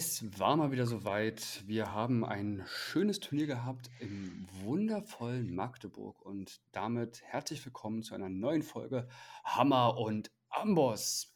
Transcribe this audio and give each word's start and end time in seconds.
Es 0.00 0.38
war 0.38 0.56
mal 0.56 0.70
wieder 0.70 0.86
soweit. 0.86 1.64
Wir 1.66 1.92
haben 1.92 2.24
ein 2.24 2.64
schönes 2.68 3.18
Turnier 3.18 3.48
gehabt 3.48 3.90
im 3.98 4.46
wundervollen 4.62 5.52
Magdeburg 5.52 6.24
und 6.24 6.60
damit 6.70 7.20
herzlich 7.24 7.64
willkommen 7.64 8.04
zu 8.04 8.14
einer 8.14 8.28
neuen 8.28 8.62
Folge 8.62 9.08
Hammer 9.42 9.98
und 9.98 10.30
Amboss. 10.50 11.34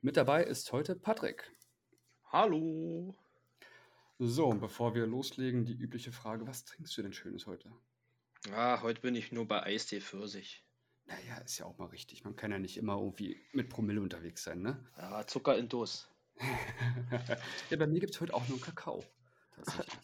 Mit 0.00 0.16
dabei 0.16 0.44
ist 0.44 0.70
heute 0.70 0.94
Patrick. 0.94 1.50
Hallo. 2.30 3.16
So, 4.20 4.46
und 4.46 4.60
bevor 4.60 4.94
wir 4.94 5.08
loslegen, 5.08 5.64
die 5.64 5.74
übliche 5.74 6.12
Frage: 6.12 6.46
Was 6.46 6.64
trinkst 6.64 6.96
du 6.96 7.02
denn 7.02 7.12
Schönes 7.12 7.48
heute? 7.48 7.72
Ah, 8.52 8.80
heute 8.82 9.00
bin 9.00 9.16
ich 9.16 9.32
nur 9.32 9.48
bei 9.48 9.64
Eistee 9.64 10.00
Pfirsich. 10.00 10.64
Naja, 11.06 11.38
ist 11.38 11.58
ja 11.58 11.66
auch 11.66 11.78
mal 11.78 11.88
richtig. 11.88 12.22
Man 12.22 12.36
kann 12.36 12.52
ja 12.52 12.60
nicht 12.60 12.76
immer 12.76 12.96
irgendwie 12.96 13.40
mit 13.52 13.70
Promille 13.70 14.00
unterwegs 14.00 14.44
sein, 14.44 14.62
ne? 14.62 14.86
Ja, 14.98 15.26
Zucker 15.26 15.58
in 15.58 15.68
Dos. 15.68 16.13
Ja, 17.70 17.76
bei 17.76 17.86
mir 17.86 18.00
gibt 18.00 18.14
es 18.14 18.20
heute 18.20 18.34
auch 18.34 18.48
nur 18.48 18.60
Kakao. 18.60 19.04
Tatsächlich. 19.56 19.94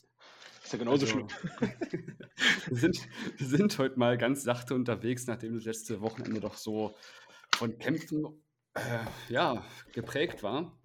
Ist 0.63 0.73
ja 0.73 0.79
genauso 0.79 1.07
Also, 1.07 1.07
schlimm. 1.07 1.29
wir, 2.69 2.77
sind, 2.77 3.09
wir 3.39 3.47
sind 3.47 3.79
heute 3.79 3.99
mal 3.99 4.17
ganz 4.17 4.43
sachte 4.45 4.75
unterwegs, 4.75 5.27
nachdem 5.27 5.55
das 5.55 5.65
letzte 5.65 6.01
Wochenende 6.01 6.41
doch 6.41 6.55
so 6.55 6.95
von 7.57 7.77
Kämpfen 7.79 8.25
äh, 8.75 9.05
ja, 9.29 9.65
geprägt 9.93 10.43
war. 10.43 10.79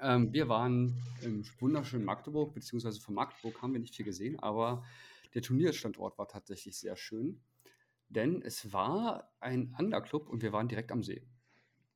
Ähm, 0.00 0.32
wir 0.32 0.48
waren 0.48 1.02
im 1.22 1.44
wunderschönen 1.60 2.04
Magdeburg, 2.04 2.52
beziehungsweise 2.54 3.00
von 3.00 3.14
Magdeburg 3.14 3.62
haben 3.62 3.72
wir 3.72 3.80
nicht 3.80 3.94
viel 3.94 4.04
gesehen, 4.04 4.38
aber 4.40 4.84
der 5.34 5.42
Turnierstandort 5.42 6.18
war 6.18 6.28
tatsächlich 6.28 6.78
sehr 6.78 6.96
schön, 6.96 7.40
denn 8.08 8.42
es 8.42 8.72
war 8.72 9.32
ein 9.40 9.74
Underclub 9.78 10.28
und 10.28 10.42
wir 10.42 10.52
waren 10.52 10.68
direkt 10.68 10.92
am 10.92 11.02
See. 11.02 11.26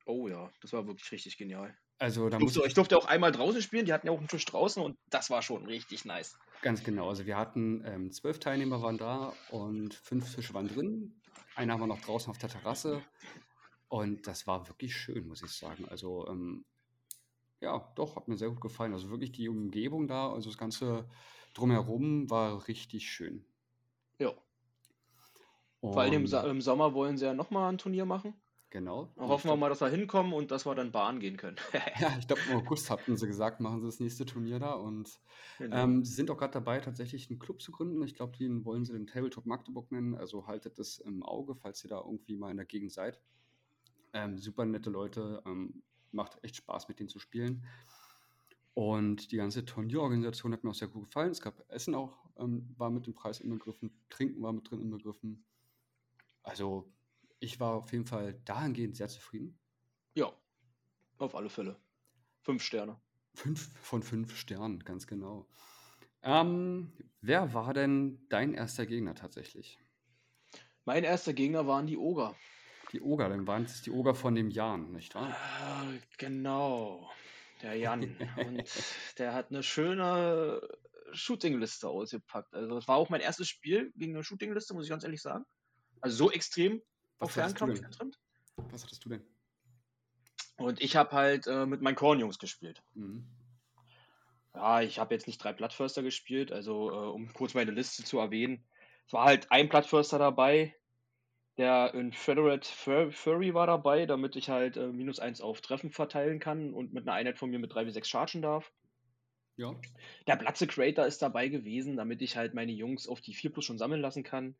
Oh 0.05 0.27
ja, 0.27 0.51
das 0.61 0.73
war 0.73 0.87
wirklich 0.87 1.11
richtig 1.11 1.37
genial. 1.37 1.77
Also 2.01 2.29
da 2.29 2.37
Ich 2.37 2.43
muss 2.43 2.53
durfte, 2.53 2.67
ich 2.67 2.73
durfte 2.73 2.97
auch 2.97 3.05
einmal 3.05 3.31
draußen 3.31 3.61
spielen, 3.61 3.85
die 3.85 3.93
hatten 3.93 4.07
ja 4.07 4.13
auch 4.13 4.17
einen 4.17 4.27
Tisch 4.27 4.45
draußen 4.45 4.81
und 4.81 4.97
das 5.11 5.29
war 5.29 5.43
schon 5.43 5.67
richtig 5.67 6.03
nice. 6.03 6.35
Ganz 6.63 6.83
genau. 6.83 7.07
Also 7.07 7.27
wir 7.27 7.37
hatten 7.37 7.83
ähm, 7.85 8.11
zwölf 8.11 8.39
Teilnehmer 8.39 8.81
waren 8.81 8.97
da 8.97 9.33
und 9.51 9.93
fünf 9.93 10.33
Tische 10.33 10.55
waren 10.55 10.67
drin. 10.67 11.21
Einer 11.55 11.73
haben 11.73 11.81
wir 11.81 11.85
noch 11.85 12.01
draußen 12.01 12.31
auf 12.31 12.39
der 12.39 12.49
Terrasse. 12.49 13.03
Und 13.87 14.25
das 14.25 14.47
war 14.47 14.67
wirklich 14.67 14.95
schön, 14.95 15.27
muss 15.27 15.43
ich 15.43 15.51
sagen. 15.51 15.87
Also 15.89 16.27
ähm, 16.27 16.65
ja, 17.59 17.91
doch, 17.93 18.15
hat 18.15 18.27
mir 18.27 18.35
sehr 18.35 18.49
gut 18.49 18.61
gefallen. 18.61 18.93
Also 18.93 19.11
wirklich 19.11 19.31
die 19.31 19.47
Umgebung 19.47 20.07
da, 20.07 20.31
also 20.33 20.49
das 20.49 20.57
Ganze 20.57 21.07
drumherum 21.53 22.31
war 22.31 22.67
richtig 22.67 23.11
schön. 23.11 23.45
Ja. 24.17 24.33
Vor 25.81 26.01
allem 26.01 26.25
im, 26.25 26.33
Und 26.33 26.49
im 26.49 26.61
Sommer 26.61 26.95
wollen 26.95 27.17
sie 27.17 27.25
ja 27.25 27.35
nochmal 27.35 27.71
ein 27.71 27.77
Turnier 27.77 28.05
machen. 28.05 28.33
Genau. 28.71 29.13
Hoffen 29.17 29.49
wir 29.51 29.55
mal, 29.55 29.69
dass 29.69 29.81
wir 29.81 29.89
hinkommen 29.89 30.33
und 30.33 30.49
dass 30.49 30.65
wir 30.65 30.73
dann 30.73 30.91
Bahn 30.91 31.19
gehen 31.19 31.37
können. 31.37 31.57
ja, 31.99 32.15
ich 32.17 32.25
glaube, 32.27 32.41
im 32.49 32.57
August 32.57 32.89
hatten 32.89 33.15
sie 33.15 33.27
gesagt, 33.27 33.59
machen 33.59 33.81
sie 33.81 33.85
das 33.85 33.99
nächste 33.99 34.25
Turnier 34.25 34.57
da. 34.59 34.73
Und 34.73 35.19
Genau. 35.59 35.75
ähm, 35.77 36.03
sie 36.03 36.13
sind 36.13 36.31
auch 36.31 36.37
gerade 36.37 36.53
dabei, 36.53 36.79
tatsächlich 36.79 37.29
einen 37.29 37.37
Club 37.37 37.61
zu 37.61 37.71
gründen. 37.71 38.01
Ich 38.03 38.15
glaube, 38.15 38.35
den 38.35 38.65
wollen 38.65 38.83
sie 38.83 38.93
den 38.93 39.05
Tabletop 39.05 39.45
Magdeburg 39.45 39.91
nennen. 39.91 40.15
Also 40.15 40.47
haltet 40.47 40.79
das 40.79 40.97
im 40.97 41.21
Auge, 41.21 41.53
falls 41.53 41.83
ihr 41.83 41.89
da 41.89 41.97
irgendwie 41.99 42.35
mal 42.35 42.49
in 42.49 42.57
der 42.57 42.65
Gegend 42.65 42.91
seid. 42.91 43.21
Ähm, 44.13 44.39
super 44.39 44.65
nette 44.65 44.89
Leute, 44.89 45.43
ähm, 45.45 45.83
macht 46.11 46.43
echt 46.43 46.55
Spaß 46.55 46.87
mit 46.87 46.99
denen 46.99 47.09
zu 47.09 47.19
spielen. 47.19 47.63
Und 48.73 49.31
die 49.31 49.37
ganze 49.37 49.65
Turnierorganisation 49.65 50.53
hat 50.53 50.63
mir 50.63 50.71
auch 50.71 50.75
sehr 50.75 50.87
gut 50.87 51.05
gefallen. 51.05 51.31
Es 51.31 51.41
gab 51.41 51.63
Essen 51.69 51.93
auch, 51.93 52.17
ähm, 52.37 52.73
war 52.77 52.89
mit 52.89 53.05
dem 53.05 53.13
Preis 53.13 53.39
inbegriffen, 53.39 53.91
Trinken 54.09 54.41
war 54.41 54.53
mit 54.53 54.69
drin 54.69 54.81
inbegriffen. 54.81 55.43
Also 56.43 56.91
ich 57.41 57.59
war 57.59 57.73
auf 57.73 57.91
jeden 57.91 58.05
Fall 58.05 58.39
dahingehend 58.45 58.95
sehr 58.95 59.09
zufrieden. 59.09 59.59
Ja, 60.13 60.31
auf 61.17 61.35
alle 61.35 61.49
Fälle. 61.49 61.75
Fünf 62.43 62.63
Sterne. 62.63 63.01
Fünf 63.33 63.69
von 63.81 64.03
fünf 64.03 64.37
Sternen, 64.37 64.79
ganz 64.83 65.07
genau. 65.07 65.47
Ähm, 66.21 66.93
wer 67.21 67.53
war 67.53 67.73
denn 67.73 68.25
dein 68.29 68.53
erster 68.53 68.85
Gegner 68.85 69.15
tatsächlich? 69.15 69.79
Mein 70.85 71.03
erster 71.03 71.33
Gegner 71.33 71.65
waren 71.65 71.87
die 71.87 71.97
Oger. 71.97 72.35
Die 72.91 73.01
Oger, 73.01 73.29
dann 73.29 73.47
waren 73.47 73.63
es 73.63 73.81
die 73.81 73.91
Oger 73.91 74.13
von 74.13 74.35
dem 74.35 74.51
Jan, 74.51 74.91
nicht 74.91 75.15
wahr? 75.15 75.35
Ah, 75.35 75.85
genau. 76.17 77.09
Der 77.63 77.75
Jan. 77.75 78.15
Und 78.37 78.69
der 79.17 79.33
hat 79.33 79.49
eine 79.49 79.63
schöne 79.63 80.61
Shootingliste 81.13 81.87
ausgepackt. 81.87 82.53
Also 82.53 82.75
das 82.75 82.87
war 82.87 82.97
auch 82.97 83.09
mein 83.09 83.21
erstes 83.21 83.47
Spiel 83.47 83.91
gegen 83.95 84.13
eine 84.13 84.23
Shootingliste, 84.23 84.73
muss 84.73 84.83
ich 84.85 84.89
ganz 84.89 85.03
ehrlich 85.03 85.21
sagen. 85.21 85.45
Also 86.01 86.17
so 86.17 86.31
extrem 86.31 86.81
auf 87.21 87.31
Fernkampf 87.31 87.81
getrimmt. 87.81 88.19
Was 88.71 88.83
hattest 88.83 89.03
du 89.05 89.09
denn? 89.09 89.23
Und 90.57 90.81
ich 90.81 90.95
habe 90.95 91.11
halt 91.11 91.47
äh, 91.47 91.65
mit 91.65 91.81
meinen 91.81 91.95
Kornjungs 91.95 92.39
gespielt. 92.39 92.83
Mhm. 92.93 93.25
Ja, 94.53 94.81
ich 94.81 94.99
habe 94.99 95.13
jetzt 95.13 95.27
nicht 95.27 95.41
drei 95.41 95.53
Plattförster 95.53 96.03
gespielt, 96.03 96.51
also 96.51 96.91
äh, 96.91 97.09
um 97.09 97.31
kurz 97.33 97.53
meine 97.53 97.71
Liste 97.71 98.03
zu 98.03 98.19
erwähnen. 98.19 98.63
Es 99.07 99.13
war 99.13 99.25
halt 99.25 99.51
ein 99.51 99.69
Plattförster 99.69 100.19
dabei, 100.19 100.75
der 101.57 101.93
in 101.93 102.11
Federate 102.11 102.67
Fur 102.67 103.11
Fury 103.11 103.53
war 103.53 103.67
dabei, 103.67 104.05
damit 104.05 104.35
ich 104.35 104.49
halt 104.49 104.77
äh, 104.77 104.87
minus 104.87 105.19
eins 105.19 105.41
auf 105.41 105.61
Treffen 105.61 105.91
verteilen 105.91 106.39
kann 106.39 106.73
und 106.73 106.93
mit 106.93 107.07
einer 107.07 107.15
Einheit 107.15 107.37
von 107.37 107.49
mir 107.49 107.59
mit 107.59 107.73
drei 107.73 107.85
wie 107.85 107.91
sechs 107.91 108.09
chargen 108.09 108.41
darf. 108.41 108.71
Ja. 109.57 109.75
Der 110.27 110.37
Platze 110.37 110.67
Creator 110.67 111.05
ist 111.05 111.21
dabei 111.21 111.47
gewesen, 111.47 111.97
damit 111.97 112.21
ich 112.21 112.35
halt 112.35 112.53
meine 112.53 112.71
Jungs 112.71 113.07
auf 113.07 113.21
die 113.21 113.33
4 113.33 113.51
plus 113.51 113.65
schon 113.65 113.77
sammeln 113.77 114.01
lassen 114.01 114.23
kann. 114.23 114.55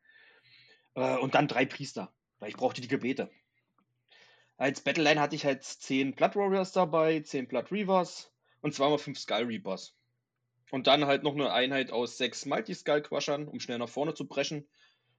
Äh, 0.96 1.18
und 1.18 1.36
dann 1.36 1.48
drei 1.48 1.66
Priester, 1.66 2.14
weil 2.42 2.50
ich 2.50 2.58
brauchte 2.58 2.82
die 2.82 2.90
Gebete. 2.90 3.32
Als 4.58 4.82
Battleline 4.82 5.22
hatte 5.22 5.36
ich 5.36 5.46
halt 5.46 5.64
10 5.64 6.14
Blood 6.14 6.36
Warriors 6.36 6.74
dabei, 6.74 7.22
10 7.22 7.48
Blood 7.48 7.72
Reavers 7.72 8.34
und 8.62 8.74
zweimal 8.74 8.98
5 8.98 9.18
Skull 9.18 9.46
Reapers. 9.46 9.96
Und 10.72 10.88
dann 10.88 11.06
halt 11.06 11.24
noch 11.24 11.34
eine 11.34 11.52
Einheit 11.52 11.92
aus 11.92 12.18
6 12.18 12.46
Mighty 12.46 12.74
Skull 12.74 13.02
Quashern, 13.02 13.48
um 13.48 13.60
schnell 13.60 13.78
nach 13.78 13.90
vorne 13.90 14.14
zu 14.14 14.28
brechen. 14.28 14.68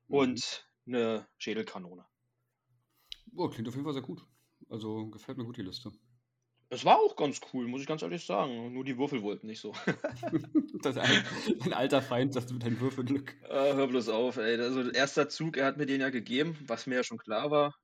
Mhm. 0.08 0.16
Und 0.16 0.68
eine 0.86 1.26
Schädelkanone. 1.38 2.04
Oh, 3.34 3.48
klingt 3.48 3.68
auf 3.68 3.74
jeden 3.74 3.84
Fall 3.84 3.94
sehr 3.94 4.02
gut. 4.02 4.26
Also 4.68 5.06
gefällt 5.08 5.38
mir 5.38 5.44
gut 5.44 5.56
die 5.56 5.62
Liste. 5.62 5.92
Es 6.72 6.86
war 6.86 6.96
auch 6.96 7.16
ganz 7.16 7.38
cool, 7.52 7.68
muss 7.68 7.82
ich 7.82 7.86
ganz 7.86 8.00
ehrlich 8.00 8.24
sagen. 8.24 8.72
Nur 8.72 8.82
die 8.82 8.96
Würfel 8.96 9.22
wollten 9.22 9.46
nicht 9.46 9.60
so. 9.60 9.74
Das 10.82 10.96
ein, 10.96 11.24
ein 11.60 11.72
alter 11.74 12.02
Feind, 12.02 12.34
das 12.34 12.50
mit 12.50 12.64
deinem 12.64 12.80
Würfelglück. 12.80 13.36
Äh, 13.44 13.74
hör 13.74 13.86
bloß 13.86 14.08
auf, 14.08 14.36
ey. 14.38 14.58
Also, 14.58 14.90
erster 14.90 15.28
Zug, 15.28 15.56
er 15.56 15.66
hat 15.66 15.76
mir 15.76 15.86
den 15.86 16.00
ja 16.00 16.10
gegeben, 16.10 16.58
was 16.66 16.88
mir 16.88 16.96
ja 16.96 17.04
schon 17.04 17.18
klar 17.18 17.52
war. 17.52 17.76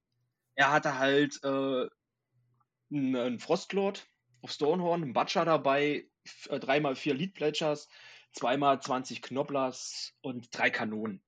Er 0.56 0.72
hatte 0.72 0.98
halt 0.98 1.38
äh, 1.44 1.86
einen, 2.90 3.38
Frostlord 3.38 4.08
auf 4.40 4.50
Stonehorn, 4.50 5.02
einen 5.04 5.12
Butcher 5.12 5.44
dabei, 5.44 6.08
äh, 6.48 6.58
dreimal 6.58 6.96
vier 6.96 7.14
Lead 7.14 7.34
Pledgers, 7.34 7.88
zweimal 8.32 8.80
20 8.80 9.22
Knobblers 9.22 10.14
und 10.22 10.48
drei 10.50 10.70
Kanonen. 10.70 11.22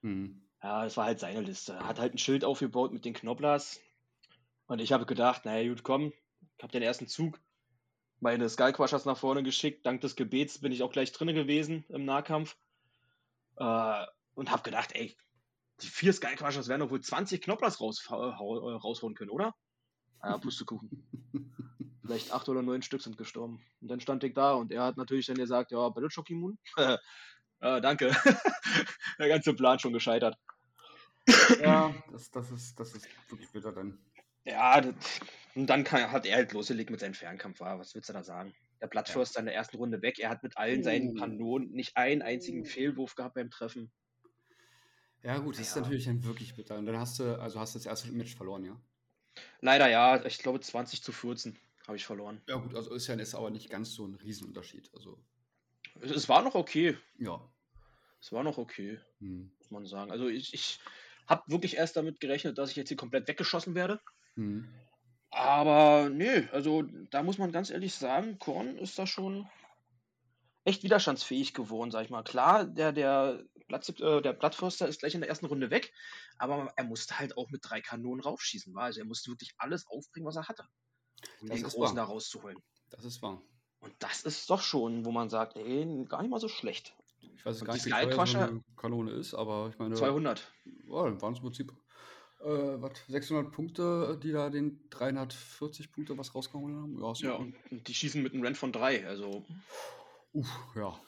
Mhm. 0.00 0.42
Ja, 0.62 0.82
das 0.82 0.96
war 0.96 1.04
halt 1.04 1.20
seine 1.20 1.42
Liste. 1.42 1.74
Er 1.74 1.86
hat 1.86 2.00
halt 2.00 2.14
ein 2.14 2.18
Schild 2.18 2.44
aufgebaut 2.44 2.92
mit 2.92 3.04
den 3.04 3.14
Knobblers. 3.14 3.80
Und 4.66 4.80
ich 4.80 4.92
habe 4.92 5.06
gedacht, 5.06 5.44
naja, 5.44 5.68
gut, 5.68 5.84
komm, 5.84 6.12
ich 6.56 6.62
habe 6.62 6.72
den 6.72 6.82
ersten 6.82 7.08
Zug 7.08 7.40
meine 8.20 8.48
Skullquashers 8.48 9.04
nach 9.04 9.18
vorne 9.18 9.42
geschickt. 9.42 9.84
Dank 9.84 10.00
des 10.00 10.16
Gebets 10.16 10.58
bin 10.58 10.72
ich 10.72 10.82
auch 10.82 10.90
gleich 10.90 11.12
drinne 11.12 11.34
gewesen 11.34 11.84
im 11.90 12.04
Nahkampf. 12.04 12.56
Äh, 13.56 14.06
und 14.34 14.50
habe 14.50 14.62
gedacht, 14.62 14.92
ey, 14.94 15.16
die 15.80 15.86
vier 15.86 16.12
Skullquashers 16.12 16.68
werden 16.68 16.80
doch 16.80 16.90
wohl 16.90 17.00
20 17.00 17.42
Knobblers 17.42 17.80
raus, 17.80 18.04
äh, 18.08 18.14
raushauen 18.14 19.14
können, 19.14 19.30
oder? 19.30 19.54
Ja, 20.22 20.38
Pustekuchen. 20.38 21.06
Vielleicht 22.02 22.32
acht 22.32 22.48
oder 22.48 22.62
neun 22.62 22.82
Stück 22.82 23.02
sind 23.02 23.16
gestorben. 23.16 23.64
Und 23.80 23.88
dann 23.88 24.00
stand 24.00 24.24
ich 24.24 24.34
da 24.34 24.54
und 24.54 24.72
er 24.72 24.84
hat 24.84 24.96
natürlich 24.96 25.26
dann 25.26 25.36
gesagt, 25.36 25.70
ja, 25.70 25.88
Battleshock 25.88 26.28
immun. 26.30 26.58
äh, 26.76 26.98
danke. 27.60 28.10
Der 29.18 29.28
ganze 29.28 29.54
Plan 29.54 29.78
schon 29.78 29.92
gescheitert. 29.92 30.36
Ja, 31.60 31.94
das, 32.10 32.30
das, 32.30 32.50
ist, 32.50 32.78
das 32.78 32.94
ist 32.94 33.06
wirklich 33.30 33.50
bitter 33.50 33.72
dann. 33.72 33.98
Ja, 34.44 34.80
das, 34.80 35.20
und 35.54 35.66
dann 35.68 35.84
kann, 35.84 36.10
hat 36.12 36.26
er 36.26 36.36
halt 36.36 36.52
losgelegt 36.52 36.90
mit 36.90 37.00
seinem 37.00 37.14
Fernkampf. 37.14 37.60
War. 37.60 37.78
Was 37.78 37.94
willst 37.94 38.08
du 38.08 38.12
da 38.12 38.22
sagen? 38.24 38.54
Der 38.80 38.86
Ja. 38.86 38.90
Blattförster 38.90 39.40
in 39.40 39.46
der 39.46 39.54
ersten 39.54 39.76
Runde 39.76 40.02
weg. 40.02 40.18
Er 40.18 40.28
hat 40.30 40.42
mit 40.42 40.56
allen 40.58 40.82
seinen 40.82 41.10
Uh. 41.10 41.14
Kanonen 41.14 41.70
nicht 41.70 41.96
einen 41.96 42.22
einzigen 42.22 42.62
Uh. 42.62 42.64
Fehlwurf 42.64 43.14
gehabt 43.14 43.34
beim 43.34 43.50
Treffen. 43.50 43.92
Ja, 45.22 45.38
gut, 45.38 45.54
das 45.58 45.68
ist 45.68 45.74
Ja. 45.76 45.82
natürlich 45.82 46.04
dann 46.04 46.22
wirklich 46.24 46.54
bitter. 46.54 46.76
Und 46.76 46.86
dann 46.86 46.98
hast 46.98 47.18
du, 47.18 47.40
also 47.40 47.58
hast 47.58 47.74
du 47.74 47.78
das 47.78 47.86
erste 47.86 48.12
Match 48.12 48.34
verloren, 48.34 48.64
ja? 48.64 48.80
Leider 49.60 49.88
ja, 49.88 50.24
ich 50.26 50.38
glaube 50.38 50.60
20 50.60 51.02
zu 51.02 51.12
14 51.12 51.58
habe 51.86 51.96
ich 51.96 52.04
verloren. 52.04 52.42
Ja, 52.48 52.56
gut, 52.56 52.74
also 52.74 52.94
ist 52.94 53.06
ja 53.06 53.14
ist 53.14 53.34
aber 53.34 53.50
nicht 53.50 53.70
ganz 53.70 53.92
so 53.94 54.06
ein 54.06 54.14
Riesenunterschied. 54.14 54.90
Also, 54.94 55.18
Es, 56.00 56.10
es 56.10 56.28
war 56.28 56.42
noch 56.42 56.54
okay. 56.54 56.98
ja. 57.18 57.40
Es 58.20 58.32
war 58.32 58.42
noch 58.42 58.56
okay, 58.58 58.98
Hm. 59.20 59.50
muss 59.58 59.70
man 59.70 59.86
sagen. 59.86 60.10
Also 60.10 60.28
ich, 60.28 60.54
ich 60.54 60.80
habe 61.26 61.42
wirklich 61.46 61.76
erst 61.76 61.96
damit 61.96 62.20
gerechnet, 62.20 62.56
dass 62.58 62.70
ich 62.70 62.76
jetzt 62.76 62.88
hier 62.88 62.96
komplett 62.96 63.28
weggeschossen 63.28 63.74
werde. 63.74 64.00
Hm. 64.36 64.68
Aber 65.30 66.10
nee, 66.10 66.48
also 66.52 66.82
da 67.10 67.22
muss 67.22 67.38
man 67.38 67.50
ganz 67.50 67.70
ehrlich 67.70 67.94
sagen, 67.94 68.38
Korn 68.38 68.76
ist 68.76 68.98
da 68.98 69.06
schon 69.06 69.48
echt 70.64 70.82
widerstandsfähig 70.82 71.54
geworden, 71.54 71.90
sag 71.90 72.04
ich 72.04 72.10
mal. 72.10 72.22
Klar, 72.22 72.64
der, 72.64 72.92
der, 72.92 73.44
Platz, 73.66 73.88
äh, 73.88 74.22
der 74.22 74.32
Blattförster 74.32 74.88
ist 74.88 75.00
gleich 75.00 75.14
in 75.14 75.20
der 75.20 75.28
ersten 75.28 75.46
Runde 75.46 75.70
weg, 75.70 75.92
aber 76.38 76.72
er 76.76 76.84
musste 76.84 77.18
halt 77.18 77.36
auch 77.36 77.50
mit 77.50 77.60
drei 77.64 77.80
Kanonen 77.80 78.22
raufschießen. 78.22 78.74
War. 78.74 78.84
Also 78.84 79.00
er 79.00 79.06
musste 79.06 79.30
wirklich 79.30 79.54
alles 79.58 79.86
aufbringen, 79.88 80.26
was 80.26 80.36
er 80.36 80.48
hatte, 80.48 80.64
um 81.40 81.48
Das 81.48 81.60
den 81.60 81.64
Großen 81.64 81.96
wahr. 81.96 82.06
da 82.06 82.10
rauszuholen. 82.10 82.58
Das 82.90 83.04
ist 83.04 83.20
wahr. 83.22 83.42
Und 83.80 83.92
das 83.98 84.22
ist 84.22 84.48
doch 84.48 84.62
schon, 84.62 85.04
wo 85.04 85.10
man 85.10 85.28
sagt, 85.28 85.56
ey, 85.56 86.06
gar 86.08 86.22
nicht 86.22 86.30
mal 86.30 86.40
so 86.40 86.48
schlecht. 86.48 86.94
Ich 87.20 87.44
weiß 87.44 87.64
gar 87.64 87.74
nicht, 87.74 87.84
wie 87.84 87.90
teuer 87.90 88.26
so 88.26 88.38
eine 88.38 88.62
Kanone 88.76 89.10
ist, 89.10 89.34
aber 89.34 89.68
ich 89.70 89.78
meine, 89.78 89.94
200. 89.94 90.50
ja, 90.64 91.02
dann 91.04 91.20
waren 91.20 91.32
es 91.32 91.38
im 91.40 91.44
Prinzip 91.44 91.72
äh, 92.44 92.82
was, 92.82 92.92
600 93.08 93.50
Punkte, 93.50 94.18
die 94.22 94.32
da 94.32 94.50
den 94.50 94.78
340 94.90 95.92
Punkte 95.92 96.16
was 96.18 96.34
rausgehauen 96.34 96.76
haben. 96.76 97.00
Ja. 97.00 97.30
Ja, 97.30 97.34
und, 97.34 97.54
und 97.70 97.88
die 97.88 97.94
schießen 97.94 98.22
mit 98.22 98.34
einem 98.34 98.42
Rent 98.42 98.58
von 98.58 98.72
3. 98.72 99.06
Also 99.06 99.44
Uff, 100.32 100.48
ja. 100.74 100.98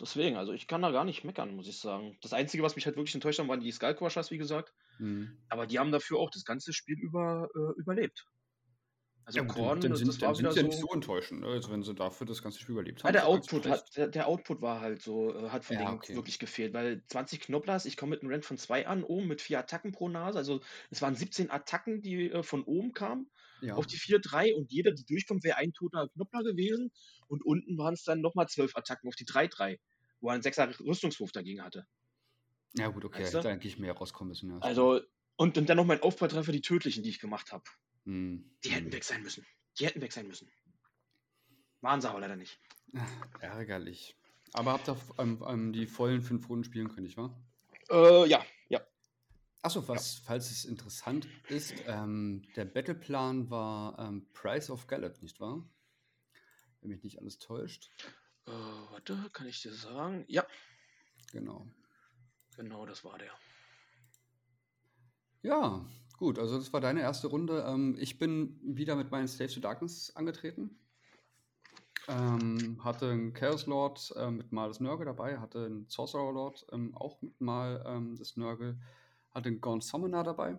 deswegen, 0.00 0.36
also 0.36 0.52
ich 0.52 0.68
kann 0.68 0.82
da 0.82 0.90
gar 0.90 1.04
nicht 1.04 1.24
meckern, 1.24 1.56
muss 1.56 1.68
ich 1.68 1.78
sagen. 1.78 2.16
Das 2.22 2.32
Einzige, 2.32 2.62
was 2.62 2.76
mich 2.76 2.86
halt 2.86 2.96
wirklich 2.96 3.14
enttäuscht 3.14 3.38
hat, 3.38 3.48
waren 3.48 3.60
die 3.60 3.72
Skullcrushers, 3.72 4.30
wie 4.30 4.38
gesagt. 4.38 4.72
Hm. 4.98 5.36
Aber 5.48 5.66
die 5.66 5.78
haben 5.78 5.92
dafür 5.92 6.18
auch 6.18 6.30
das 6.30 6.44
ganze 6.44 6.72
Spiel 6.72 6.98
über 6.98 7.48
äh, 7.54 7.80
überlebt. 7.80 8.26
Also 9.26 9.40
Ja, 9.40 9.44
Korn, 9.44 9.80
dann 9.80 9.92
das, 9.92 10.02
sind, 10.02 10.20
das 10.22 10.22
dann 10.22 10.34
war 10.38 10.38
wieder 10.38 10.52
sie 10.52 10.60
ja 10.60 10.62
so. 10.62 10.66
nicht 10.66 10.78
so 10.78 10.88
enttäuschend, 10.92 11.40
ne? 11.42 11.46
also 11.48 11.70
wenn 11.70 11.82
sie 11.82 11.94
dafür 11.94 12.26
das 12.26 12.42
ganze 12.42 12.58
Spiel 12.60 12.72
überlebt 12.72 13.04
haben. 13.04 13.14
der 13.14 13.26
ja 13.26 13.26
ganz 13.28 13.46
Output, 13.46 13.66
hat, 13.68 13.96
der, 13.96 14.08
der 14.08 14.26
Output 14.26 14.60
war 14.62 14.80
halt 14.80 15.00
so, 15.00 15.32
äh, 15.34 15.50
hat 15.50 15.64
von 15.64 15.76
Ja, 15.76 15.78
denen 15.78 16.00
okay. 16.00 16.10
wirklich 16.10 16.38
gefehlt, 16.40 16.74
weil 16.74 17.04
20 17.06 17.40
Knobblers, 17.40 17.84
ich 17.86 17.96
komme 17.96 18.10
mit 18.10 18.22
einem 18.22 18.30
Rent 18.32 18.44
von 18.44 18.58
2 18.58 18.86
an, 18.86 19.04
oben 19.04 19.28
mit 19.28 19.40
4 19.40 19.60
Attacken 19.60 19.92
pro 19.92 20.08
Nase, 20.08 20.38
also 20.38 20.60
es 20.90 21.02
waren 21.02 21.14
17 21.14 21.50
Attacken, 21.50 22.02
die 22.02 22.30
äh, 22.30 22.42
von 22.42 22.64
oben 22.64 22.92
kamen, 22.92 23.30
Ja. 23.60 23.76
auf 23.76 23.86
die 23.86 23.96
4-3 23.96 24.54
und 24.54 24.72
jeder, 24.72 24.92
die 24.92 25.04
durchkommt, 25.04 25.44
wäre 25.44 25.58
ein 25.58 25.72
toter 25.72 26.08
Knoppler 26.08 26.42
gewesen 26.42 26.90
und 27.28 27.44
unten 27.44 27.78
waren 27.78 27.94
es 27.94 28.02
dann 28.04 28.20
nochmal 28.20 28.48
12 28.48 28.74
Attacken 28.76 29.08
auf 29.08 29.14
die 29.16 29.24
3-3, 29.24 29.78
wo 30.20 30.28
er 30.28 30.34
einen 30.34 30.42
6er 30.42 30.68
Rüstungswurf 30.80 31.30
dagegen 31.32 31.62
hatte. 31.62 31.86
ja, 32.74 32.88
gut, 32.88 33.04
okay. 33.04 33.24
Weißt 33.24 33.32
Hätte 33.32 33.48
du? 33.48 33.50
eigentlich 33.50 33.78
mehr 33.78 33.92
rauskommen 33.94 34.28
müssen. 34.30 34.50
Ja. 34.50 34.62
Also, 34.62 35.00
und, 35.36 35.58
und 35.58 35.68
dann 35.68 35.76
noch 35.76 35.84
mein 35.84 36.02
Aufbautreffer, 36.02 36.52
die 36.52 36.60
tödlichen, 36.60 37.02
die 37.02 37.10
ich 37.10 37.20
gemacht 37.20 37.52
habe. 37.52 37.64
Hm. 38.04 38.50
Die 38.64 38.70
hätten 38.70 38.86
hm. 38.86 38.92
weg 38.92 39.04
sein 39.04 39.22
müssen. 39.22 39.46
Die 39.78 39.86
hätten 39.86 40.00
weg 40.00 40.12
sein 40.12 40.26
müssen. 40.26 40.50
Waren 41.80 42.00
sie 42.00 42.08
aber 42.08 42.20
leider 42.20 42.36
nicht. 42.36 42.58
Ärgerlich. 43.40 44.16
Aber 44.52 44.72
habt 44.72 44.88
ihr 44.88 44.96
ähm, 45.18 45.44
ähm, 45.46 45.72
die 45.72 45.86
vollen 45.86 46.22
fünf 46.22 46.48
Runden 46.48 46.64
spielen 46.64 46.88
können, 46.88 47.04
nicht 47.04 47.16
wahr? 47.16 47.36
Äh, 47.90 48.26
ja, 48.28 48.44
ja. 48.68 48.80
Achso, 49.62 49.86
was, 49.86 50.14
falls 50.14 50.50
es 50.50 50.64
interessant 50.64 51.28
ist, 51.48 51.74
ähm, 51.86 52.42
der 52.56 52.64
Battleplan 52.64 53.50
war 53.50 53.98
ähm, 53.98 54.26
Price 54.32 54.70
of 54.70 54.86
Gallup, 54.86 55.20
nicht 55.22 55.40
wahr? 55.40 55.68
Wenn 56.80 56.90
mich 56.90 57.02
nicht 57.02 57.18
alles 57.18 57.38
täuscht. 57.38 57.90
Äh, 58.46 58.52
warte, 58.52 59.28
kann 59.32 59.46
ich 59.46 59.60
dir 59.60 59.72
sagen? 59.72 60.24
Ja, 60.28 60.46
Genau. 61.32 61.66
genau, 62.56 62.86
das 62.86 63.04
war 63.04 63.18
der. 63.18 63.32
Ja, 65.46 65.86
gut, 66.18 66.40
also 66.40 66.58
das 66.58 66.72
war 66.72 66.80
deine 66.80 67.02
erste 67.02 67.28
Runde. 67.28 67.64
Ähm, 67.68 67.96
ich 68.00 68.18
bin 68.18 68.58
wieder 68.64 68.96
mit 68.96 69.12
meinen 69.12 69.28
Slaves 69.28 69.54
to 69.54 69.60
Darkness 69.60 70.10
angetreten. 70.16 70.76
Ähm, 72.08 72.80
hatte 72.82 73.10
einen 73.10 73.32
Chaos 73.32 73.66
Lord 73.66 74.12
äh, 74.16 74.28
mit 74.32 74.50
Mal 74.50 74.66
des 74.66 74.80
Nörgel 74.80 75.06
dabei, 75.06 75.38
hatte 75.38 75.66
einen 75.66 75.86
Sorcerer 75.88 76.32
Lord 76.32 76.66
ähm, 76.72 76.96
auch 76.96 77.22
mit 77.22 77.40
Mal 77.40 77.84
ähm, 77.86 78.16
des 78.16 78.36
Nörgel, 78.36 78.76
hatte 79.30 79.48
einen 79.48 79.60
Gaunt 79.60 79.84
Summoner 79.84 80.24
dabei 80.24 80.58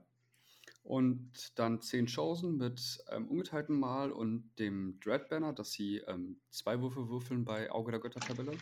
und 0.84 1.60
dann 1.60 1.81
10 1.81 2.07
Chosen 2.07 2.56
mit 2.56 3.04
ähm, 3.10 3.28
ungeteiltem 3.28 3.78
Mal 3.78 4.13
und 4.13 4.50
dem 4.57 5.01
Dread 5.01 5.28
Banner, 5.28 5.51
dass 5.51 5.74
sie 5.74 5.98
ähm, 6.07 6.39
zwei 6.50 6.80
Würfe 6.81 7.10
würfeln 7.10 7.44
bei 7.44 7.69
Auge 7.72 7.92
der 7.92 8.00
Göttertabelle. 8.00 8.54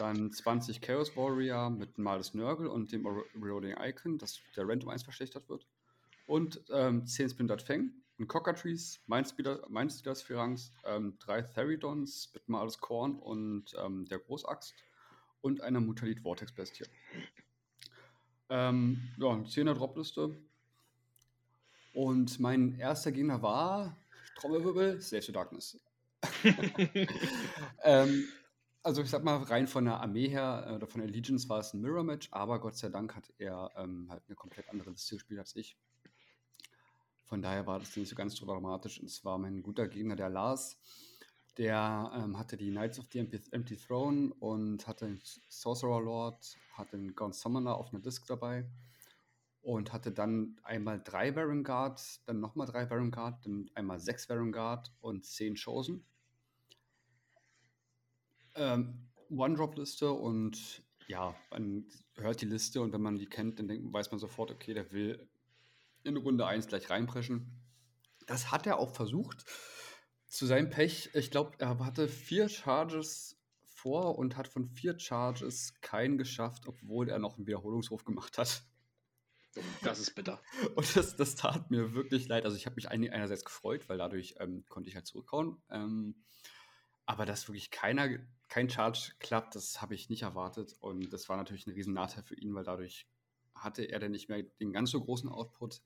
Dann 0.00 0.32
20 0.32 0.80
Chaos 0.80 1.14
Warrior 1.14 1.68
mit 1.68 1.98
Mal 1.98 2.16
des 2.16 2.32
Nörgel 2.32 2.68
und 2.68 2.90
dem 2.90 3.06
Reloading 3.06 3.76
Icon, 3.78 4.16
dass 4.16 4.40
der 4.56 4.66
Random 4.66 4.88
1 4.88 5.02
verschlechtert 5.02 5.46
wird. 5.50 5.66
Und 6.26 6.64
ähm, 6.70 7.06
10 7.06 7.28
Splintered 7.28 7.60
Fang, 7.60 7.90
ein 8.18 8.26
Cockatrice, 8.26 8.98
Mindstealers 9.06 10.22
Phalanx, 10.22 10.72
ähm, 10.86 11.18
drei 11.18 11.42
Theridons 11.42 12.30
mit 12.32 12.48
Males 12.48 12.78
Korn 12.78 13.16
und 13.16 13.74
ähm, 13.78 14.06
der 14.06 14.20
Großaxt 14.20 14.74
und 15.42 15.60
einer 15.60 15.80
Mutalit 15.80 16.20
Vortex 16.20 16.50
Bestie. 16.50 16.84
Ähm, 18.48 19.02
ja, 19.18 19.28
eine 19.28 19.44
10er 19.44 19.74
Dropliste. 19.74 20.34
Und 21.92 22.40
mein 22.40 22.78
erster 22.78 23.12
Gegner 23.12 23.42
war 23.42 23.98
Trommelwirbel, 24.36 25.02
Slaves 25.02 25.26
to 25.26 25.32
Darkness. 25.32 25.78
ähm, 27.82 28.28
also 28.82 29.02
ich 29.02 29.10
sag 29.10 29.24
mal, 29.24 29.36
rein 29.36 29.66
von 29.66 29.84
der 29.84 30.00
Armee 30.00 30.28
her 30.28 30.66
äh, 30.68 30.72
oder 30.74 30.86
von 30.86 31.06
Legions 31.06 31.48
war 31.48 31.60
es 31.60 31.74
ein 31.74 31.80
Mirror-Match, 31.80 32.28
aber 32.32 32.60
Gott 32.60 32.76
sei 32.76 32.88
Dank 32.88 33.14
hat 33.14 33.32
er 33.38 33.70
ähm, 33.76 34.08
halt 34.10 34.22
eine 34.26 34.36
komplett 34.36 34.68
andere 34.70 34.90
Liste 34.90 35.16
gespielt 35.16 35.40
als 35.40 35.56
ich. 35.56 35.76
Von 37.24 37.42
daher 37.42 37.66
war 37.66 37.78
das 37.78 37.96
nicht 37.96 38.08
so 38.08 38.16
ganz 38.16 38.34
so 38.34 38.44
dramatisch. 38.44 38.98
Und 39.00 39.06
es 39.06 39.24
war 39.24 39.38
mein 39.38 39.62
guter 39.62 39.86
Gegner, 39.86 40.16
der 40.16 40.30
Lars. 40.30 40.78
Der 41.58 42.10
ähm, 42.14 42.38
hatte 42.38 42.56
die 42.56 42.70
Knights 42.70 42.98
of 42.98 43.06
the 43.12 43.18
Empty, 43.18 43.76
Throne 43.76 44.32
und 44.40 44.86
hatte 44.86 45.06
einen 45.06 45.20
Sorcerer 45.48 46.00
Lord, 46.00 46.56
hatte 46.72 46.96
einen 46.96 47.14
Gaunt 47.14 47.34
Summoner 47.34 47.76
auf 47.76 47.92
einer 47.92 48.02
Disc 48.02 48.26
dabei 48.26 48.66
und 49.60 49.92
hatte 49.92 50.10
dann 50.10 50.58
einmal 50.62 51.00
drei 51.02 51.30
Baron 51.32 51.64
Guard, 51.64 52.00
dann 52.26 52.40
nochmal 52.40 52.66
drei 52.66 52.86
Baron 52.86 53.10
Guard, 53.10 53.44
dann 53.44 53.70
einmal 53.74 53.98
sechs 54.00 54.26
Baron 54.26 54.52
Guard 54.52 54.92
und 55.00 55.24
zehn 55.24 55.54
Chosen. 55.54 56.04
Ähm, 58.60 59.08
One-Drop-Liste 59.30 60.10
und 60.12 60.82
ja, 61.06 61.34
man 61.50 61.86
hört 62.16 62.42
die 62.42 62.46
Liste 62.46 62.82
und 62.82 62.92
wenn 62.92 63.00
man 63.00 63.16
die 63.16 63.26
kennt, 63.26 63.58
dann 63.58 63.68
denkt, 63.68 63.90
weiß 63.92 64.10
man 64.10 64.20
sofort, 64.20 64.50
okay, 64.50 64.74
der 64.74 64.92
will 64.92 65.26
in 66.04 66.16
Runde 66.18 66.46
1 66.46 66.66
gleich 66.66 66.90
reinpreschen. 66.90 67.50
Das 68.26 68.52
hat 68.52 68.66
er 68.66 68.78
auch 68.78 68.94
versucht. 68.94 69.46
Zu 70.26 70.44
seinem 70.46 70.68
Pech, 70.68 71.10
ich 71.14 71.30
glaube, 71.30 71.52
er 71.58 71.78
hatte 71.78 72.06
vier 72.06 72.48
Charges 72.50 73.38
vor 73.62 74.18
und 74.18 74.36
hat 74.36 74.46
von 74.46 74.68
vier 74.68 74.98
Charges 74.98 75.80
keinen 75.80 76.18
geschafft, 76.18 76.66
obwohl 76.66 77.08
er 77.08 77.18
noch 77.18 77.38
einen 77.38 77.46
Wiederholungsruf 77.46 78.04
gemacht 78.04 78.36
hat. 78.36 78.62
Das 79.82 79.98
ist 79.98 80.14
bitter. 80.14 80.40
Und 80.76 80.94
das, 80.96 81.16
das 81.16 81.34
tat 81.34 81.70
mir 81.72 81.92
wirklich 81.92 82.28
leid. 82.28 82.44
Also 82.44 82.56
ich 82.56 82.66
habe 82.66 82.76
mich 82.76 82.88
ein- 82.88 83.10
einerseits 83.10 83.44
gefreut, 83.44 83.88
weil 83.88 83.98
dadurch 83.98 84.36
ähm, 84.38 84.64
konnte 84.68 84.88
ich 84.88 84.94
halt 84.94 85.06
zurückhauen. 85.06 85.60
Ähm, 85.70 86.14
aber 87.10 87.26
dass 87.26 87.48
wirklich 87.48 87.72
keiner, 87.72 88.08
kein 88.48 88.70
Charge 88.70 89.14
klappt, 89.18 89.56
das 89.56 89.82
habe 89.82 89.96
ich 89.96 90.08
nicht 90.10 90.22
erwartet. 90.22 90.76
Und 90.80 91.12
das 91.12 91.28
war 91.28 91.36
natürlich 91.36 91.66
ein 91.66 91.72
riesen 91.72 91.92
Nachteil 91.92 92.22
für 92.22 92.36
ihn, 92.36 92.54
weil 92.54 92.62
dadurch 92.62 93.08
hatte 93.52 93.82
er 93.82 93.98
dann 93.98 94.12
nicht 94.12 94.28
mehr 94.28 94.44
den 94.44 94.72
ganz 94.72 94.92
so 94.92 95.00
großen 95.00 95.28
Output. 95.28 95.82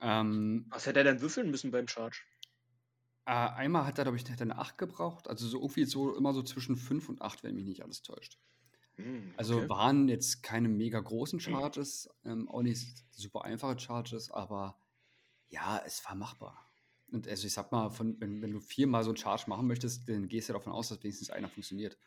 Ähm, 0.00 0.70
Was 0.70 0.86
hätte 0.86 0.98
er 0.98 1.04
denn 1.04 1.20
würfeln 1.20 1.52
müssen 1.52 1.70
beim 1.70 1.86
Charge? 1.86 2.24
äh, 3.26 3.30
einmal 3.32 3.86
hat 3.86 3.98
er, 3.98 4.04
glaube 4.04 4.16
ich, 4.16 4.30
hat 4.30 4.40
eine 4.42 4.58
8 4.58 4.78
gebraucht. 4.78 5.28
Also 5.28 5.46
so 5.48 5.58
irgendwie 5.60 5.84
so 5.84 6.14
immer 6.16 6.32
so 6.32 6.42
zwischen 6.42 6.76
5 6.76 7.08
und 7.08 7.22
8, 7.22 7.42
wenn 7.42 7.54
mich 7.54 7.66
nicht 7.66 7.82
alles 7.82 8.02
täuscht. 8.02 8.38
Hm, 8.96 9.34
Also 9.36 9.54
okay. 9.58 9.68
waren 9.68 10.08
jetzt 10.08 10.42
keine 10.42 10.68
mega 10.68 11.00
großen 11.00 11.40
Charges, 11.40 12.08
ähm, 12.24 12.48
auch 12.48 12.62
nicht 12.62 13.04
super 13.12 13.44
einfache 13.44 13.78
Charges, 13.78 14.30
aber 14.30 14.78
ja, 15.48 15.82
es 15.86 16.04
war 16.06 16.16
machbar. 16.16 16.71
Und 17.12 17.28
also 17.28 17.46
ich 17.46 17.52
sag 17.52 17.70
mal, 17.70 17.90
von, 17.90 18.18
wenn, 18.20 18.40
wenn 18.40 18.52
du 18.52 18.60
viermal 18.60 19.04
so 19.04 19.10
einen 19.10 19.18
Charge 19.18 19.44
machen 19.46 19.66
möchtest, 19.66 20.08
dann 20.08 20.28
gehst 20.28 20.48
du 20.48 20.54
davon 20.54 20.72
aus, 20.72 20.88
dass 20.88 21.02
wenigstens 21.02 21.30
einer 21.30 21.48
funktioniert. 21.48 21.98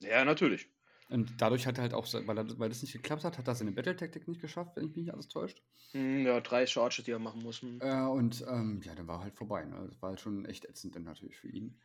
Ja, 0.00 0.24
natürlich. 0.24 0.68
Und 1.10 1.40
dadurch 1.40 1.66
hat 1.66 1.78
er 1.78 1.82
halt 1.82 1.94
auch, 1.94 2.06
weil, 2.12 2.38
er, 2.38 2.58
weil 2.58 2.68
das 2.68 2.82
nicht 2.82 2.92
geklappt 2.92 3.24
hat, 3.24 3.36
hat 3.36 3.46
er 3.46 3.54
seine 3.54 3.72
Battle-Taktik 3.72 4.26
nicht 4.26 4.40
geschafft, 4.40 4.76
wenn 4.76 4.84
ich 4.84 4.90
mich 4.90 5.04
nicht 5.04 5.12
alles 5.12 5.28
täuscht. 5.28 5.62
Hm, 5.92 6.24
ja, 6.24 6.40
drei 6.40 6.66
Charges, 6.66 7.04
die 7.04 7.10
er 7.10 7.18
machen 7.18 7.42
muss. 7.42 7.60
Hm. 7.60 7.80
Äh, 7.80 8.06
und 8.06 8.44
ähm, 8.48 8.80
ja, 8.84 8.94
dann 8.94 9.06
war 9.06 9.20
halt 9.20 9.34
vorbei. 9.34 9.64
Ne? 9.64 9.86
Das 9.88 10.00
war 10.00 10.10
halt 10.10 10.20
schon 10.20 10.46
echt 10.46 10.64
ätzend 10.64 10.96
dann 10.96 11.04
natürlich 11.04 11.36
für 11.36 11.48
ihn. 11.48 11.76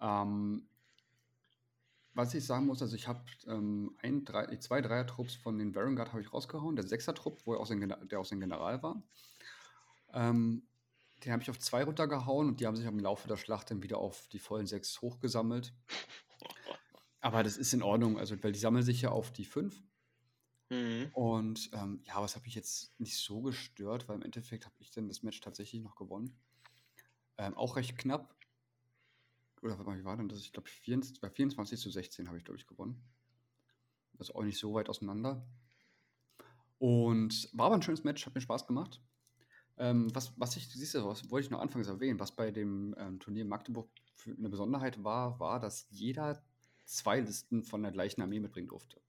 Ähm, 0.00 0.66
was 2.14 2.32
ich 2.32 2.46
sagen 2.46 2.66
muss, 2.66 2.80
also 2.80 2.96
ich 2.96 3.08
habe 3.08 3.24
ähm, 3.46 3.94
ein, 4.00 4.24
drei, 4.24 4.46
nee, 4.46 4.58
zwei 4.58 4.80
Dreier-Trupps 4.80 5.34
von 5.34 5.58
den 5.58 5.74
Varangard 5.74 6.12
habe 6.12 6.22
ich 6.22 6.32
rausgehauen. 6.32 6.76
Der 6.76 6.86
Sechser-Trupp, 6.86 7.42
wo 7.44 7.54
er 7.54 7.60
auch 7.60 7.66
sein, 7.66 7.80
Gena- 7.80 8.04
der 8.06 8.20
auch 8.20 8.24
sein 8.24 8.40
General 8.40 8.82
war. 8.82 9.02
Ähm, 10.14 10.62
den 11.24 11.32
habe 11.32 11.42
ich 11.42 11.50
auf 11.50 11.58
zwei 11.58 11.84
runtergehauen 11.84 12.48
und 12.48 12.60
die 12.60 12.66
haben 12.66 12.76
sich 12.76 12.86
im 12.86 12.98
Laufe 12.98 13.28
der 13.28 13.36
Schlacht 13.36 13.70
dann 13.70 13.82
wieder 13.82 13.98
auf 13.98 14.28
die 14.28 14.38
vollen 14.38 14.66
sechs 14.66 15.00
hochgesammelt. 15.00 15.72
Aber 17.20 17.42
das 17.42 17.56
ist 17.56 17.72
in 17.72 17.82
Ordnung, 17.82 18.18
also 18.18 18.40
weil 18.42 18.52
die 18.52 18.58
sammeln 18.58 18.84
sich 18.84 19.02
ja 19.02 19.10
auf 19.10 19.32
die 19.32 19.44
fünf. 19.44 19.82
Mhm. 20.68 21.10
Und 21.12 21.70
ähm, 21.72 22.00
ja, 22.04 22.20
was 22.20 22.36
habe 22.36 22.46
ich 22.46 22.54
jetzt 22.54 22.98
nicht 23.00 23.16
so 23.16 23.40
gestört, 23.40 24.08
weil 24.08 24.16
im 24.16 24.22
Endeffekt 24.22 24.64
habe 24.64 24.74
ich 24.78 24.90
dann 24.90 25.08
das 25.08 25.22
Match 25.22 25.40
tatsächlich 25.40 25.82
noch 25.82 25.96
gewonnen. 25.96 26.36
Ähm, 27.38 27.54
auch 27.54 27.76
recht 27.76 27.96
knapp. 27.96 28.34
Oder 29.62 29.78
wie 29.78 30.04
war 30.04 30.16
denn 30.16 30.28
das? 30.28 30.40
Ich 30.40 30.52
glaube, 30.52 30.68
24, 30.68 31.20
bei 31.20 31.30
24 31.30 31.80
zu 31.80 31.90
16 31.90 32.28
habe 32.28 32.38
ich, 32.38 32.44
glaube 32.44 32.58
ich, 32.58 32.66
gewonnen. 32.66 33.02
Also 34.18 34.34
auch 34.34 34.42
nicht 34.42 34.58
so 34.58 34.74
weit 34.74 34.88
auseinander. 34.88 35.46
Und 36.78 37.48
war 37.52 37.66
aber 37.66 37.76
ein 37.76 37.82
schönes 37.82 38.04
Match, 38.04 38.26
hat 38.26 38.34
mir 38.34 38.40
Spaß 38.40 38.66
gemacht. 38.66 39.00
Ähm, 39.78 40.14
was, 40.14 40.32
was 40.38 40.56
ich, 40.56 40.68
siehst 40.68 40.94
du, 40.94 41.04
was 41.06 41.30
wollte 41.30 41.46
ich 41.46 41.50
noch 41.50 41.60
anfangs 41.60 41.88
erwähnen, 41.88 42.18
was 42.18 42.32
bei 42.32 42.50
dem 42.50 42.94
ähm, 42.98 43.20
Turnier 43.20 43.44
Magdeburg 43.44 43.88
für 44.14 44.32
eine 44.32 44.48
Besonderheit 44.48 45.04
war, 45.04 45.38
war, 45.38 45.60
dass 45.60 45.86
jeder 45.90 46.42
zwei 46.84 47.20
Listen 47.20 47.62
von 47.62 47.82
der 47.82 47.92
gleichen 47.92 48.22
Armee 48.22 48.40
mitbringen 48.40 48.68
durfte. 48.68 49.00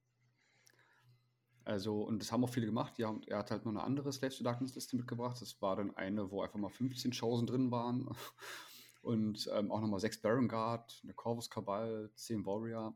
Also, 1.63 2.01
und 2.01 2.19
das 2.19 2.31
haben 2.31 2.43
auch 2.43 2.49
viele 2.49 2.65
gemacht. 2.65 2.93
Haben, 2.99 3.21
er 3.27 3.39
hat 3.39 3.51
halt 3.51 3.65
noch 3.65 3.71
eine 3.71 3.83
andere 3.83 4.11
Slaves 4.13 4.37
to 4.37 4.43
Darkness 4.43 4.75
Liste 4.75 4.95
mitgebracht. 4.95 5.41
Das 5.41 5.61
war 5.61 5.75
dann 5.75 5.95
eine, 5.97 6.31
wo 6.31 6.41
einfach 6.41 6.59
mal 6.59 6.69
15 6.69 7.11
Chosen 7.11 7.45
drin 7.45 7.71
waren. 7.71 8.09
und 9.01 9.49
ähm, 9.53 9.71
auch 9.71 9.81
nochmal 9.81 9.99
sechs 9.99 10.21
Baron 10.21 10.47
Guard, 10.47 11.01
eine 11.03 11.13
Corvus 11.13 11.49
Cabal, 11.49 12.09
zehn 12.15 12.45
Warrior. 12.45 12.95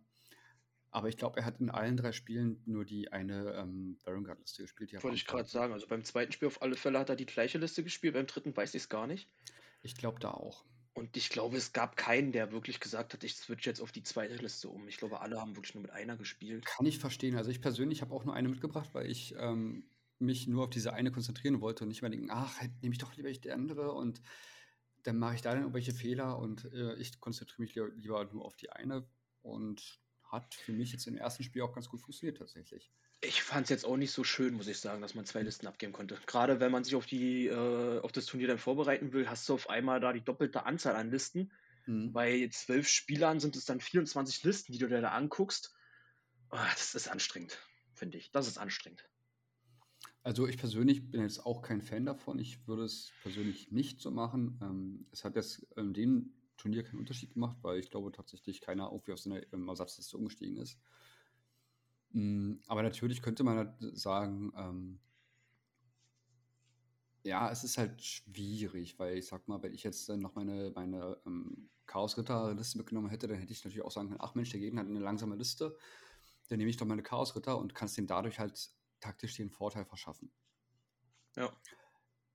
Aber 0.91 1.07
ich 1.07 1.17
glaube, 1.17 1.39
er 1.39 1.45
hat 1.45 1.62
in 1.62 1.69
allen 1.69 1.95
drei 1.95 2.12
Spielen 2.12 2.62
nur 2.65 2.83
die 2.83 3.12
eine 3.12 3.53
ähm, 3.53 3.98
Guard-Liste 4.03 4.63
gespielt. 4.63 4.91
Wollte 5.01 5.15
ich 5.15 5.25
gerade 5.25 5.48
sagen. 5.48 5.74
Also 5.74 5.88
beim 5.88 6.03
zweiten 6.03 6.33
Spiel 6.33 6.50
auf 6.50 6.62
alle 6.62 6.75
Fälle 6.75 7.00
hat 7.00 7.10
er 7.10 7.15
die 7.15 7.25
gleiche 7.25 7.57
Liste 7.57 7.83
gespielt, 7.83 8.13
beim 8.13 8.27
dritten 8.27 8.55
weiß 8.55 8.75
ich 8.75 8.83
es 8.83 8.89
gar 8.89 9.07
nicht. 9.07 9.29
Ich 9.81 9.95
glaube 9.95 10.19
da 10.19 10.31
auch. 10.31 10.65
Und 10.93 11.15
ich 11.15 11.29
glaube, 11.29 11.55
es 11.55 11.71
gab 11.71 11.95
keinen, 11.95 12.33
der 12.33 12.51
wirklich 12.51 12.81
gesagt 12.81 13.13
hat, 13.13 13.24
ich 13.24 13.36
switch 13.36 13.65
jetzt 13.65 13.79
auf 13.79 13.93
die 13.93 14.03
zweite 14.03 14.36
Liste 14.36 14.67
um. 14.67 14.89
Ich 14.89 14.98
glaube, 14.98 15.21
alle 15.21 15.39
haben 15.39 15.55
wirklich 15.55 15.74
nur 15.74 15.83
mit 15.83 15.91
einer 15.91 16.17
gespielt. 16.17 16.65
Kann 16.65 16.86
ich 16.86 17.00
verstehen. 17.00 17.38
Also 17.38 17.50
ich 17.50 17.62
persönlich 17.62 18.01
habe 18.01 18.13
auch 18.13 18.25
nur 18.25 18.36
eine 18.36 18.50
mitgebracht, 18.50 18.89
weil 18.91 19.10
ich 19.10 19.33
ähm, 19.38 19.86
mich 20.19 20.48
nur 20.48 20.65
auf 20.65 20.69
diese 20.69 20.91
eine 20.91 21.12
konzentrieren 21.12 21.62
wollte 21.62 21.86
und 21.86 21.88
nicht 21.88 22.01
mehr 22.01 22.12
denken, 22.12 22.29
ach, 22.29 22.62
nehme 22.81 22.93
ich 22.93 23.00
doch 23.00 23.15
lieber 23.15 23.31
die 23.31 23.51
andere 23.51 23.93
und 23.93 24.21
dann 25.03 25.17
mache 25.17 25.36
ich 25.36 25.41
da 25.41 25.51
dann 25.51 25.62
irgendwelche 25.62 25.93
Fehler 25.93 26.38
und 26.38 26.65
äh, 26.74 26.95
ich 26.95 27.19
konzentriere 27.21 27.62
mich 27.62 27.74
lieber, 27.74 27.89
lieber 27.89 28.25
nur 28.25 28.45
auf 28.45 28.55
die 28.55 28.69
eine 28.69 29.07
und 29.41 30.00
hat 30.32 30.54
für 30.56 30.72
mich 30.72 30.92
jetzt 30.92 31.08
im 31.08 31.18
ersten 31.18 31.44
Spiel 31.44 31.62
auch 31.62 31.74
ganz 31.74 31.90
gut 31.90 32.00
funktioniert 32.00 32.38
tatsächlich. 32.38 32.90
Ich 33.22 33.44
fand 33.44 33.66
es 33.66 33.70
jetzt 33.70 33.86
auch 33.86 33.98
nicht 33.98 34.12
so 34.12 34.24
schön, 34.24 34.54
muss 34.54 34.68
ich 34.68 34.80
sagen, 34.80 35.02
dass 35.02 35.14
man 35.14 35.26
zwei 35.26 35.42
Listen 35.42 35.68
abgeben 35.68 35.94
konnte. 35.94 36.18
Gerade 36.26 36.60
wenn 36.60 36.72
man 36.72 36.84
sich 36.84 36.96
auf, 36.96 37.06
die, 37.06 37.48
äh, 37.48 38.00
auf 38.00 38.12
das 38.12 38.26
Turnier 38.26 38.48
dann 38.48 38.58
vorbereiten 38.58 39.14
will, 39.14 39.30
hast 39.30 39.48
du 39.50 39.54
auf 39.54 39.70
einmal 39.70 40.00
da 40.00 40.14
die 40.14 40.24
doppelte 40.24 40.66
Anzahl 40.66 40.96
an 40.96 41.12
Listen. 41.12 41.52
Mhm. 41.86 42.14
Bei 42.14 42.50
zwölf 42.52 42.88
Spielern 42.88 43.40
sind 43.40 43.56
es 43.56 43.66
dann 43.66 43.82
24 43.82 44.44
Listen, 44.44 44.72
die 44.72 44.80
du 44.80 44.88
dir 44.88 45.02
da 45.02 45.12
anguckst. 45.12 45.76
Oh, 46.50 46.58
das 46.74 46.96
ist 46.96 47.10
anstrengend, 47.10 47.60
finde 47.94 48.18
ich. 48.18 48.32
Das 48.32 48.48
ist 48.48 48.58
anstrengend. 48.58 49.08
Also 50.24 50.48
ich 50.48 50.58
persönlich 50.58 51.10
bin 51.10 51.22
jetzt 51.22 51.46
auch 51.46 51.62
kein 51.62 51.82
Fan 51.82 52.06
davon. 52.06 52.40
Ich 52.40 52.68
würde 52.68 52.84
es 52.84 53.12
persönlich 53.24 53.72
nicht 53.72 54.00
so 54.00 54.12
machen. 54.12 54.60
Ähm, 54.62 55.08
es 55.12 55.24
hat 55.24 55.36
jetzt 55.36 55.66
in 55.76 55.94
dem 55.94 56.34
Turnier 56.62 56.84
keinen 56.84 57.00
Unterschied 57.00 57.34
gemacht, 57.34 57.58
weil 57.62 57.80
ich 57.80 57.89
glaube 57.89 58.12
tatsächlich 58.12 58.62
keiner 58.62 58.91
irgendwie 58.91 59.13
aus 59.13 59.25
einer 59.25 59.41
ähm, 59.53 59.68
Ersatzliste 59.68 60.18
umgestiegen 60.18 60.58
ist. 60.58 60.77
Mm, 62.12 62.56
aber 62.68 62.84
natürlich 62.84 63.22
könnte 63.22 63.44
man 63.44 63.58
halt 63.58 63.98
sagen, 63.98 64.53
ähm, 64.56 65.00
ja, 67.24 67.50
es 67.51 67.63
ist 67.63 67.77
halt 67.77 68.01
schwierig, 68.01 68.98
weil 69.00 69.18
ich 69.18 69.27
sag 69.27 69.48
mal, 69.48 69.62
wenn 69.63 69.74
ich 69.74 69.84
jetzt 69.84 70.10
noch 70.10 70.36
meine, 70.36 70.72
meine 70.75 71.18
ähm, 71.25 71.70
Chaos-Ritter-Liste 71.86 72.77
mitgenommen 72.77 73.10
hätte, 73.10 73.27
dann 73.27 73.38
hätte 73.38 73.51
ich 73.51 73.63
natürlich 73.63 73.86
auch 73.86 73.91
sagen 73.91 74.10
können, 74.10 74.22
ach 74.22 74.36
Mensch, 74.36 74.50
der 74.51 74.60
Gegner 74.60 74.82
hat 74.82 74.88
eine 74.88 75.00
langsame 75.00 75.36
Liste, 75.36 75.77
dann 76.50 76.58
nehme 76.58 76.70
ich 76.70 76.77
doch 76.77 76.86
meine 76.86 77.03
Chaos-Ritter 77.03 77.58
und 77.58 77.75
kann 77.75 77.88
es 77.88 77.94
dem 77.94 78.08
dadurch 78.08 78.39
halt 78.39 78.72
taktisch 79.00 79.36
den 79.36 79.50
Vorteil 79.50 79.86
verschaffen. 79.86 80.32
Ja. 81.36 81.51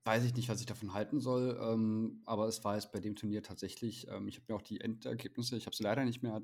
Weiß 0.07 0.23
ich 0.23 0.35
nicht, 0.35 0.49
was 0.49 0.61
ich 0.61 0.67
davon 0.67 0.95
halten 0.95 1.19
soll, 1.19 1.59
ähm, 1.61 2.23
aber 2.27 2.47
es 2.47 2.63
war 2.63 2.77
jetzt 2.77 2.93
bei 2.93 3.01
dem 3.01 3.17
Turnier 3.17 3.43
tatsächlich, 3.43 4.07
ähm, 4.07 4.29
ich 4.29 4.37
habe 4.37 4.45
mir 4.49 4.57
auch 4.57 4.63
die 4.63 4.81
Endergebnisse, 4.81 5.57
ich 5.57 5.67
habe 5.67 5.75
sie 5.75 5.83
leider 5.83 6.05
nicht 6.05 6.23
mehr 6.23 6.43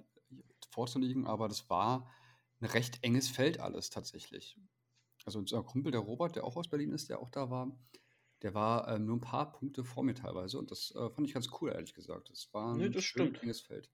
vorzulegen, 0.69 1.28
aber 1.28 1.47
das 1.47 1.71
war 1.71 2.11
ein 2.61 2.66
recht 2.66 2.99
enges 3.04 3.28
Feld 3.28 3.61
alles 3.61 3.90
tatsächlich. 3.90 4.59
Also 5.25 5.38
unser 5.38 5.62
Kumpel, 5.62 5.92
der 5.92 6.00
Robert, 6.00 6.35
der 6.35 6.42
auch 6.42 6.57
aus 6.57 6.69
Berlin 6.69 6.90
ist, 6.90 7.09
der 7.09 7.21
auch 7.21 7.31
da 7.31 7.50
war, 7.50 7.71
der 8.42 8.52
war 8.52 8.88
ähm, 8.88 9.07
nur 9.07 9.19
ein 9.19 9.21
paar 9.21 9.52
Punkte 9.52 9.85
vor 9.85 10.02
mir 10.02 10.14
teilweise 10.14 10.59
und 10.59 10.73
das 10.73 10.92
äh, 10.97 11.11
fand 11.11 11.28
ich 11.28 11.35
ganz 11.35 11.49
cool, 11.61 11.71
ehrlich 11.71 11.95
gesagt. 11.95 12.31
Das 12.31 12.52
war 12.52 12.73
ein 12.73 12.78
nee, 12.78 12.88
das 12.88 13.14
enges 13.14 13.61
Feld. 13.61 13.88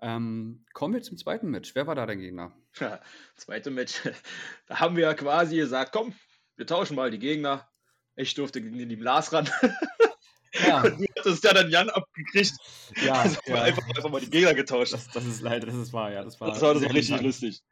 Ähm, 0.00 0.66
kommen 0.72 0.94
wir 0.94 1.02
zum 1.02 1.16
zweiten 1.16 1.48
Match. 1.48 1.76
Wer 1.76 1.86
war 1.86 1.94
da 1.94 2.04
dein 2.04 2.18
Gegner? 2.18 2.52
Ja, 2.80 3.00
zweite 3.36 3.70
Match. 3.70 4.02
Da 4.66 4.80
haben 4.80 4.96
wir 4.96 5.04
ja 5.04 5.14
quasi 5.14 5.54
gesagt, 5.54 5.92
komm, 5.92 6.14
wir 6.56 6.66
tauschen 6.66 6.96
mal 6.96 7.12
die 7.12 7.20
Gegner. 7.20 7.71
Ich 8.16 8.34
durfte 8.34 8.60
gegen 8.60 8.78
den 8.78 9.00
Lars 9.00 9.32
ran. 9.32 9.48
Ja. 10.66 10.82
Und 10.84 11.00
du 11.00 11.06
hattest 11.18 11.44
ja 11.44 11.54
dann 11.54 11.70
Jan 11.70 11.90
abgekriegt. 11.90 12.52
Ja, 13.04 13.12
also 13.22 13.38
ja. 13.46 13.62
Einfach, 13.62 13.86
einfach 13.88 14.10
mal 14.10 14.20
die 14.20 14.30
Gegner 14.30 14.54
getauscht. 14.54 14.92
Das, 14.92 15.08
das 15.08 15.24
ist 15.24 15.40
leider, 15.40 15.66
das 15.66 15.76
ist 15.76 15.92
wahr, 15.92 16.12
ja. 16.12 16.24
Das 16.24 16.40
war, 16.40 16.48
das 16.48 16.60
war 16.60 16.74
das 16.74 16.84
auch 16.84 16.94
richtig 16.94 17.20
lustig. 17.20 17.62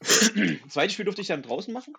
Zweites 0.68 0.92
Spiel 0.92 1.04
durfte 1.04 1.22
ich 1.22 1.28
dann 1.28 1.42
draußen 1.42 1.72
machen. 1.72 1.94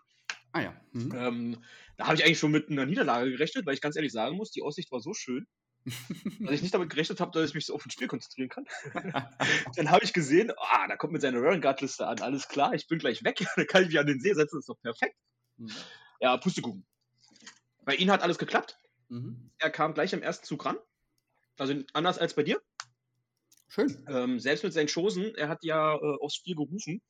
Ah 0.51 0.61
ja. 0.61 0.81
Mhm. 0.93 1.13
Ähm, 1.15 1.63
da 1.97 2.05
habe 2.05 2.15
ich 2.15 2.23
eigentlich 2.23 2.39
schon 2.39 2.51
mit 2.51 2.69
einer 2.69 2.85
Niederlage 2.85 3.29
gerechnet, 3.29 3.65
weil 3.65 3.73
ich 3.73 3.81
ganz 3.81 3.95
ehrlich 3.95 4.13
sagen 4.13 4.37
muss, 4.37 4.51
die 4.51 4.63
Aussicht 4.63 4.91
war 4.91 5.01
so 5.01 5.13
schön, 5.13 5.47
dass 6.39 6.55
ich 6.55 6.61
nicht 6.61 6.73
damit 6.73 6.89
gerechnet 6.89 7.19
habe, 7.19 7.31
dass 7.31 7.49
ich 7.49 7.55
mich 7.55 7.65
so 7.65 7.75
auf 7.75 7.85
ein 7.85 7.91
Spiel 7.91 8.07
konzentrieren 8.07 8.49
kann. 8.49 8.65
dann 9.75 9.91
habe 9.91 10.03
ich 10.03 10.13
gesehen, 10.13 10.51
ah, 10.57 10.87
da 10.87 10.95
kommt 10.95 11.13
mit 11.13 11.21
seiner 11.21 11.39
Run 11.39 11.61
Guard 11.61 11.81
Liste 11.81 12.07
an, 12.07 12.21
alles 12.21 12.47
klar, 12.47 12.73
ich 12.73 12.87
bin 12.87 12.99
gleich 12.99 13.23
weg, 13.23 13.45
dann 13.55 13.67
kann 13.67 13.83
ich 13.83 13.89
mich 13.89 13.99
an 13.99 14.07
den 14.07 14.21
See 14.21 14.33
setzen, 14.33 14.57
das 14.57 14.63
ist 14.63 14.69
doch 14.69 14.81
perfekt. 14.81 15.15
Mhm. 15.57 15.71
Ja, 16.21 16.37
Pustekuchen. 16.37 16.85
Bei 17.89 17.95
ihm 17.95 18.11
hat 18.11 18.21
alles 18.21 18.37
geklappt. 18.37 18.77
Mhm. 19.07 19.49
Er 19.57 19.71
kam 19.71 19.95
gleich 19.95 20.13
im 20.13 20.21
ersten 20.21 20.45
Zug 20.45 20.63
ran. 20.63 20.77
Also 21.57 21.73
anders 21.93 22.19
als 22.19 22.35
bei 22.35 22.43
dir. 22.43 22.61
Schön. 23.67 24.05
Ähm, 24.07 24.39
selbst 24.39 24.63
mit 24.63 24.73
seinen 24.73 24.89
Chosen, 24.93 25.33
er 25.33 25.49
hat 25.49 25.63
ja 25.63 25.95
äh, 25.95 26.17
aufs 26.21 26.35
Spiel 26.35 26.53
gerufen. 26.53 27.01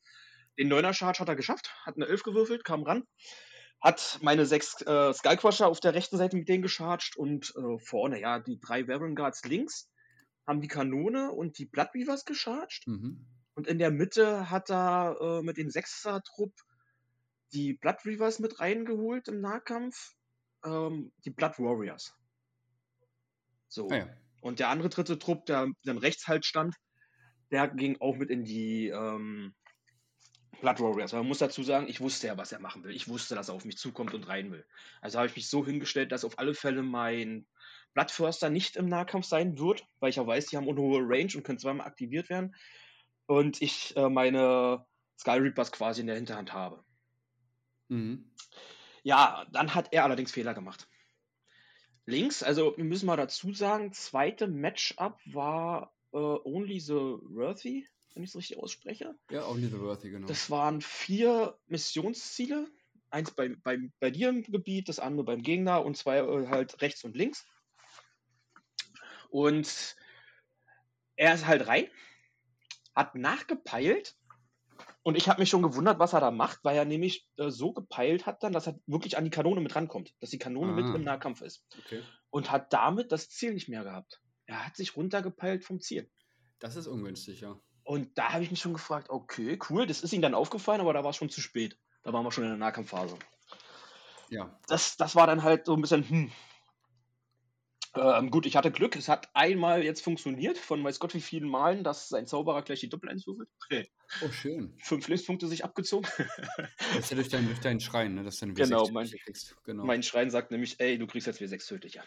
Den 0.58 0.70
Neuner 0.70 0.94
Charge 0.94 1.20
hat 1.20 1.28
er 1.28 1.36
geschafft, 1.36 1.76
hat 1.84 1.98
eine 1.98 2.06
Elf 2.08 2.24
gewürfelt, 2.24 2.64
kam 2.64 2.84
ran, 2.84 3.04
hat 3.82 4.20
meine 4.22 4.46
sechs 4.46 4.82
äh, 4.84 5.14
Skullcrusher 5.14 5.68
auf 5.68 5.82
der 5.82 5.96
rechten 5.96 6.16
Seite 6.16 6.38
mit 6.38 6.48
denen 6.48 6.64
gecharged 6.64 7.18
und 7.18 7.54
äh, 7.58 7.78
vorne, 7.80 8.22
ja, 8.22 8.40
die 8.40 8.58
drei 8.62 8.84
Baron 8.84 9.16
Guards 9.16 9.44
links 9.44 9.92
haben 10.48 10.62
die 10.62 10.70
Kanone 10.70 11.34
und 11.34 11.58
die 11.58 11.66
Bloodweavers 11.66 12.24
gecharged. 12.24 12.88
Mhm. 12.88 13.28
Und 13.54 13.68
in 13.68 13.80
der 13.80 13.92
Mitte 13.92 14.50
hat 14.50 14.70
er 14.70 15.18
äh, 15.20 15.42
mit 15.42 15.58
dem 15.58 15.72
Sechser-Trupp 15.72 16.54
die 17.52 17.74
Bloodweavers 17.74 18.40
mit 18.40 18.62
reingeholt 18.62 19.28
im 19.28 19.42
Nahkampf, 19.42 20.16
ähm, 20.66 21.12
die 21.26 21.32
Blood 21.32 21.60
Warriors. 21.60 22.14
So. 23.68 23.88
Ah, 23.90 23.98
ja. 23.98 24.10
Und 24.42 24.60
der 24.60 24.70
andere 24.70 24.90
dritte 24.90 25.20
Trupp, 25.20 25.46
der 25.46 25.68
dann 25.84 25.98
rechts 25.98 26.28
halt 26.28 26.46
stand, 26.46 26.76
der 27.52 27.68
ging 27.68 28.00
auch 28.00 28.16
mit 28.16 28.30
in 28.30 28.44
die 28.44 28.88
ähm, 28.88 29.54
Blood 30.62 30.80
Warriors. 30.80 31.14
Aber 31.14 31.24
man 31.24 31.30
muss 31.30 31.40
dazu 31.40 31.64
sagen, 31.64 31.88
ich 31.88 32.02
wusste 32.02 32.28
ja, 32.28 32.38
was 32.38 32.52
er 32.52 32.60
machen 32.60 32.84
will. 32.84 32.96
Ich 32.96 33.08
wusste, 33.08 33.36
dass 33.36 33.50
er 33.50 33.56
auf 33.56 33.66
mich 33.66 33.78
zukommt 33.78 34.14
und 34.14 34.28
rein 34.28 34.52
will. 34.52 34.66
Also 35.02 35.18
habe 35.18 35.28
ich 35.28 35.36
mich 35.36 35.50
so 35.50 35.66
hingestellt, 35.66 36.12
dass 36.12 36.26
auf 36.26 36.40
alle 36.40 36.54
Fälle 36.54 36.84
mein 36.84 37.48
Bloodförster 37.94 38.50
nicht 38.50 38.76
im 38.76 38.88
Nahkampf 38.88 39.26
sein 39.26 39.58
wird, 39.58 39.86
weil 40.00 40.10
ich 40.10 40.20
auch 40.20 40.28
weiß, 40.28 40.48
die 40.48 40.58
haben 40.58 40.70
eine 40.70 40.80
hohe 40.80 41.02
Range 41.02 41.32
und 41.36 41.44
können 41.44 41.60
zweimal 41.60 41.88
aktiviert 41.88 42.30
werden. 42.30 42.56
Und 43.26 43.62
ich 43.62 43.96
äh, 43.98 44.10
meine 44.10 44.86
Sky 45.20 45.32
Reapers 45.32 45.72
quasi 45.72 46.02
in 46.02 46.08
der 46.08 46.16
Hinterhand 46.16 46.54
habe. 46.54 46.84
Mhm. 47.90 48.32
Ja, 49.10 49.48
dann 49.52 49.74
hat 49.74 49.92
er 49.92 50.04
allerdings 50.04 50.32
Fehler 50.32 50.54
gemacht. 50.54 50.88
Links, 52.06 52.44
also 52.44 52.78
wir 52.78 52.84
müssen 52.84 53.08
mal 53.08 53.18
dazu 53.18 53.52
sagen, 53.54 53.92
zweite 53.92 54.48
Matchup 54.48 55.20
war 55.26 55.96
äh, 56.14 56.18
Only 56.18 56.80
the 56.80 56.94
Worthy, 56.94 57.88
wenn 58.14 58.22
ich 58.22 58.30
es 58.30 58.36
richtig 58.36 58.60
ausspreche. 58.60 59.16
Ja, 59.32 59.48
Only 59.48 59.66
the 59.66 59.80
Worthy, 59.80 60.12
genau. 60.12 60.28
Das 60.28 60.52
waren 60.52 60.82
vier 60.82 61.58
Missionsziele. 61.66 62.68
Eins 63.10 63.32
bei, 63.32 63.50
bei, 63.50 63.80
bei 64.00 64.12
dir 64.12 64.30
im 64.30 64.44
Gebiet, 64.44 64.90
das 64.90 65.00
andere 65.00 65.26
beim 65.26 65.42
Gegner 65.42 65.84
und 65.84 65.98
zwei 65.98 66.20
äh, 66.20 66.48
halt 66.50 66.80
rechts 66.84 67.04
und 67.04 67.18
links. 67.18 67.48
Und 69.32 69.96
er 71.16 71.34
ist 71.34 71.48
halt 71.48 71.66
rein, 71.66 71.90
hat 72.94 73.16
nachgepeilt 73.16 74.19
und 75.04 75.16
ich 75.16 75.30
habe 75.30 75.40
mich 75.40 75.50
schon 75.50 75.62
gewundert, 75.62 76.00
was 76.00 76.14
er 76.14 76.20
da 76.20 76.32
macht, 76.32 76.60
weil 76.64 76.76
er 76.76 76.86
nämlich 76.86 77.28
äh, 77.38 77.50
so 77.50 77.72
gepeilt 77.72 78.26
hat 78.26 78.44
dann, 78.44 78.54
dass 78.54 78.68
er 78.68 78.80
wirklich 78.86 79.18
an 79.18 79.24
die 79.24 79.30
Kanone 79.30 79.62
mit 79.62 79.76
rankommt, 79.76 80.14
dass 80.20 80.30
die 80.30 80.40
Kanone 80.40 80.74
ah. 80.74 80.76
mit 80.76 80.96
im 80.96 81.04
Nahkampf 81.04 81.42
ist. 81.42 81.66
Okay. 81.86 82.02
Und 82.30 82.52
hat 82.52 82.74
damit 82.74 83.12
das 83.12 83.30
Ziel 83.30 83.54
nicht 83.54 83.70
mehr 83.70 83.84
gehabt. 83.84 84.22
Er 84.46 84.66
hat 84.66 84.76
sich 84.76 84.96
runtergepeilt 84.96 85.64
vom 85.64 85.80
Ziel. 85.80 86.10
Das 86.60 86.76
ist 86.76 86.88
ungünstig, 86.88 87.42
ja. 87.42 87.60
Und 87.84 88.18
da 88.18 88.34
habe 88.34 88.44
ich 88.44 88.52
mich 88.52 88.60
schon 88.60 88.74
gefragt, 88.74 89.10
okay, 89.10 89.58
cool, 89.70 89.88
das 89.88 90.02
ist 90.02 90.14
ihm 90.14 90.22
dann 90.22 90.36
aufgefallen, 90.36 90.82
aber 90.82 90.94
da 90.94 91.04
war 91.04 91.12
es 91.12 91.16
schon 91.16 91.30
zu 91.30 91.42
spät. 91.42 91.80
Da 92.04 92.14
waren 92.14 92.24
wir 92.24 92.32
schon 92.32 92.44
in 92.44 92.52
der 92.52 92.60
Nahkampfphase. 92.60 93.18
Ja. 94.30 94.60
Das, 94.68 94.98
das 94.98 95.16
war 95.16 95.26
dann 95.26 95.44
halt 95.44 95.66
so 95.66 95.74
ein 95.74 95.82
bisschen, 95.82 96.08
hm, 96.08 96.32
ähm, 97.96 98.30
gut, 98.30 98.46
ich 98.46 98.56
hatte 98.56 98.72
Glück. 98.72 98.96
Es 98.96 99.10
hat 99.10 99.30
einmal 99.34 99.84
jetzt 99.84 100.02
funktioniert, 100.02 100.58
von 100.58 100.84
weiß 100.84 101.00
Gott 101.00 101.14
wie 101.14 101.22
vielen 101.22 101.50
Malen, 101.50 101.84
dass 101.84 102.10
sein 102.10 102.28
Zauberer 102.28 102.62
gleich 102.62 102.80
die 102.82 102.90
Doppel 102.90 103.10
einwürfelt. 103.10 103.50
Okay. 103.66 103.90
Oh, 104.22 104.32
schön. 104.32 104.76
Fünf 104.84 105.08
Lebenspunkte 105.08 105.48
sich 105.48 105.64
abgezogen. 105.64 106.08
das 106.94 107.00
ist 107.00 107.10
ja 107.12 107.16
durch, 107.16 107.30
dein, 107.30 107.46
durch 107.48 107.60
deinen 107.60 107.80
Schrein, 107.80 108.16
ne? 108.16 108.24
dass 108.24 108.40
du 108.40 108.54
genau, 108.54 108.88
mein, 108.90 109.08
kriegst. 109.08 109.56
Genau, 109.64 109.86
mein 109.86 110.04
Schrein 110.04 110.30
sagt 110.30 110.52
nämlich, 110.52 110.80
ey, 110.80 110.98
du 110.98 111.08
kriegst 111.08 111.28
jetzt 111.28 111.42
W6 111.42 111.68
tödlicher. 111.68 112.04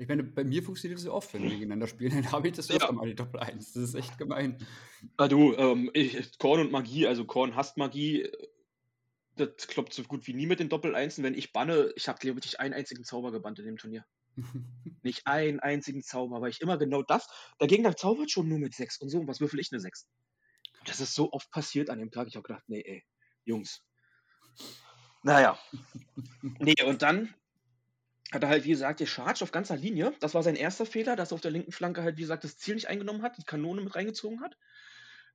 Ich 0.00 0.06
meine, 0.06 0.22
bei 0.22 0.44
mir 0.44 0.62
funktioniert 0.62 0.98
das 0.98 1.06
ja 1.06 1.12
oft, 1.12 1.34
wenn 1.34 1.42
wir 1.42 1.50
gegeneinander 1.50 1.88
spielen, 1.88 2.14
dann 2.14 2.30
habe 2.30 2.48
ich 2.48 2.54
das 2.54 2.70
öfter 2.70 2.86
ja. 2.86 2.92
mal 2.92 3.08
die 3.08 3.16
Doppel 3.16 3.40
1. 3.40 3.72
Das 3.72 3.82
ist 3.82 3.94
echt 3.94 4.16
gemein. 4.16 4.56
Ah, 5.16 5.26
du, 5.26 5.54
ähm, 5.54 5.90
ich, 5.92 6.38
Korn 6.38 6.60
und 6.60 6.70
Magie, 6.70 7.06
also 7.08 7.24
Korn 7.24 7.56
hasst 7.56 7.76
Magie, 7.76 8.28
das 9.34 9.66
kloppt 9.66 9.92
so 9.92 10.04
gut 10.04 10.26
wie 10.26 10.34
nie 10.34 10.46
mit 10.46 10.60
den 10.60 10.68
Doppel 10.68 10.94
1. 10.94 11.22
Wenn 11.22 11.34
ich 11.34 11.52
banne, 11.52 11.92
ich 11.96 12.08
habe 12.08 12.22
wirklich 12.22 12.60
einen 12.60 12.74
einzigen 12.74 13.04
Zauber 13.04 13.32
gebannt 13.32 13.58
in 13.58 13.64
dem 13.64 13.76
Turnier. 13.76 14.04
Nicht 15.02 15.26
einen 15.26 15.60
einzigen 15.60 16.02
Zauber, 16.02 16.40
weil 16.40 16.50
ich 16.50 16.60
immer 16.60 16.78
genau 16.78 17.02
das. 17.02 17.28
Der 17.60 17.68
Gegner 17.68 17.96
zaubert 17.96 18.30
schon 18.30 18.48
nur 18.48 18.58
mit 18.58 18.74
6 18.74 18.98
und 18.98 19.08
so. 19.08 19.18
Und 19.20 19.28
was 19.28 19.40
würfel 19.40 19.60
ich 19.60 19.72
eine 19.72 19.80
6? 19.80 20.08
Das 20.84 21.00
ist 21.00 21.14
so 21.14 21.32
oft 21.32 21.50
passiert 21.50 21.90
an 21.90 21.98
dem 21.98 22.10
Tag. 22.10 22.28
Ich 22.28 22.36
habe 22.36 22.46
gedacht, 22.46 22.64
nee, 22.68 22.82
ey, 22.84 23.04
Jungs. 23.44 23.84
Naja. 25.22 25.58
nee, 26.42 26.82
und 26.84 27.02
dann 27.02 27.34
hat 28.32 28.42
er 28.42 28.48
halt, 28.48 28.64
wie 28.64 28.70
gesagt, 28.70 28.98
gecharged 28.98 29.42
auf 29.42 29.52
ganzer 29.52 29.76
Linie. 29.76 30.14
Das 30.20 30.34
war 30.34 30.42
sein 30.42 30.56
erster 30.56 30.86
Fehler, 30.86 31.16
dass 31.16 31.32
er 31.32 31.36
auf 31.36 31.40
der 31.40 31.50
linken 31.50 31.72
Flanke 31.72 32.02
halt, 32.02 32.16
wie 32.18 32.22
gesagt, 32.22 32.44
das 32.44 32.58
Ziel 32.58 32.74
nicht 32.74 32.88
eingenommen 32.88 33.22
hat, 33.22 33.38
die 33.38 33.44
Kanone 33.44 33.80
mit 33.80 33.94
reingezogen 33.94 34.40
hat. 34.42 34.56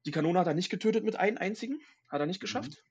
Die 0.06 0.12
Kanone 0.12 0.40
hat 0.40 0.48
er 0.48 0.54
nicht 0.54 0.70
getötet 0.70 1.04
mit 1.04 1.16
einem 1.16 1.38
einzigen. 1.38 1.82
Hat 2.10 2.22
er 2.22 2.28
nicht 2.28 2.42
Mhm. 2.42 2.42
geschafft. 2.42 2.84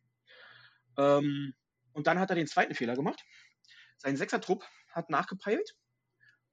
Ähm, 0.98 1.54
und 1.92 2.06
dann 2.06 2.18
hat 2.18 2.30
er 2.30 2.36
den 2.36 2.46
zweiten 2.46 2.74
Fehler 2.74 2.96
gemacht. 2.96 3.22
Sein 3.96 4.16
Sechser-Trupp 4.16 4.64
hat 4.88 5.10
nachgepeilt 5.10 5.76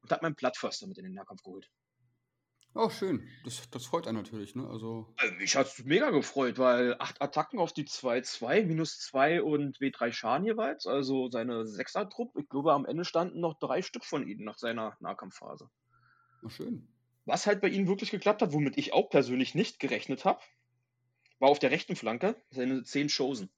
und 0.02 0.12
hat 0.12 0.22
meinen 0.22 0.36
Plattförster 0.36 0.88
mit 0.88 0.98
in 0.98 1.06
den 1.06 1.14
Nahkampf 1.14 1.44
geholt. 1.44 1.70
Oh, 2.74 2.90
schön. 2.90 3.28
Das, 3.44 3.70
das 3.70 3.86
freut 3.86 4.08
einen 4.08 4.18
natürlich, 4.18 4.56
ne? 4.56 4.68
Also, 4.68 5.16
Also 5.18 5.36
mich 5.36 5.56
hat 5.56 5.68
es 5.68 5.84
mega 5.86 6.10
gefreut, 6.10 6.58
weil 6.58 6.96
acht 6.98 7.22
Attacken 7.22 7.60
auf 7.60 7.74
die 7.74 7.86
2-2, 7.86 8.64
minus 8.66 9.00
2 9.00 9.44
und 9.44 9.80
W3 9.80 10.12
Schaden 10.12 10.46
jeweils. 10.48 10.88
Also 10.88 11.30
seine 11.30 11.68
Sechser-Trupp, 11.68 12.36
ich 12.40 12.50
glaube, 12.50 12.74
am 12.74 12.86
Ende 12.88 13.06
standen 13.06 13.40
noch 13.40 13.60
drei 13.60 13.84
Stück 13.84 14.04
von 14.04 14.28
ihnen 14.28 14.44
nach 14.46 14.58
seiner 14.58 14.98
Nahkampfphase. 15.00 15.70
oh, 16.42 16.50
schön. 16.50 16.88
Was 17.24 17.48
halt 17.48 17.62
bei 17.62 17.70
ihnen 17.70 17.88
wirklich 17.88 18.12
geklappt 18.12 18.42
hat, 18.42 18.52
womit 18.52 18.78
ich 18.78 18.92
auch 18.92 19.10
persönlich 19.10 19.56
nicht 19.56 19.80
gerechnet 19.80 20.26
habe, 20.26 20.42
war 21.40 21.50
auf 21.50 21.60
der 21.60 21.72
rechten 21.72 21.96
Flanke 21.96 22.42
seine 22.52 22.84
10 22.84 23.08
Chosen. 23.10 23.50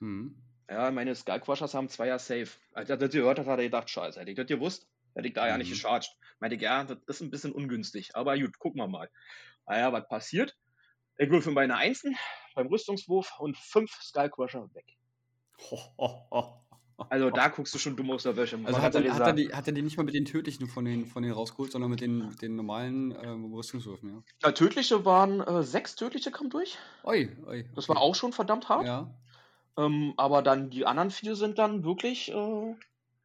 Mhm. 0.00 0.42
Ja, 0.70 0.90
meine 0.90 1.14
Skullcrushers 1.14 1.74
haben 1.74 1.88
Zweier 1.90 2.18
Safe. 2.18 2.48
Als 2.72 2.88
er 2.88 2.96
das 2.96 3.10
gehört 3.10 3.38
hat, 3.38 3.46
hat 3.46 3.58
er 3.58 3.64
gedacht, 3.64 3.90
scheiße, 3.90 4.18
hätte 4.20 4.30
ich 4.30 4.36
das 4.36 4.46
gewusst, 4.46 4.88
hätte 5.14 5.28
ich 5.28 5.34
da 5.34 5.46
ja 5.48 5.58
nicht 5.58 5.70
Mhm. 5.70 5.74
gecharged. 5.74 6.16
Meinte 6.40 6.56
ich, 6.56 6.62
ja, 6.62 6.84
das 6.84 6.98
ist 7.06 7.20
ein 7.20 7.30
bisschen 7.30 7.52
ungünstig. 7.52 8.16
Aber 8.16 8.38
gut, 8.38 8.58
gucken 8.58 8.80
wir 8.80 8.88
mal. 8.88 9.10
Naja, 9.66 9.92
was 9.92 10.08
passiert? 10.08 10.56
Ich 11.18 11.30
würfel 11.30 11.52
meine 11.52 11.76
Einsen 11.76 12.16
beim 12.54 12.66
Rüstungswurf 12.68 13.38
und 13.38 13.56
fünf 13.56 13.92
Skullcrusher 14.02 14.68
weg. 14.74 14.86
Ho, 15.70 15.78
ho, 15.98 16.26
ho. 16.30 16.60
Also 17.08 17.30
da 17.30 17.48
guckst 17.48 17.74
du 17.74 17.78
schon 17.78 17.96
dumm 17.96 18.10
aus 18.10 18.24
der 18.24 18.36
Wäsche. 18.36 18.56
Also 18.56 18.76
Was 18.76 18.82
hat 18.82 18.94
er, 18.94 19.14
hat, 19.14 19.26
er 19.26 19.32
die, 19.32 19.52
hat 19.52 19.66
er 19.66 19.72
die 19.72 19.80
nicht 19.82 19.96
mal 19.96 20.02
mit 20.02 20.14
den 20.14 20.26
tödlichen 20.26 20.66
von 20.66 20.84
den, 20.84 21.06
von 21.06 21.22
den 21.22 21.32
rausgeholt, 21.32 21.72
sondern 21.72 21.90
mit 21.90 22.00
den, 22.00 22.36
den 22.42 22.56
normalen 22.56 23.16
ähm, 23.22 23.54
Rüstungswürfen, 23.54 24.10
ja. 24.10 24.22
Na, 24.42 24.52
tödliche 24.52 25.04
waren 25.04 25.40
äh, 25.40 25.62
sechs 25.62 25.96
tödliche 25.96 26.30
kamen 26.30 26.50
durch. 26.50 26.76
Oi, 27.04 27.30
oi. 27.46 27.64
Das 27.74 27.88
war 27.88 27.98
auch 27.98 28.14
schon 28.14 28.32
verdammt 28.32 28.68
hart. 28.68 28.86
Ja. 28.86 29.10
Ähm, 29.78 30.12
aber 30.18 30.42
dann 30.42 30.68
die 30.68 30.84
anderen 30.84 31.10
vier 31.10 31.36
sind 31.36 31.58
dann 31.58 31.84
wirklich 31.84 32.30
äh, 32.32 32.74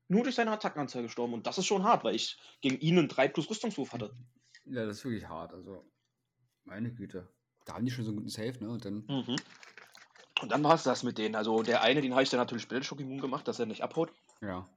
nur 0.07 0.23
durch 0.23 0.35
seine 0.35 0.51
Attackenanzahl 0.51 1.03
gestorben. 1.03 1.33
Und 1.33 1.47
das 1.47 1.57
ist 1.57 1.65
schon 1.65 1.83
hart, 1.83 2.03
weil 2.03 2.15
ich 2.15 2.37
gegen 2.61 2.79
ihn 2.79 2.97
einen 2.97 3.07
3 3.07 3.27
plus 3.29 3.49
Rüstungswurf 3.49 3.93
hatte. 3.93 4.15
ja, 4.65 4.85
das 4.85 4.97
ist 4.97 5.05
wirklich 5.05 5.27
hart. 5.27 5.53
Also, 5.53 5.85
meine 6.63 6.91
Güte. 6.93 7.27
Da 7.65 7.73
haben 7.75 7.85
die 7.85 7.91
schon 7.91 8.03
so 8.05 8.11
einen 8.11 8.17
guten 8.17 8.29
Safe, 8.29 8.55
ne? 8.63 8.69
Und 8.69 8.85
dann, 8.85 9.05
Mhm. 9.07 9.35
Und 10.41 10.51
dann 10.51 10.63
war 10.63 10.75
es 10.75 10.83
das 10.83 11.03
mit 11.03 11.17
denen. 11.17 11.33
Also 11.33 11.63
der 11.63 11.81
eine, 11.81 12.01
den 12.01 12.11
habe 12.11 12.21
ich 12.23 12.29
dann 12.29 12.39
natürlich 12.41 12.67
Bildschirm 12.67 12.99
immun 12.99 13.21
gemacht, 13.21 13.47
dass 13.47 13.59
er 13.59 13.65
nicht 13.65 13.81
abhaut. 13.81 14.11
ja. 14.41 14.67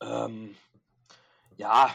Ähm, 0.00 0.54
ja. 1.56 1.94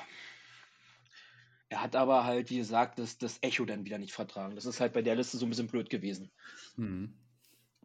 Er 1.69 1.81
hat 1.81 1.95
aber 1.95 2.23
halt, 2.25 2.49
wie 2.49 2.57
gesagt, 2.57 2.99
das, 2.99 3.17
das 3.17 3.37
Echo 3.41 3.65
dann 3.65 3.85
wieder 3.85 3.97
nicht 3.97 4.13
vertragen. 4.13 4.55
Das 4.55 4.65
ist 4.65 4.79
halt 4.79 4.93
bei 4.93 5.01
der 5.01 5.15
Liste 5.15 5.37
so 5.37 5.45
ein 5.45 5.49
bisschen 5.49 5.67
blöd 5.67 5.89
gewesen. 5.89 6.31
Mhm. 6.75 7.17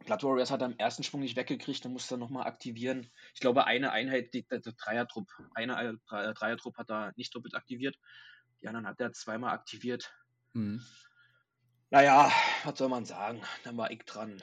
Blood 0.05 0.23
Warriors 0.23 0.51
hat 0.51 0.61
er 0.61 0.67
im 0.67 0.77
ersten 0.77 1.03
Schwung 1.03 1.21
nicht 1.21 1.35
weggekriegt, 1.35 1.83
dann 1.85 1.93
musste 1.93 2.15
er 2.15 2.17
nochmal 2.17 2.47
aktivieren. 2.47 3.09
Ich 3.33 3.39
glaube, 3.39 3.65
eine 3.65 3.91
Einheit, 3.91 4.33
die, 4.33 4.43
der, 4.43 4.59
der 4.59 4.73
Dreiertrupp, 4.73 5.27
eine 5.53 5.73
äh, 5.73 5.93
Dre- 6.09 6.33
Dreiertrupp 6.33 6.77
hat 6.77 6.89
er 6.89 7.13
nicht 7.15 7.33
doppelt 7.35 7.55
aktiviert. 7.55 7.97
Die 8.61 8.67
anderen 8.67 8.87
hat 8.87 8.99
er 8.99 9.11
zweimal 9.13 9.51
aktiviert. 9.53 10.13
Mhm. 10.53 10.83
Naja, 11.91 12.31
was 12.63 12.77
soll 12.77 12.89
man 12.89 13.05
sagen? 13.05 13.41
Dann 13.63 13.77
war 13.77 13.89
ich 13.91 13.99
dran. 14.05 14.41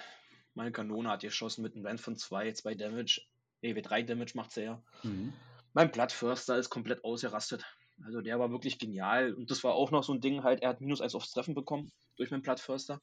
Meine 0.54 0.72
Kanone 0.72 1.10
hat 1.10 1.20
geschossen 1.20 1.62
mit 1.62 1.74
einem 1.74 1.86
Rand 1.86 2.00
von 2.00 2.16
2, 2.16 2.52
2 2.52 2.74
Damage. 2.74 3.22
Nee, 3.62 3.74
3 3.74 4.02
Damage 4.02 4.32
macht 4.34 4.52
sie 4.52 4.62
ja. 4.64 4.82
Mhm. 5.02 5.32
Mein 5.74 5.90
Bloodförster 5.90 6.56
ist 6.56 6.70
komplett 6.70 7.04
ausgerastet. 7.04 7.64
Also 8.04 8.20
der 8.20 8.38
war 8.38 8.50
wirklich 8.50 8.78
genial. 8.78 9.32
Und 9.34 9.50
das 9.50 9.62
war 9.64 9.74
auch 9.74 9.90
noch 9.90 10.02
so 10.02 10.12
ein 10.12 10.20
Ding, 10.20 10.42
halt, 10.42 10.62
er 10.62 10.70
hat 10.70 10.80
minus 10.80 11.00
1 11.00 11.14
aufs 11.14 11.30
Treffen 11.30 11.54
bekommen 11.54 11.92
durch 12.16 12.30
meinen 12.30 12.42
Bloodförster. 12.42 13.00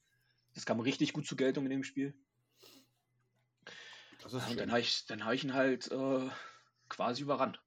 Das 0.55 0.65
kam 0.65 0.79
richtig 0.79 1.13
gut 1.13 1.25
zur 1.25 1.37
Geltung 1.37 1.65
in 1.65 1.71
dem 1.71 1.83
Spiel. 1.83 2.13
Das 4.23 4.33
Ja, 4.33 4.39
ist 4.39 4.49
und 4.51 4.59
dann 4.59 4.71
habe 4.71 4.79
ich, 4.79 5.05
dann 5.05 5.25
hab 5.25 5.33
ich 5.33 5.43
ihn 5.43 5.53
halt 5.53 5.91
äh, 5.91 6.29
quasi 6.89 7.21
überrannt. 7.21 7.61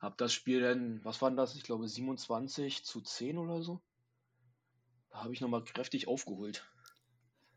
Hab 0.00 0.18
das 0.18 0.32
Spiel 0.32 0.60
dann, 0.60 1.04
was 1.04 1.22
waren 1.22 1.36
das? 1.36 1.54
Ich 1.56 1.62
glaube 1.62 1.88
27 1.88 2.84
zu 2.84 3.00
10 3.00 3.38
oder 3.38 3.62
so. 3.62 3.80
Da 5.10 5.22
habe 5.22 5.32
ich 5.32 5.40
nochmal 5.40 5.64
kräftig 5.64 6.08
aufgeholt. 6.08 6.66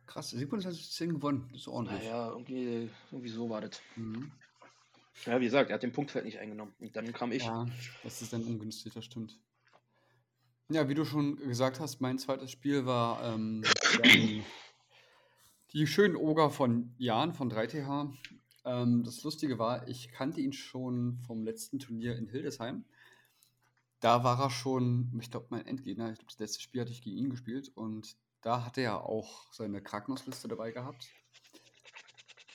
Krass, 0.06 0.30
27 0.30 0.86
zu 0.86 0.92
10 0.92 1.14
gewonnen. 1.14 1.50
Das 1.52 1.62
ist 1.62 1.68
ordentlich. 1.68 2.04
Naja, 2.04 2.30
irgendwie, 2.30 2.90
irgendwie 3.12 3.30
so 3.30 3.50
war 3.50 3.62
das. 3.62 3.82
Mhm. 3.96 4.32
Ja, 5.26 5.40
wie 5.40 5.46
gesagt, 5.46 5.70
er 5.70 5.76
hat 5.76 5.84
den 5.84 5.92
Punktfeld 5.92 6.26
nicht 6.26 6.40
eingenommen. 6.40 6.74
Und 6.80 6.96
dann 6.96 7.12
kam 7.12 7.32
ich. 7.32 7.44
Ja, 7.44 7.66
das 8.04 8.22
ist 8.22 8.32
dann 8.32 8.44
ungünstig, 8.44 8.94
das 8.94 9.06
stimmt. 9.06 9.38
Ja, 10.70 10.88
wie 10.90 10.94
du 10.94 11.06
schon 11.06 11.38
gesagt 11.38 11.80
hast, 11.80 12.02
mein 12.02 12.20
zweites 12.20 12.52
Spiel 12.52 12.86
war 12.86 13.24
ähm, 13.24 13.64
die 15.74 15.88
schönen 15.88 16.16
Oger 16.16 16.50
von 16.50 16.94
Jan 16.98 17.34
von 17.34 17.52
3TH. 17.52 18.14
Ähm, 18.66 19.04
das 19.04 19.24
Lustige 19.24 19.60
war, 19.60 19.88
ich 19.88 20.12
kannte 20.12 20.42
ihn 20.42 20.54
schon 20.54 21.20
vom 21.26 21.44
letzten 21.44 21.80
Turnier 21.80 22.16
in 22.16 22.28
Hildesheim. 22.28 22.86
Da 24.00 24.24
war 24.24 24.40
er 24.40 24.50
schon, 24.50 25.18
ich 25.20 25.32
glaube, 25.32 25.48
mein 25.50 25.66
Endgegner. 25.66 26.12
Ich 26.12 26.20
glaube, 26.20 26.32
das 26.32 26.40
letzte 26.40 26.62
Spiel 26.62 26.82
hatte 26.82 26.92
ich 26.92 27.02
gegen 27.02 27.18
ihn 27.18 27.30
gespielt 27.30 27.72
und 27.76 28.16
da 28.42 28.64
hatte 28.64 28.82
er 28.82 29.06
auch 29.06 29.52
seine 29.52 29.82
Krankenhausliste 29.82 30.48
dabei 30.48 30.72
gehabt. 30.72 31.10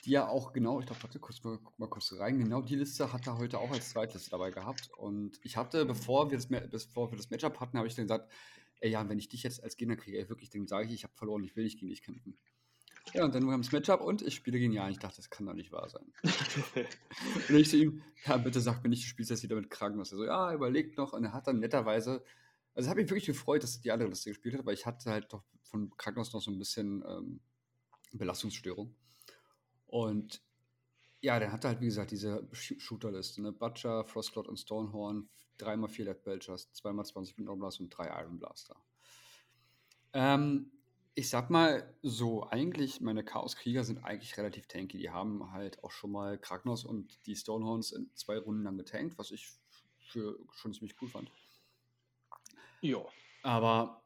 Die 0.05 0.11
ja 0.11 0.27
auch 0.27 0.51
genau, 0.51 0.79
ich 0.79 0.85
glaube, 0.85 1.03
warte, 1.03 1.19
kurz 1.19 1.41
guck 1.41 1.79
mal 1.79 1.87
kurz 1.87 2.13
rein. 2.17 2.39
Genau 2.39 2.61
die 2.61 2.75
Liste 2.75 3.13
hat 3.13 3.27
er 3.27 3.37
heute 3.37 3.59
auch 3.59 3.71
als 3.71 3.89
Zweitliste 3.89 4.31
dabei 4.31 4.51
gehabt. 4.51 4.89
Und 4.97 5.39
ich 5.43 5.55
hatte, 5.55 5.85
bevor 5.85 6.31
wir 6.31 6.37
das, 6.37 6.47
bevor 6.87 7.11
wir 7.11 7.17
das 7.17 7.29
Matchup 7.29 7.59
hatten, 7.59 7.77
habe 7.77 7.87
ich 7.87 7.95
dann 7.95 8.05
gesagt, 8.05 8.31
ey 8.79 8.91
Jan, 8.91 9.07
wenn 9.07 9.19
ich 9.19 9.29
dich 9.29 9.43
jetzt 9.43 9.63
als 9.63 9.77
Gegner 9.77 9.95
kriege, 9.95 10.17
ey, 10.17 10.27
wirklich, 10.29 10.49
dann 10.49 10.67
sage 10.67 10.87
ich, 10.87 10.93
ich 10.93 11.03
habe 11.03 11.13
verloren, 11.15 11.43
ich 11.43 11.55
will 11.55 11.63
nicht 11.63 11.79
gegen 11.79 11.89
dich 11.89 12.01
kämpfen. 12.01 12.37
Ja, 13.13 13.25
und 13.25 13.35
dann 13.35 13.45
wir 13.45 13.55
das 13.57 13.71
Matchup 13.71 14.01
und 14.01 14.23
ich 14.23 14.33
spiele 14.35 14.57
gegen 14.57 14.73
Jan. 14.73 14.91
Ich 14.91 14.97
dachte, 14.99 15.17
das 15.17 15.29
kann 15.29 15.45
doch 15.45 15.53
nicht 15.53 15.71
wahr 15.71 15.87
sein. 15.87 16.11
Und 17.49 17.55
ich 17.55 17.69
zu 17.69 17.77
ihm, 17.77 18.01
ja, 18.25 18.37
bitte 18.37 18.59
sag 18.59 18.81
mir 18.83 18.89
nicht, 18.89 19.03
du 19.03 19.07
spielst 19.07 19.29
jetzt 19.29 19.43
wieder 19.43 19.55
mit 19.55 19.69
Krankenhaus. 19.69 20.11
Er 20.11 20.17
so, 20.17 20.25
ja, 20.25 20.51
überlegt 20.53 20.97
noch. 20.97 21.13
Und 21.13 21.23
er 21.23 21.33
hat 21.33 21.45
dann 21.47 21.59
netterweise, 21.59 22.23
also 22.73 22.87
es 22.87 22.89
hat 22.89 22.95
mich 22.97 23.09
wirklich 23.09 23.27
gefreut, 23.27 23.61
dass 23.61 23.75
er 23.75 23.81
die 23.83 23.91
andere 23.91 24.09
Liste 24.09 24.31
gespielt 24.31 24.57
hat, 24.57 24.65
weil 24.65 24.73
ich 24.73 24.85
hatte 24.87 25.11
halt 25.11 25.31
doch 25.31 25.43
von 25.61 25.95
Krankenhaus 25.97 26.33
noch 26.33 26.41
so 26.41 26.49
ein 26.49 26.57
bisschen 26.57 27.03
ähm, 27.07 27.39
Belastungsstörung. 28.13 28.95
Und 29.85 30.41
ja, 31.21 31.37
der 31.39 31.51
hatte 31.51 31.67
halt, 31.67 31.81
wie 31.81 31.85
gesagt, 31.85 32.11
diese 32.11 32.47
Sh- 32.51 32.79
Shooter-Liste, 32.79 33.41
ne? 33.43 33.51
Butcher, 33.51 34.05
Frostcloud 34.05 34.47
und 34.47 34.57
Stonehorn, 34.57 35.29
3x4 35.59 36.03
Lead 36.03 36.23
Belchers, 36.23 36.69
2x20 36.73 37.37
Window 37.37 37.55
Blast 37.55 37.79
und 37.79 37.89
3 37.89 38.07
Iron 38.23 38.39
Blaster. 38.39 38.75
Ähm, 40.13 40.71
ich 41.15 41.29
sag 41.29 41.49
mal 41.49 41.95
so, 42.01 42.49
eigentlich, 42.49 42.99
meine 43.01 43.23
Chaos-Krieger 43.23 43.83
sind 43.83 44.03
eigentlich 44.03 44.35
relativ 44.37 44.67
tanky. 44.67 44.97
Die 44.97 45.11
haben 45.11 45.51
halt 45.51 45.83
auch 45.83 45.91
schon 45.91 46.11
mal 46.11 46.39
Kragnos 46.39 46.85
und 46.85 47.25
die 47.27 47.35
Stonehorns 47.35 47.91
in 47.91 48.09
zwei 48.15 48.37
Runden 48.37 48.63
lang 48.63 48.77
getankt, 48.77 49.17
was 49.17 49.31
ich 49.31 49.49
für 49.99 50.39
schon 50.53 50.73
ziemlich 50.73 50.99
cool 51.01 51.09
fand. 51.09 51.31
ja. 52.81 52.99
Aber 53.43 54.03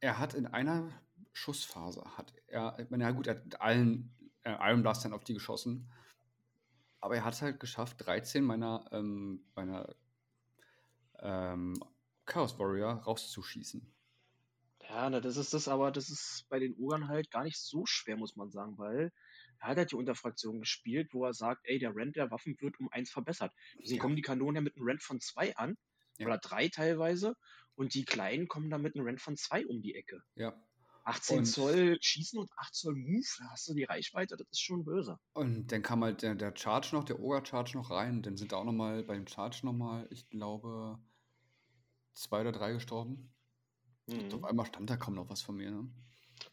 er 0.00 0.18
hat 0.18 0.34
in 0.34 0.46
einer 0.46 0.90
Schussphase, 1.32 2.04
hat 2.16 2.32
er, 2.46 2.78
ich 2.78 2.90
meine, 2.90 3.04
ja 3.04 3.10
gut, 3.10 3.26
er 3.26 3.36
hat 3.36 3.44
mit 3.44 3.60
allen 3.60 4.14
äh, 4.42 4.54
Iron 4.60 4.82
Blastern 4.82 5.14
auf 5.14 5.24
die 5.24 5.34
geschossen, 5.34 5.90
aber 7.00 7.16
er 7.16 7.24
hat 7.24 7.34
es 7.34 7.42
halt 7.42 7.60
geschafft, 7.60 8.06
13 8.06 8.44
meiner, 8.44 8.86
ähm, 8.92 9.44
meiner 9.54 9.94
ähm, 11.18 11.82
Chaos 12.26 12.58
Warrior 12.58 12.92
rauszuschießen. 12.92 13.90
Ja, 14.88 15.08
na, 15.10 15.20
das 15.20 15.36
ist 15.36 15.54
das, 15.54 15.66
aber 15.68 15.90
das 15.90 16.08
ist 16.10 16.46
bei 16.48 16.58
den 16.58 16.74
Ogern 16.76 17.08
halt 17.08 17.30
gar 17.30 17.42
nicht 17.44 17.58
so 17.58 17.84
schwer, 17.86 18.16
muss 18.16 18.36
man 18.36 18.50
sagen, 18.50 18.76
weil 18.78 19.12
er 19.60 19.68
hat 19.68 19.78
halt 19.78 19.92
die 19.92 19.96
Unterfraktion 19.96 20.60
gespielt, 20.60 21.08
wo 21.12 21.24
er 21.24 21.32
sagt, 21.32 21.62
ey, 21.64 21.78
der 21.78 21.94
Rent 21.96 22.16
der 22.16 22.30
Waffen 22.30 22.56
wird 22.60 22.78
um 22.80 22.88
eins 22.90 23.10
verbessert. 23.10 23.52
Deswegen 23.78 23.96
Ja. 23.96 24.02
kommen 24.02 24.16
die 24.16 24.22
Kanonen 24.22 24.56
ja 24.56 24.60
mit 24.60 24.76
einem 24.76 24.86
Rent 24.86 25.02
von 25.02 25.20
zwei 25.20 25.56
an, 25.56 25.76
Ja. 26.18 26.26
oder 26.26 26.38
drei 26.38 26.68
teilweise, 26.68 27.34
und 27.76 27.94
die 27.94 28.04
Kleinen 28.04 28.46
kommen 28.46 28.70
dann 28.70 28.82
mit 28.82 28.94
einem 28.94 29.06
Rent 29.06 29.20
von 29.22 29.36
zwei 29.36 29.66
um 29.66 29.80
die 29.80 29.94
Ecke. 29.94 30.22
Ja. 30.36 30.54
18 31.06 31.38
Und- 31.40 31.44
Zoll 31.46 31.98
Schießen 32.00 32.38
und 32.38 32.50
8 32.56 32.74
Zoll 32.74 32.94
Move, 32.94 33.26
da 33.38 33.50
hast 33.50 33.68
du 33.68 33.74
die 33.74 33.84
Reichweite, 33.84 34.36
das 34.36 34.48
ist 34.50 34.60
schon 34.62 34.84
böse. 34.84 35.18
Und 35.34 35.66
dann 35.72 35.82
kam 35.82 36.02
halt 36.04 36.22
der, 36.22 36.34
der 36.34 36.56
Charge 36.56 36.90
noch, 36.92 37.04
der 37.04 37.20
Ogre-Charge 37.20 37.76
noch 37.76 37.90
rein. 37.90 38.22
Dann 38.22 38.36
sind 38.38 38.52
da 38.52 38.56
auch 38.56 38.64
nochmal 38.64 39.02
beim 39.02 39.26
Charge 39.26 39.60
nochmal, 39.64 40.06
ich 40.10 40.28
glaube, 40.30 40.98
zwei 42.14 42.40
oder 42.40 42.52
drei 42.52 42.72
gestorben. 42.72 43.33
Mhm. 44.06 44.32
auf 44.34 44.44
einmal 44.44 44.66
stand 44.66 44.90
da 44.90 44.96
kaum 44.96 45.14
noch 45.14 45.28
was 45.30 45.42
von 45.42 45.56
mir. 45.56 45.70
Ne? 45.70 45.88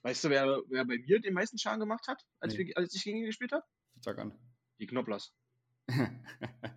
Weißt 0.03 0.23
du, 0.23 0.29
wer, 0.29 0.61
wer 0.69 0.85
bei 0.85 0.97
mir 0.99 1.19
den 1.19 1.33
meisten 1.33 1.57
Schaden 1.57 1.79
gemacht 1.79 2.07
hat, 2.07 2.21
als, 2.39 2.53
Nee. 2.53 2.67
wir, 2.67 2.77
als 2.77 2.93
ich 2.95 3.03
gegen 3.03 3.17
ihn 3.17 3.25
gespielt 3.25 3.51
habe? 3.51 3.63
Sag 3.99 4.17
an. 4.19 4.37
Die 4.79 4.87
Knopplers. 4.87 5.33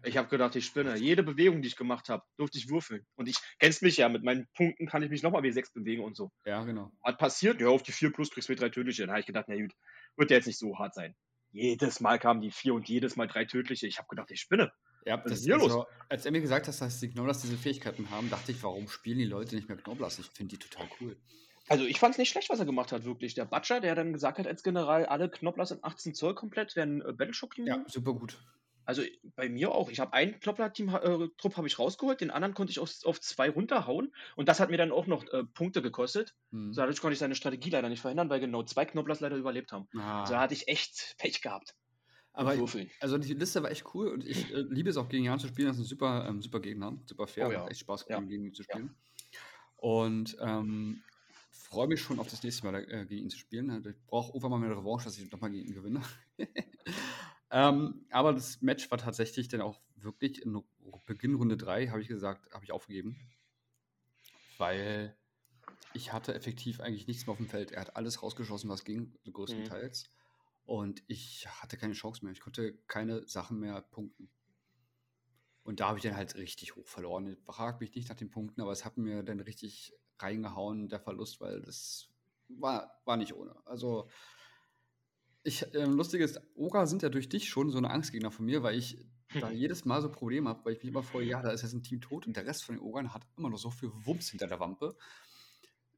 Ich 0.03 0.17
habe 0.19 0.29
gedacht, 0.29 0.55
ich 0.57 0.67
spinne. 0.67 0.97
Jede 0.97 1.23
Bewegung, 1.23 1.63
die 1.63 1.69
ich 1.69 1.77
gemacht 1.77 2.09
habe, 2.11 2.23
durfte 2.37 2.59
ich 2.59 2.69
würfeln. 2.69 3.07
Und 3.15 3.27
ich 3.29 3.37
kennst 3.59 3.81
mich 3.83 3.97
ja, 3.97 4.09
mit 4.09 4.23
meinen 4.23 4.47
Punkten 4.55 4.87
kann 4.87 5.03
ich 5.03 5.09
mich 5.11 5.23
nochmal 5.23 5.43
W6 5.43 5.73
bewegen 5.73 6.03
und 6.05 6.15
so. 6.17 6.31
ja, 6.45 6.63
genau. 6.65 6.93
Was 7.03 7.17
passiert? 7.17 7.61
Ja, 7.61 7.69
auf 7.69 7.83
die 7.83 7.93
4 7.93 8.13
plus 8.13 8.31
kriegst 8.31 8.49
du 8.51 8.55
drei 8.55 8.69
tödliche. 8.69 9.03
Dann 9.03 9.11
habe 9.11 9.21
ich 9.21 9.27
gedacht, 9.27 9.47
na 9.49 9.57
gut, 9.57 9.73
wird 10.17 10.31
ja 10.31 10.37
jetzt 10.37 10.47
nicht 10.47 10.59
so 10.59 10.79
hart 10.79 10.95
sein. 10.95 11.15
Jedes 11.53 12.01
Mal 12.01 12.19
kamen 12.19 12.41
die 12.43 12.51
4 12.51 12.75
und 12.75 12.89
jedes 12.89 13.17
Mal 13.17 13.27
drei 13.27 13.45
tödliche. 13.47 13.87
Ich 13.87 13.99
habe 13.99 14.09
gedacht, 14.09 14.31
ich 14.31 14.41
spinne. 14.41 14.73
Ja, 15.05 15.19
das 15.19 15.40
ist 15.40 15.45
hier 15.45 15.57
los? 15.57 15.64
also, 15.64 15.87
als 16.09 16.25
er 16.25 16.33
mir 16.33 16.40
gesagt 16.40 16.67
hat, 16.67 16.81
dass 16.81 17.01
die 17.01 17.11
Knoblers 17.11 17.43
diese 17.43 17.57
Fähigkeiten 17.57 18.11
haben, 18.11 18.31
dachte 18.31 18.53
ich, 18.53 18.62
warum 18.62 18.88
spielen 18.88 19.19
die 19.19 19.25
Leute 19.25 19.55
nicht 19.55 19.69
mehr 19.69 19.77
Knoblers? 19.77 20.19
Ich 20.19 20.27
finde 20.27 20.57
die 20.57 20.59
total 20.59 20.88
cool. 21.01 21.17
Also 21.69 21.85
ich 21.85 21.99
fand 21.99 22.14
es 22.14 22.19
nicht 22.19 22.31
schlecht, 22.31 22.51
was 22.51 22.59
er 22.59 22.67
gemacht 22.67 22.93
hat, 22.93 23.05
wirklich. 23.05 23.35
Der 23.35 23.47
Butcher, 23.47 23.81
der 23.81 23.95
dann 23.95 24.12
gesagt 24.12 24.38
hat 24.38 24.47
als 24.47 24.62
General, 24.62 25.07
alle 25.07 25.31
Knoblers 25.31 25.71
in 25.71 25.79
18 25.83 26.14
Zoll 26.14 26.35
komplett 26.35 26.77
werden 26.77 27.01
äh, 27.03 27.12
Battleshock 27.12 27.55
Team. 27.55 27.67
Ja, 27.67 27.83
super 27.87 28.12
gut. 28.12 28.38
Also 28.87 29.03
bei 29.37 29.49
mir 29.49 29.73
auch. 29.73 29.88
Ich 29.88 29.99
habe 29.99 30.12
einen 30.12 30.38
Knoppler-Team-Trupp 30.40 31.57
habe 31.57 31.67
ich 31.67 31.79
rausgeholt, 31.79 32.21
den 32.21 32.31
anderen 32.31 32.53
konnte 32.53 32.71
ich 32.71 32.79
auf, 32.79 32.90
auf 33.05 33.19
zwei 33.21 33.49
runterhauen 33.49 34.14
und 34.37 34.49
das 34.49 34.61
hat 34.61 34.71
mir 34.71 34.77
dann 34.77 34.93
auch 34.93 35.07
noch 35.07 35.27
äh, 35.33 35.45
Punkte 35.45 35.81
gekostet. 35.81 36.35
Hm. 36.51 36.75
So, 36.75 36.83
dadurch 36.83 37.01
konnte 37.01 37.14
ich 37.14 37.19
seine 37.19 37.35
Strategie 37.35 37.71
leider 37.71 37.88
nicht 37.88 38.03
verhindern, 38.03 38.29
weil 38.29 38.40
genau 38.40 38.62
zwei 38.62 38.85
Knobblers 38.85 39.21
leider 39.21 39.37
überlebt 39.37 39.73
haben. 39.73 39.88
Ah. 39.97 40.21
Also 40.21 40.35
da 40.35 40.40
hatte 40.40 40.55
ich 40.55 40.69
echt 40.69 41.14
Pech 41.19 41.40
gehabt. 41.40 41.75
Aber 42.35 42.59
Würfeln. 42.59 42.90
also 43.01 43.16
die 43.16 43.33
Liste 43.35 43.62
war 43.62 43.70
echt 43.70 43.94
cool 43.94 44.09
und 44.09 44.27
ich 44.27 44.53
äh, 44.53 44.61
liebe 44.68 44.90
es 44.90 44.97
auch 44.97 45.09
gegen 45.09 45.25
Jan 45.25 45.38
zu 45.38 45.47
spielen. 45.47 45.68
Das 45.68 45.77
ist 45.77 45.85
ein 45.85 45.88
super, 45.88 46.27
ähm, 46.29 46.42
super 46.42 46.61
Gegner, 46.61 46.99
super 47.07 47.29
fair. 47.29 47.49
Oh 47.49 47.53
ja. 47.53 47.66
Echt 47.68 47.81
Spaß 47.81 48.07
Ja. 48.09 48.20
gegen 48.20 48.44
ihn 48.47 48.55
zu 48.55 48.64
spielen. 48.64 48.94
Und 49.77 50.37
ähm, 50.40 51.03
freue 51.53 51.87
mich 51.87 52.01
schon 52.01 52.18
auf 52.18 52.29
das 52.29 52.42
nächste 52.42 52.64
Mal 52.66 52.75
äh, 52.90 53.07
gegen 53.07 53.25
ihn 53.25 53.31
zu 53.31 53.38
spielen. 53.38 53.70
Also 53.70 53.90
Ich 53.90 53.97
brauche 54.07 54.31
irgendwann 54.31 54.51
mal 54.51 54.64
eine 54.64 54.77
Revanche, 54.77 55.05
dass 55.05 55.16
ich 55.18 55.31
nochmal 55.31 55.51
gegen 55.51 55.68
ihn 55.68 55.75
gewinne. 55.75 56.03
ähm, 57.51 58.05
aber 58.11 58.33
das 58.33 58.61
Match 58.62 58.90
war 58.90 58.99
tatsächlich 58.99 59.47
dann 59.49 59.61
auch 59.61 59.81
wirklich 59.94 60.42
in 60.42 60.61
Beginn 61.07 61.35
Runde 61.35 61.57
3, 61.57 61.88
habe 61.88 62.01
ich 62.03 62.09
gesagt, 62.09 62.53
habe 62.53 62.64
ich 62.64 62.73
aufgegeben. 62.73 63.16
Weil 64.59 65.16
ich 65.92 66.12
hatte 66.12 66.35
effektiv 66.35 66.81
eigentlich 66.81 67.07
nichts 67.07 67.27
mehr 67.27 67.33
auf 67.33 67.38
dem 67.38 67.49
Feld. 67.49 67.70
Er 67.70 67.83
hat 67.83 67.97
alles 67.97 68.23
rausgeschossen, 68.23 68.68
was 68.70 68.85
ging, 68.85 69.14
so 69.23 69.31
größtenteils. 69.31 70.11
Und 70.64 71.03
ich 71.07 71.46
hatte 71.46 71.77
keine 71.77 71.94
Chance 71.94 72.24
mehr. 72.24 72.33
Ich 72.33 72.40
konnte 72.40 72.74
keine 72.87 73.27
Sachen 73.29 73.61
mehr 73.61 73.83
punkten. 73.83 74.31
Und 75.62 75.81
da 75.81 75.88
habe 75.88 75.98
ich 75.98 76.05
dann 76.05 76.16
halt 76.16 76.35
richtig 76.37 76.77
hoch 76.77 76.87
verloren. 76.87 77.27
Ich 77.27 77.38
frage 77.44 77.79
mich 77.81 77.94
nicht 77.94 78.09
nach 78.09 78.16
den 78.16 78.31
Punkten, 78.31 78.61
aber 78.61 78.72
es 78.72 78.85
hat 78.85 78.98
mir 78.98 79.22
dann 79.22 79.40
richtig 79.40 79.94
reingehauen, 80.18 80.88
der 80.88 81.00
Verlust, 81.00 81.40
weil 81.40 81.62
das 81.62 82.11
war, 82.48 83.00
war 83.05 83.16
nicht 83.16 83.35
ohne. 83.35 83.55
Also, 83.66 84.09
ich, 85.42 85.66
ähm, 85.74 85.94
lustig 85.94 86.20
ist, 86.20 86.40
Oga 86.55 86.87
sind 86.87 87.03
ja 87.03 87.09
durch 87.09 87.29
dich 87.29 87.48
schon 87.48 87.70
so 87.70 87.79
eine 87.79 87.90
Angstgegner 87.90 88.31
von 88.31 88.46
mir, 88.46 88.62
weil 88.62 88.79
ich 88.79 88.98
da 89.40 89.50
jedes 89.50 89.85
Mal 89.85 90.03
so 90.03 90.11
Probleme 90.11 90.48
habe, 90.48 90.64
weil 90.64 90.72
ich 90.74 90.79
mich 90.81 90.88
immer 90.88 91.03
freue, 91.03 91.27
ja, 91.27 91.42
da 91.42 91.50
ist 91.50 91.62
jetzt 91.62 91.74
ein 91.74 91.83
Team 91.83 92.00
tot 92.00 92.27
und 92.27 92.37
der 92.37 92.46
Rest 92.46 92.64
von 92.64 92.77
den 92.77 92.83
Ogern 92.83 93.12
hat 93.12 93.27
immer 93.37 93.50
noch 93.50 93.59
so 93.59 93.70
viel 93.70 93.90
Wumms 94.05 94.31
hinter 94.31 94.46
der 94.46 94.61
Wampe. 94.61 94.96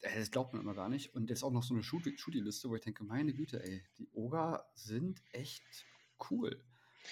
Äh, 0.07 0.19
Das 0.19 0.31
glaubt 0.31 0.53
man 0.53 0.63
immer 0.63 0.75
gar 0.75 0.89
nicht. 0.89 1.15
Und 1.15 1.31
jetzt 1.31 1.43
auch 1.43 1.51
noch 1.53 1.63
so 1.63 1.75
eine 1.75 1.83
Shooty- 1.83 2.19
Shooty-Liste, 2.19 2.69
wo 2.69 2.75
ich 2.77 2.83
denke, 2.83 3.05
meine 3.05 3.33
Güte, 3.35 3.63
ey, 3.63 3.83
die 3.99 4.09
Oga 4.13 4.67
sind 4.75 5.23
echt 5.33 5.63
cool. 6.31 6.63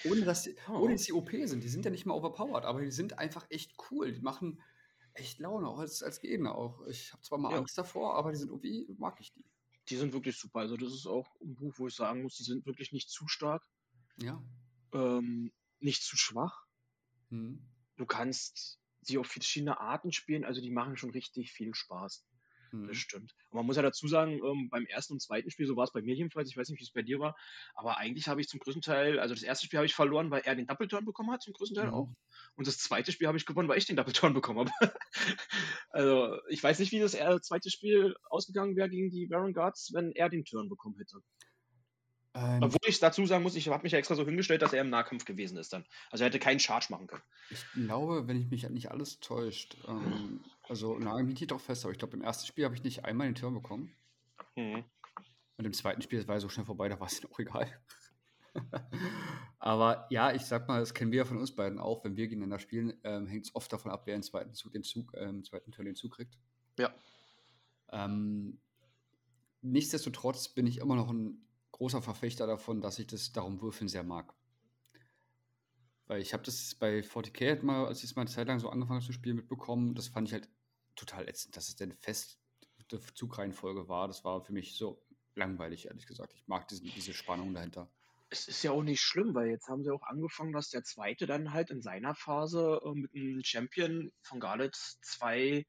Ohne 0.03 0.21
dass, 0.21 0.43
die, 0.43 0.55
Oh. 0.67 0.79
ohne 0.79 0.93
dass 0.95 1.03
die 1.03 1.13
OP 1.13 1.31
sind. 1.45 1.63
Die 1.63 1.69
sind 1.69 1.85
ja 1.85 1.91
nicht 1.91 2.05
mal 2.05 2.13
overpowered, 2.15 2.65
aber 2.65 2.81
die 2.81 2.91
sind 2.91 3.17
einfach 3.17 3.45
echt 3.49 3.75
cool. 3.91 4.11
Die 4.11 4.21
machen 4.21 4.61
echt 5.13 5.39
Laune, 5.39 5.67
auch 5.67 5.79
als, 5.79 6.03
als 6.03 6.19
Gegner 6.19 6.55
auch. 6.55 6.85
Ich 6.87 7.13
habe 7.13 7.21
zwar 7.23 7.37
mal 7.37 7.51
Ja. 7.51 7.57
Angst 7.59 7.77
davor, 7.77 8.15
aber 8.15 8.31
die 8.31 8.37
sind 8.37 8.49
irgendwie, 8.49 8.85
mag 8.97 9.17
ich 9.21 9.31
die. 9.31 9.45
Die 9.89 9.95
sind 9.95 10.13
wirklich 10.13 10.37
super. 10.37 10.59
Also 10.59 10.75
das 10.77 10.91
ist 10.93 11.05
auch 11.05 11.39
ein 11.41 11.55
Buch, 11.55 11.73
wo 11.77 11.87
ich 11.87 11.95
sagen 11.95 12.23
muss, 12.23 12.35
die 12.37 12.43
sind 12.43 12.65
wirklich 12.65 12.91
nicht 12.91 13.09
zu 13.09 13.27
stark, 13.27 13.63
Ja. 14.17 14.43
ähm, 14.93 15.51
nicht 15.79 16.03
zu 16.03 16.17
schwach. 16.17 16.65
Hm. 17.29 17.61
Du 17.95 18.05
kannst 18.05 18.79
sie 19.01 19.17
auf 19.17 19.27
verschiedene 19.27 19.79
Arten 19.79 20.11
spielen, 20.11 20.43
also 20.43 20.59
die 20.59 20.71
machen 20.71 20.97
schon 20.97 21.11
richtig 21.11 21.53
viel 21.53 21.73
Spaß. 21.75 22.25
Hm. 22.81 22.87
Das 22.87 22.97
stimmt. 22.97 23.33
Und 23.49 23.57
man 23.57 23.65
muss 23.65 23.75
ja 23.75 23.81
dazu 23.81 24.07
sagen, 24.07 24.39
ähm, 24.43 24.69
beim 24.69 24.85
ersten 24.85 25.13
und 25.13 25.21
zweiten 25.21 25.49
Spiel, 25.51 25.67
so 25.67 25.75
war 25.75 25.85
es 25.85 25.91
bei 25.93 26.01
mir 26.01 26.15
jedenfalls, 26.15 26.49
ich 26.49 26.57
weiß 26.57 26.69
nicht, 26.69 26.79
wie 26.79 26.83
es 26.83 26.91
bei 26.91 27.01
dir 27.01 27.19
war, 27.19 27.35
aber 27.73 27.97
eigentlich 27.97 28.27
habe 28.27 28.41
ich 28.41 28.47
zum 28.47 28.59
größten 28.59 28.81
Teil, 28.81 29.19
also 29.19 29.33
das 29.33 29.43
erste 29.43 29.65
Spiel 29.65 29.77
habe 29.77 29.85
ich 29.85 29.95
verloren, 29.95 30.31
weil 30.31 30.41
er 30.45 30.55
den 30.55 30.67
Doppelturn 30.67 31.05
bekommen 31.05 31.31
hat, 31.31 31.41
zum 31.41 31.53
größten 31.53 31.75
Teil 31.75 31.87
Mhm. 31.87 31.93
auch. 31.93 32.09
Und 32.55 32.67
das 32.67 32.77
zweite 32.77 33.11
Spiel 33.11 33.27
habe 33.27 33.37
ich 33.37 33.45
gewonnen, 33.45 33.69
weil 33.69 33.77
ich 33.77 33.85
den 33.85 33.95
Doppelturn 33.95 34.33
bekommen 34.33 34.69
habe. 34.69 34.71
also 35.89 36.37
ich 36.49 36.63
weiß 36.63 36.79
nicht, 36.79 36.91
wie 36.91 36.99
das 36.99 37.13
äh, 37.13 37.39
zweite 37.41 37.69
Spiel 37.69 38.15
ausgegangen 38.29 38.75
wäre 38.75 38.89
gegen 38.89 39.09
die 39.09 39.27
Baron 39.27 39.53
Guards, 39.53 39.91
wenn 39.93 40.11
er 40.11 40.29
den 40.29 40.45
Turn 40.45 40.69
bekommen 40.69 40.97
hätte. 40.97 41.17
Ähm, 42.35 42.63
Obwohl 42.63 42.89
ich 42.89 42.99
dazu 42.99 43.25
sagen 43.25 43.43
muss, 43.43 43.55
ich 43.55 43.69
habe 43.69 43.83
mich 43.83 43.93
ja 43.93 43.97
extra 43.97 44.15
so 44.15 44.25
hingestellt, 44.25 44.61
dass 44.61 44.73
er 44.73 44.81
im 44.81 44.89
Nahkampf 44.89 45.23
gewesen 45.23 45.57
ist 45.57 45.71
dann. 45.71 45.85
Also 46.11 46.23
er 46.23 46.27
hätte 46.27 46.39
keinen 46.39 46.59
Charge 46.59 46.87
machen 46.89 47.07
können. 47.07 47.23
Ich 47.49 47.65
glaube, 47.73 48.27
wenn 48.27 48.41
ich 48.41 48.49
mich 48.49 48.69
nicht 48.69 48.91
alles 48.91 49.21
täuscht, 49.21 49.77
ähm, 49.87 50.41
also 50.69 50.97
na, 50.99 51.15
mich 51.21 51.39
nicht 51.39 51.51
doch 51.51 51.59
fest, 51.59 51.85
aber 51.85 51.91
ich 51.91 51.99
glaube, 51.99 52.15
im 52.17 52.23
ersten 52.23 52.45
Spiel 52.45 52.65
habe 52.65 52.75
ich 52.75 52.83
nicht 52.83 53.05
einmal 53.05 53.27
den 53.27 53.35
Turn 53.35 53.53
bekommen. 53.53 53.91
Mhm. 54.55 54.83
Und 55.57 55.65
im 55.65 55.73
zweiten 55.73 56.01
Spiel, 56.01 56.19
das 56.19 56.27
war 56.27 56.35
ja 56.35 56.41
so 56.41 56.49
schnell 56.49 56.65
vorbei, 56.65 56.89
da 56.89 56.99
war 56.99 57.07
es 57.07 57.23
auch 57.31 57.39
egal. 57.39 57.71
aber 59.59 60.07
ja, 60.09 60.33
ich 60.33 60.43
sag 60.43 60.67
mal, 60.67 60.79
das 60.79 60.93
kennen 60.93 61.11
wir 61.11 61.19
ja 61.19 61.25
von 61.25 61.37
uns 61.37 61.53
beiden 61.53 61.79
auch, 61.79 62.03
wenn 62.03 62.15
wir 62.15 62.27
gegeneinander 62.27 62.59
spielen, 62.59 62.93
ähm, 63.03 63.27
hängt 63.27 63.45
es 63.45 63.55
oft 63.55 63.71
davon 63.71 63.91
ab, 63.91 64.03
wer 64.05 64.15
im 64.15 64.23
zweiten 64.23 64.53
Zug 64.53 64.71
den 64.71 64.83
Zug, 64.83 65.13
ähm, 65.15 65.43
zweiten 65.43 65.71
Turn 65.71 65.85
den 65.85 65.95
Zug 65.95 66.15
kriegt. 66.15 66.37
Ja. 66.79 66.93
Ähm, 67.91 68.59
nichtsdestotrotz 69.61 70.49
bin 70.49 70.67
ich 70.67 70.77
immer 70.77 70.95
noch 70.95 71.09
ein 71.09 71.45
großer 71.71 72.01
Verfechter 72.01 72.47
davon, 72.47 72.81
dass 72.81 72.99
ich 72.99 73.07
das 73.07 73.33
darum 73.33 73.61
würfeln 73.61 73.89
sehr 73.89 74.03
mag. 74.03 74.33
Weil 76.07 76.21
ich 76.21 76.33
habe 76.33 76.43
das 76.43 76.75
bei 76.75 76.99
40k 76.99 77.47
halt 77.47 77.63
mal, 77.63 77.85
als 77.85 77.99
ich 77.99 78.11
es 78.11 78.15
mal 78.15 78.21
eine 78.21 78.31
Zeit 78.31 78.47
lang 78.47 78.59
so 78.59 78.69
angefangen 78.69 78.99
habe 78.99 79.05
zu 79.05 79.11
spielen, 79.11 79.35
mitbekommen. 79.35 79.95
Das 79.95 80.07
fand 80.07 80.27
ich 80.27 80.33
halt 80.33 80.49
total 80.95 81.27
ätzend, 81.27 81.55
dass 81.57 81.67
es 81.67 81.75
denn 81.75 81.93
fest 81.93 82.39
die 82.91 82.99
Zugreihenfolge 83.13 83.87
war. 83.87 84.07
Das 84.07 84.23
war 84.23 84.43
für 84.43 84.53
mich 84.53 84.77
so 84.77 85.05
langweilig, 85.35 85.87
ehrlich 85.87 86.07
gesagt. 86.07 86.33
Ich 86.35 86.47
mag 86.47 86.67
diesen, 86.67 86.87
diese 86.87 87.13
Spannung 87.13 87.53
dahinter. 87.53 87.89
Es 88.29 88.47
ist 88.47 88.63
ja 88.63 88.71
auch 88.71 88.83
nicht 88.83 89.01
schlimm, 89.01 89.33
weil 89.35 89.49
jetzt 89.49 89.67
haben 89.67 89.83
sie 89.83 89.91
auch 89.91 90.03
angefangen, 90.03 90.51
dass 90.51 90.69
der 90.69 90.83
zweite 90.83 91.25
dann 91.25 91.53
halt 91.53 91.69
in 91.69 91.81
seiner 91.81 92.15
Phase 92.15 92.79
äh, 92.83 92.91
mit 92.93 93.13
einem 93.13 93.41
Champion 93.43 94.11
von 94.23 94.39
Garlet 94.39 94.75
zwei, 94.75 95.65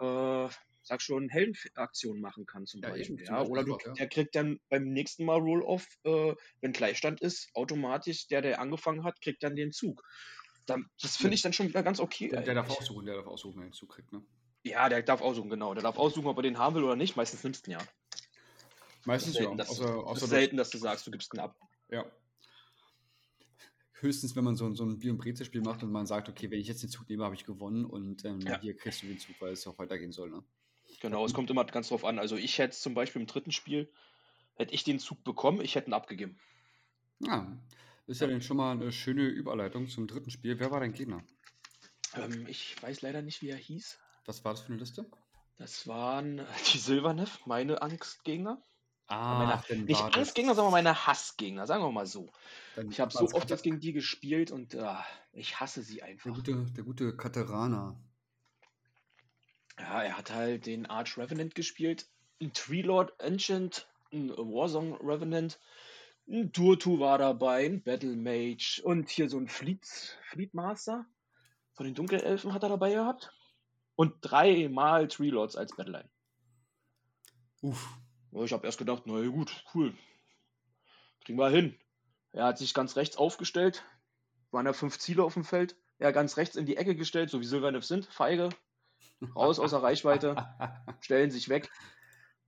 äh, 0.00 0.48
sag 0.82 1.02
schon, 1.02 1.28
Heldenaktionen 1.28 2.20
machen 2.20 2.46
kann 2.46 2.66
zum 2.66 2.82
Ja, 2.82 2.96
eben, 2.96 3.16
Beispiel. 3.16 3.24
zum 3.24 3.34
Ja, 3.34 3.38
Beispiel 3.40 3.52
oder 3.52 3.64
du, 3.64 3.74
auch, 3.74 3.80
ja. 3.84 3.92
der 3.92 4.08
kriegt 4.08 4.34
dann 4.34 4.58
beim 4.68 4.84
nächsten 4.84 5.24
Mal 5.24 5.38
Roll-Off, 5.38 5.86
äh, 6.04 6.34
wenn 6.60 6.72
Gleichstand 6.72 7.20
ist, 7.20 7.50
automatisch, 7.54 8.26
der, 8.28 8.42
der 8.42 8.60
angefangen 8.60 9.04
hat, 9.04 9.20
kriegt 9.20 9.42
dann 9.42 9.56
den 9.56 9.72
Zug. 9.72 10.02
Dann, 10.66 10.86
das 11.00 11.16
finde 11.18 11.34
ich 11.34 11.42
dann 11.42 11.52
schon 11.52 11.68
wieder 11.68 11.82
ganz 11.82 12.00
okay. 12.00 12.28
Der, 12.28 12.40
der 12.42 12.54
darf 12.54 12.70
aussuchen, 12.70 13.04
der 13.04 13.16
darf 13.16 13.26
aussuchen, 13.26 13.60
wer 13.60 13.68
den 13.68 13.72
Zug 13.72 13.90
kriegt, 13.92 14.12
ne? 14.12 14.24
Ja, 14.64 14.88
der 14.88 15.02
darf 15.02 15.20
aussuchen, 15.20 15.50
genau. 15.50 15.74
Der 15.74 15.82
darf 15.82 15.98
aussuchen, 15.98 16.26
ob 16.26 16.36
er 16.38 16.42
den 16.42 16.58
haben 16.58 16.74
will 16.74 16.84
oder 16.84 16.96
nicht. 16.96 17.16
Meistens 17.16 17.44
nimmst 17.44 17.66
du 17.66 17.70
ihn 17.70 17.78
ja. 17.78 17.86
Meistens 19.04 19.34
selten, 19.34 19.52
ja. 19.52 19.56
dass, 19.58 19.68
Außer, 19.68 19.92
du, 19.92 20.00
außer 20.00 20.26
selten, 20.26 20.56
dass 20.56 20.70
du 20.70 20.78
sagst, 20.78 21.06
du 21.06 21.10
gibst 21.10 21.32
ihn 21.34 21.40
ab. 21.40 21.56
Ja. 21.90 22.06
Höchstens, 24.00 24.34
wenn 24.36 24.44
man 24.44 24.56
so, 24.56 24.66
ein- 24.66 24.74
so 24.74 24.84
ein 24.84 24.98
Bier- 24.98 25.12
und 25.12 25.18
Brezel-Spiel 25.18 25.60
macht 25.60 25.82
und 25.82 25.92
man 25.92 26.06
sagt, 26.06 26.28
okay, 26.28 26.50
wenn 26.50 26.58
ich 26.60 26.66
jetzt 26.68 26.82
den 26.82 26.90
Zug 26.90 27.08
nehme, 27.08 27.24
habe 27.24 27.34
ich 27.34 27.44
gewonnen 27.44 27.84
und 27.84 28.24
ähm, 28.24 28.40
Ja. 28.40 28.60
hier 28.60 28.74
kriegst 28.76 29.02
du 29.02 29.06
den 29.06 29.18
Zug, 29.18 29.36
weil 29.40 29.52
es 29.52 29.64
ja 29.64 29.72
auch 29.72 29.78
weitergehen 29.78 30.12
soll. 30.12 30.30
Ne? 30.30 30.42
Genau, 31.00 31.24
es 31.24 31.34
kommt 31.34 31.50
immer 31.50 31.64
ganz 31.64 31.88
drauf 31.88 32.04
an. 32.04 32.18
Also 32.18 32.36
ich 32.36 32.58
hätte 32.58 32.76
zum 32.76 32.94
Beispiel 32.94 33.20
im 33.20 33.26
dritten 33.28 33.52
Spiel, 33.52 33.90
hätte 34.56 34.74
ich 34.74 34.84
den 34.84 34.98
Zug 34.98 35.22
bekommen, 35.24 35.60
ich 35.60 35.74
hätte 35.74 35.90
ihn 35.90 35.94
abgegeben. 35.94 36.38
Ja, 37.20 37.56
ist 38.06 38.20
ja 38.20 38.26
dann 38.26 38.42
schon 38.42 38.56
mal 38.56 38.72
eine 38.72 38.92
schöne 38.92 39.22
Überleitung 39.26 39.88
zum 39.88 40.06
dritten 40.06 40.30
Spiel. 40.30 40.58
Wer 40.58 40.70
war 40.70 40.80
dein 40.80 40.92
Gegner? 40.92 41.22
Ähm, 42.14 42.46
ich 42.48 42.80
weiß 42.82 43.02
leider 43.02 43.22
nicht, 43.22 43.42
wie 43.42 43.48
er 43.50 43.56
hieß. 43.56 43.98
Was 44.26 44.44
war 44.44 44.52
das 44.52 44.62
für 44.62 44.68
eine 44.68 44.78
Liste? 44.78 45.06
Das 45.56 45.86
waren 45.86 46.44
die 46.72 46.78
Silverneff, 46.78 47.46
meine 47.46 47.82
Angstgegner. 47.82 48.60
Ah, 49.06 49.62
meine, 49.68 49.82
nicht 49.84 50.02
Angstgegner, 50.02 50.54
sondern 50.54 50.72
meine 50.72 51.06
Hassgegner, 51.06 51.66
sagen 51.66 51.84
wir 51.84 51.92
mal 51.92 52.06
so. 52.06 52.32
dann 52.74 52.90
Ich 52.90 53.00
habe 53.00 53.12
so 53.12 53.28
oft 53.32 53.50
jetzt 53.50 53.62
gegen 53.62 53.78
die 53.78 53.92
gespielt 53.92 54.50
und 54.50 54.74
ah, 54.76 55.04
ich 55.32 55.60
hasse 55.60 55.82
sie 55.82 55.96
der 55.96 56.06
einfach. 56.06 56.32
gute, 56.32 56.54
der 56.54 56.84
gute 56.84 57.14
Katerana. 57.14 58.00
Ja, 59.78 60.02
er 60.02 60.16
hat 60.16 60.30
halt 60.30 60.66
den 60.66 60.86
Arch 60.86 61.18
Revenant 61.18 61.54
gespielt, 61.54 62.08
ein 62.40 62.52
Treelord 62.52 63.20
Ancient, 63.20 63.88
ein 64.12 64.30
Warsong 64.30 64.94
Revenant, 64.94 65.58
ein 66.26 66.50
Durtu 66.52 66.98
war 66.98 67.18
dabei, 67.18 67.66
ein 67.66 67.82
Battle 67.82 68.16
Mage 68.16 68.80
und 68.82 69.10
hier 69.10 69.28
so 69.28 69.36
ein 69.36 69.48
Fleet, 69.48 69.84
Fleet 70.30 70.54
Master 70.54 71.04
von 71.74 71.84
den 71.84 71.94
Dunkelelfen 71.94 72.54
hat 72.54 72.62
er 72.62 72.70
dabei 72.70 72.94
gehabt. 72.94 73.32
Und 73.96 74.16
dreimal 74.20 75.08
Treelords 75.08 75.56
als 75.56 75.76
Battleline. 75.76 76.08
Uff. 77.62 77.88
Ich 78.32 78.52
habe 78.52 78.66
erst 78.66 78.78
gedacht, 78.78 79.04
na 79.06 79.20
ja, 79.20 79.28
gut, 79.28 79.64
cool. 79.74 79.94
Kriegen 81.24 81.38
wir 81.38 81.50
hin. 81.50 81.78
Er 82.32 82.46
hat 82.46 82.58
sich 82.58 82.74
ganz 82.74 82.96
rechts 82.96 83.16
aufgestellt. 83.16 83.84
Waren 84.50 84.66
ja 84.66 84.72
fünf 84.72 84.98
Ziele 84.98 85.22
auf 85.22 85.34
dem 85.34 85.44
Feld. 85.44 85.76
Er 85.98 86.12
ganz 86.12 86.36
rechts 86.36 86.56
in 86.56 86.66
die 86.66 86.76
Ecke 86.76 86.96
gestellt, 86.96 87.30
so 87.30 87.40
wie 87.40 87.44
Silverneff 87.44 87.84
sind. 87.84 88.06
Feige. 88.06 88.48
Raus 89.36 89.60
außer 89.60 89.82
Reichweite. 89.82 90.36
Stellen 91.00 91.30
sich 91.30 91.48
weg. 91.48 91.70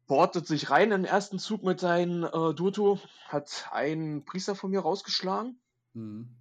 Portet 0.06 0.46
sich 0.46 0.70
rein 0.70 0.92
im 0.92 1.04
ersten 1.04 1.38
Zug 1.38 1.62
mit 1.62 1.80
seinen 1.80 2.24
äh, 2.24 2.54
Durto. 2.54 3.00
Hat 3.28 3.68
einen 3.70 4.24
Priester 4.24 4.56
von 4.56 4.70
mir 4.70 4.80
rausgeschlagen. 4.80 5.60
Hm. 5.94 6.36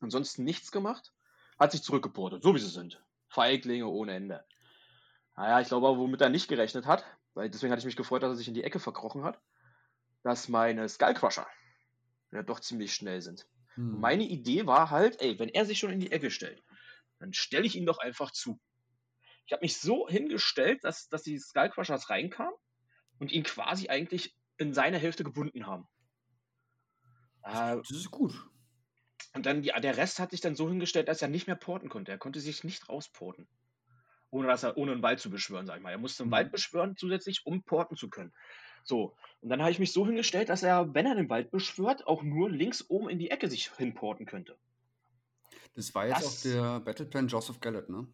Ansonsten 0.00 0.44
nichts 0.44 0.72
gemacht. 0.72 1.12
Hat 1.58 1.72
sich 1.72 1.82
zurückgeportet, 1.82 2.42
so 2.42 2.54
wie 2.54 2.58
sie 2.58 2.68
sind. 2.68 3.02
Feiglinge 3.30 3.86
ohne 3.86 4.14
Ende. 4.14 4.44
Naja, 5.36 5.60
ich 5.60 5.68
glaube 5.68 5.88
aber, 5.88 5.98
womit 5.98 6.20
er 6.20 6.28
nicht 6.28 6.48
gerechnet 6.48 6.86
hat, 6.86 7.04
weil 7.34 7.48
deswegen 7.48 7.72
hatte 7.72 7.80
ich 7.80 7.86
mich 7.86 7.96
gefreut, 7.96 8.22
dass 8.22 8.32
er 8.32 8.36
sich 8.36 8.48
in 8.48 8.54
die 8.54 8.64
Ecke 8.64 8.78
verkrochen 8.78 9.24
hat, 9.24 9.40
dass 10.22 10.48
meine 10.48 10.88
Skullcrusher 10.88 11.46
ja 12.32 12.42
doch 12.42 12.60
ziemlich 12.60 12.94
schnell 12.94 13.22
sind. 13.22 13.46
Hm. 13.74 14.00
Meine 14.00 14.24
Idee 14.24 14.66
war 14.66 14.90
halt, 14.90 15.20
ey, 15.20 15.38
wenn 15.38 15.48
er 15.48 15.64
sich 15.64 15.78
schon 15.78 15.90
in 15.90 16.00
die 16.00 16.12
Ecke 16.12 16.30
stellt, 16.30 16.62
dann 17.18 17.32
stelle 17.32 17.66
ich 17.66 17.76
ihn 17.76 17.86
doch 17.86 17.98
einfach 17.98 18.30
zu. 18.32 18.60
Ich 19.46 19.52
habe 19.52 19.64
mich 19.64 19.78
so 19.78 20.08
hingestellt, 20.08 20.84
dass, 20.84 21.08
dass 21.08 21.22
die 21.22 21.38
Skullcrushers 21.38 22.10
reinkamen 22.10 22.54
und 23.18 23.32
ihn 23.32 23.42
quasi 23.42 23.88
eigentlich 23.88 24.36
in 24.58 24.74
seiner 24.74 24.98
Hälfte 24.98 25.24
gebunden 25.24 25.66
haben. 25.66 25.88
Äh, 27.42 27.76
das 27.76 27.90
ist 27.90 28.10
gut. 28.10 28.34
Und 29.34 29.46
dann 29.46 29.62
die, 29.62 29.72
der 29.82 29.96
Rest 29.96 30.18
hat 30.18 30.30
sich 30.30 30.40
dann 30.40 30.54
so 30.54 30.68
hingestellt, 30.68 31.08
dass 31.08 31.22
er 31.22 31.28
nicht 31.28 31.46
mehr 31.46 31.56
porten 31.56 31.88
konnte. 31.88 32.12
Er 32.12 32.18
konnte 32.18 32.40
sich 32.40 32.64
nicht 32.64 32.88
rausporten. 32.88 33.46
Ohne, 34.30 34.46
dass 34.46 34.62
er, 34.62 34.76
ohne 34.76 34.92
einen 34.92 35.02
Wald 35.02 35.20
zu 35.20 35.30
beschwören, 35.30 35.66
sag 35.66 35.76
ich 35.76 35.82
mal. 35.82 35.90
Er 35.90 35.98
musste 35.98 36.22
einen 36.22 36.30
mhm. 36.30 36.34
Wald 36.34 36.52
beschwören 36.52 36.96
zusätzlich, 36.96 37.46
um 37.46 37.62
porten 37.62 37.96
zu 37.96 38.08
können. 38.08 38.32
So. 38.84 39.16
Und 39.40 39.50
dann 39.50 39.60
habe 39.60 39.70
ich 39.70 39.78
mich 39.78 39.92
so 39.92 40.06
hingestellt, 40.06 40.48
dass 40.48 40.62
er, 40.62 40.94
wenn 40.94 41.06
er 41.06 41.14
den 41.14 41.28
Wald 41.28 41.50
beschwört, 41.50 42.06
auch 42.06 42.22
nur 42.22 42.50
links 42.50 42.88
oben 42.88 43.08
in 43.08 43.18
die 43.18 43.30
Ecke 43.30 43.48
sich 43.48 43.70
hinporten 43.76 44.26
könnte. 44.26 44.56
Das 45.74 45.94
war 45.94 46.06
jetzt 46.06 46.22
das, 46.22 46.26
auch 46.26 46.42
der 46.42 46.80
Battleplan 46.80 47.28
Joseph 47.28 47.60
Gallet, 47.60 47.88
ne? 47.88 48.06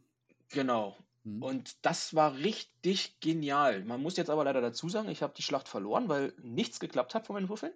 Genau. 0.50 0.96
Mhm. 1.24 1.42
Und 1.42 1.84
das 1.84 2.14
war 2.14 2.36
richtig 2.36 3.20
genial. 3.20 3.84
Man 3.84 4.02
muss 4.02 4.16
jetzt 4.16 4.30
aber 4.30 4.44
leider 4.44 4.60
dazu 4.60 4.88
sagen, 4.88 5.08
ich 5.08 5.22
habe 5.22 5.34
die 5.34 5.42
Schlacht 5.42 5.68
verloren, 5.68 6.08
weil 6.08 6.32
nichts 6.42 6.80
geklappt 6.80 7.14
hat 7.14 7.26
von 7.26 7.34
meinen 7.34 7.48
Würfeln. 7.48 7.72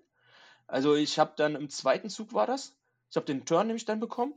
Also 0.67 0.95
ich 0.95 1.19
habe 1.19 1.33
dann 1.37 1.57
im 1.57 1.69
zweiten 1.69 2.09
Zug 2.09 2.33
war 2.33 2.47
das. 2.47 2.77
Ich 3.11 3.17
habe 3.17 3.27
den 3.27 3.45
Turn 3.45 3.67
nämlich 3.67 3.85
dann 3.85 4.01
bekommen. 4.01 4.35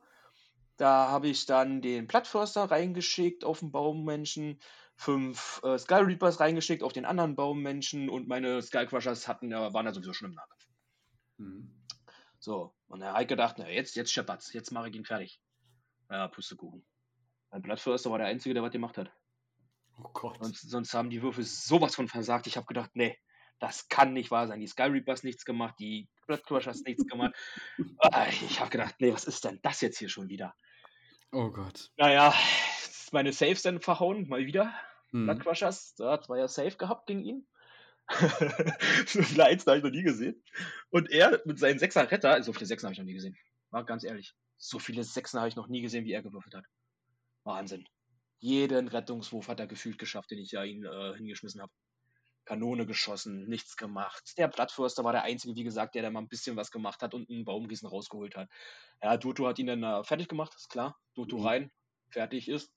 Da 0.78 1.10
habe 1.10 1.28
ich 1.28 1.46
dann 1.46 1.82
den 1.82 2.08
Plattförster 2.08 2.64
reingeschickt 2.64 3.46
auf 3.46 3.60
den 3.60 3.72
Baummenschen, 3.72 4.60
fünf 4.96 5.62
äh, 5.64 5.78
Sky 5.78 5.96
Reapers 5.96 6.40
reingeschickt 6.40 6.82
auf 6.82 6.94
den 6.94 7.06
anderen 7.06 7.36
Baummenschen 7.36 8.10
und 8.10 8.28
meine 8.28 8.62
Sky 8.62 8.86
Crushers 8.88 9.28
hatten, 9.28 9.52
ja, 9.52 9.74
waren 9.74 9.86
da 9.86 9.94
sowieso 9.94 10.14
schon 10.14 10.30
im 10.30 10.36
Nahkampf. 10.36 10.68
Mhm. 11.38 11.84
So, 12.40 12.76
und 12.88 13.02
er 13.02 13.14
hat 13.14 13.28
gedacht, 13.28 13.56
na 13.60 13.70
jetzt, 13.70 13.96
jetzt 13.96 14.12
scheppert's, 14.12 14.52
jetzt 14.54 14.72
mache 14.72 14.90
ich 14.90 14.96
ihn 14.96 15.06
fertig. 15.06 15.40
Ja, 16.10 16.28
Pustekuchen. 16.28 16.86
Mein 17.52 17.62
Blattförster 17.62 18.10
war 18.10 18.18
der 18.18 18.28
Einzige, 18.28 18.54
der 18.54 18.64
was 18.64 18.72
gemacht 18.72 18.98
hat. 18.98 19.12
Oh 19.98 20.10
Gott. 20.14 20.40
Und 20.42 20.58
sonst 20.58 20.94
haben 20.94 21.12
die 21.12 21.22
Würfel 21.22 21.44
sowas 21.44 21.96
von 21.96 22.08
versagt. 22.08 22.48
Ich 22.48 22.58
habe 22.58 22.66
gedacht, 22.66 22.92
nee, 22.96 23.18
das 23.64 23.88
kann 23.88 24.12
nicht 24.12 24.30
wahr 24.30 24.46
sein. 24.46 24.60
Die 24.60 24.68
Sky 24.68 24.84
Reapers 24.84 25.24
nichts 25.24 25.46
gemacht, 25.46 25.76
die 25.80 26.10
Blood 26.28 26.44
Crushers 26.46 26.84
nichts 26.84 27.06
gemacht. 27.08 27.34
Ah, 28.00 28.28
ich 28.28 28.60
habe 28.60 28.70
gedacht, 28.70 28.96
nee, 29.00 29.14
was 29.14 29.24
ist 29.24 29.46
denn 29.46 29.60
das 29.64 29.80
jetzt 29.80 29.98
hier 29.98 30.10
schon 30.10 30.28
wieder? 30.28 30.54
Oh 31.32 31.50
Gott. 31.50 31.90
Naja, 31.96 32.34
meine 33.14 33.32
Saves 33.32 33.62
dann 33.62 33.80
verhauen, 33.80 34.28
mal 34.28 34.46
wieder. 34.46 34.76
Hm. 35.12 35.24
Blood 35.24 35.40
Crushers, 35.40 35.96
da 35.96 36.12
hat 36.12 36.26
zwei 36.26 36.40
ja 36.40 36.50
Safe 36.50 36.76
gehabt 36.76 37.08
gegen 37.08 37.24
ihn. 37.24 37.48
so 39.08 39.24
viele 39.24 39.46
Einsen 39.46 39.68
habe 39.68 39.78
ich 39.78 39.84
noch 39.86 39.92
nie 39.92 40.04
gesehen. 40.04 40.44
Und 40.90 41.10
er 41.10 41.42
mit 41.46 41.58
seinen 41.58 41.80
Sechser 41.80 42.12
Retter, 42.12 42.44
so 42.44 42.52
viele 42.52 42.66
Sechsen 42.66 42.88
habe 42.88 42.94
ich 42.94 43.00
noch 43.00 43.06
nie 43.06 43.14
gesehen. 43.14 43.38
War 43.70 43.86
ganz 43.86 44.04
ehrlich. 44.04 44.34
So 44.58 44.78
viele 44.78 45.06
Sechsen 45.06 45.40
habe 45.40 45.48
ich 45.48 45.56
noch 45.56 45.70
nie 45.70 45.82
gesehen, 45.82 46.04
wie 46.04 46.12
er 46.12 46.22
gewürfelt 46.22 46.56
hat. 46.56 46.66
Wahnsinn. 47.46 47.88
Jeden 48.40 48.90
Rettungswurf 48.90 49.48
hat 49.48 49.62
er 49.62 49.68
gefühlt 49.68 49.98
geschafft, 49.98 50.32
den 50.32 50.40
ich 50.40 50.52
ja 50.52 50.66
ihn 50.66 50.84
äh, 50.84 51.16
hingeschmissen 51.16 51.62
habe. 51.62 51.72
Kanone 52.46 52.86
geschossen, 52.86 53.48
nichts 53.48 53.78
gemacht. 53.78 54.34
Der 54.38 54.48
Blattförster 54.48 55.04
war 55.04 55.14
der 55.14 55.24
Einzige, 55.24 55.56
wie 55.56 55.64
gesagt, 55.64 55.96
der 55.96 56.02
da 56.02 56.10
mal 56.10 56.20
ein 56.20 56.28
bisschen 56.28 56.56
was 56.56 56.72
gemacht 56.72 57.02
hat 57.02 57.14
und 57.14 57.30
einen 57.30 57.46
Baumriesen 57.46 57.88
rausgeholt 57.88 58.36
hat. 58.36 58.50
Ja, 59.02 59.18
Doto 59.18 59.48
hat 59.48 59.60
ihn 59.60 59.68
dann 59.68 59.84
äh, 59.84 60.04
fertig 60.04 60.28
gemacht, 60.28 60.54
ist 60.56 60.70
klar. 60.70 61.00
Doto 61.14 61.38
mhm. 61.38 61.46
rein, 61.46 61.72
fertig 62.10 62.50
ist. 62.50 62.72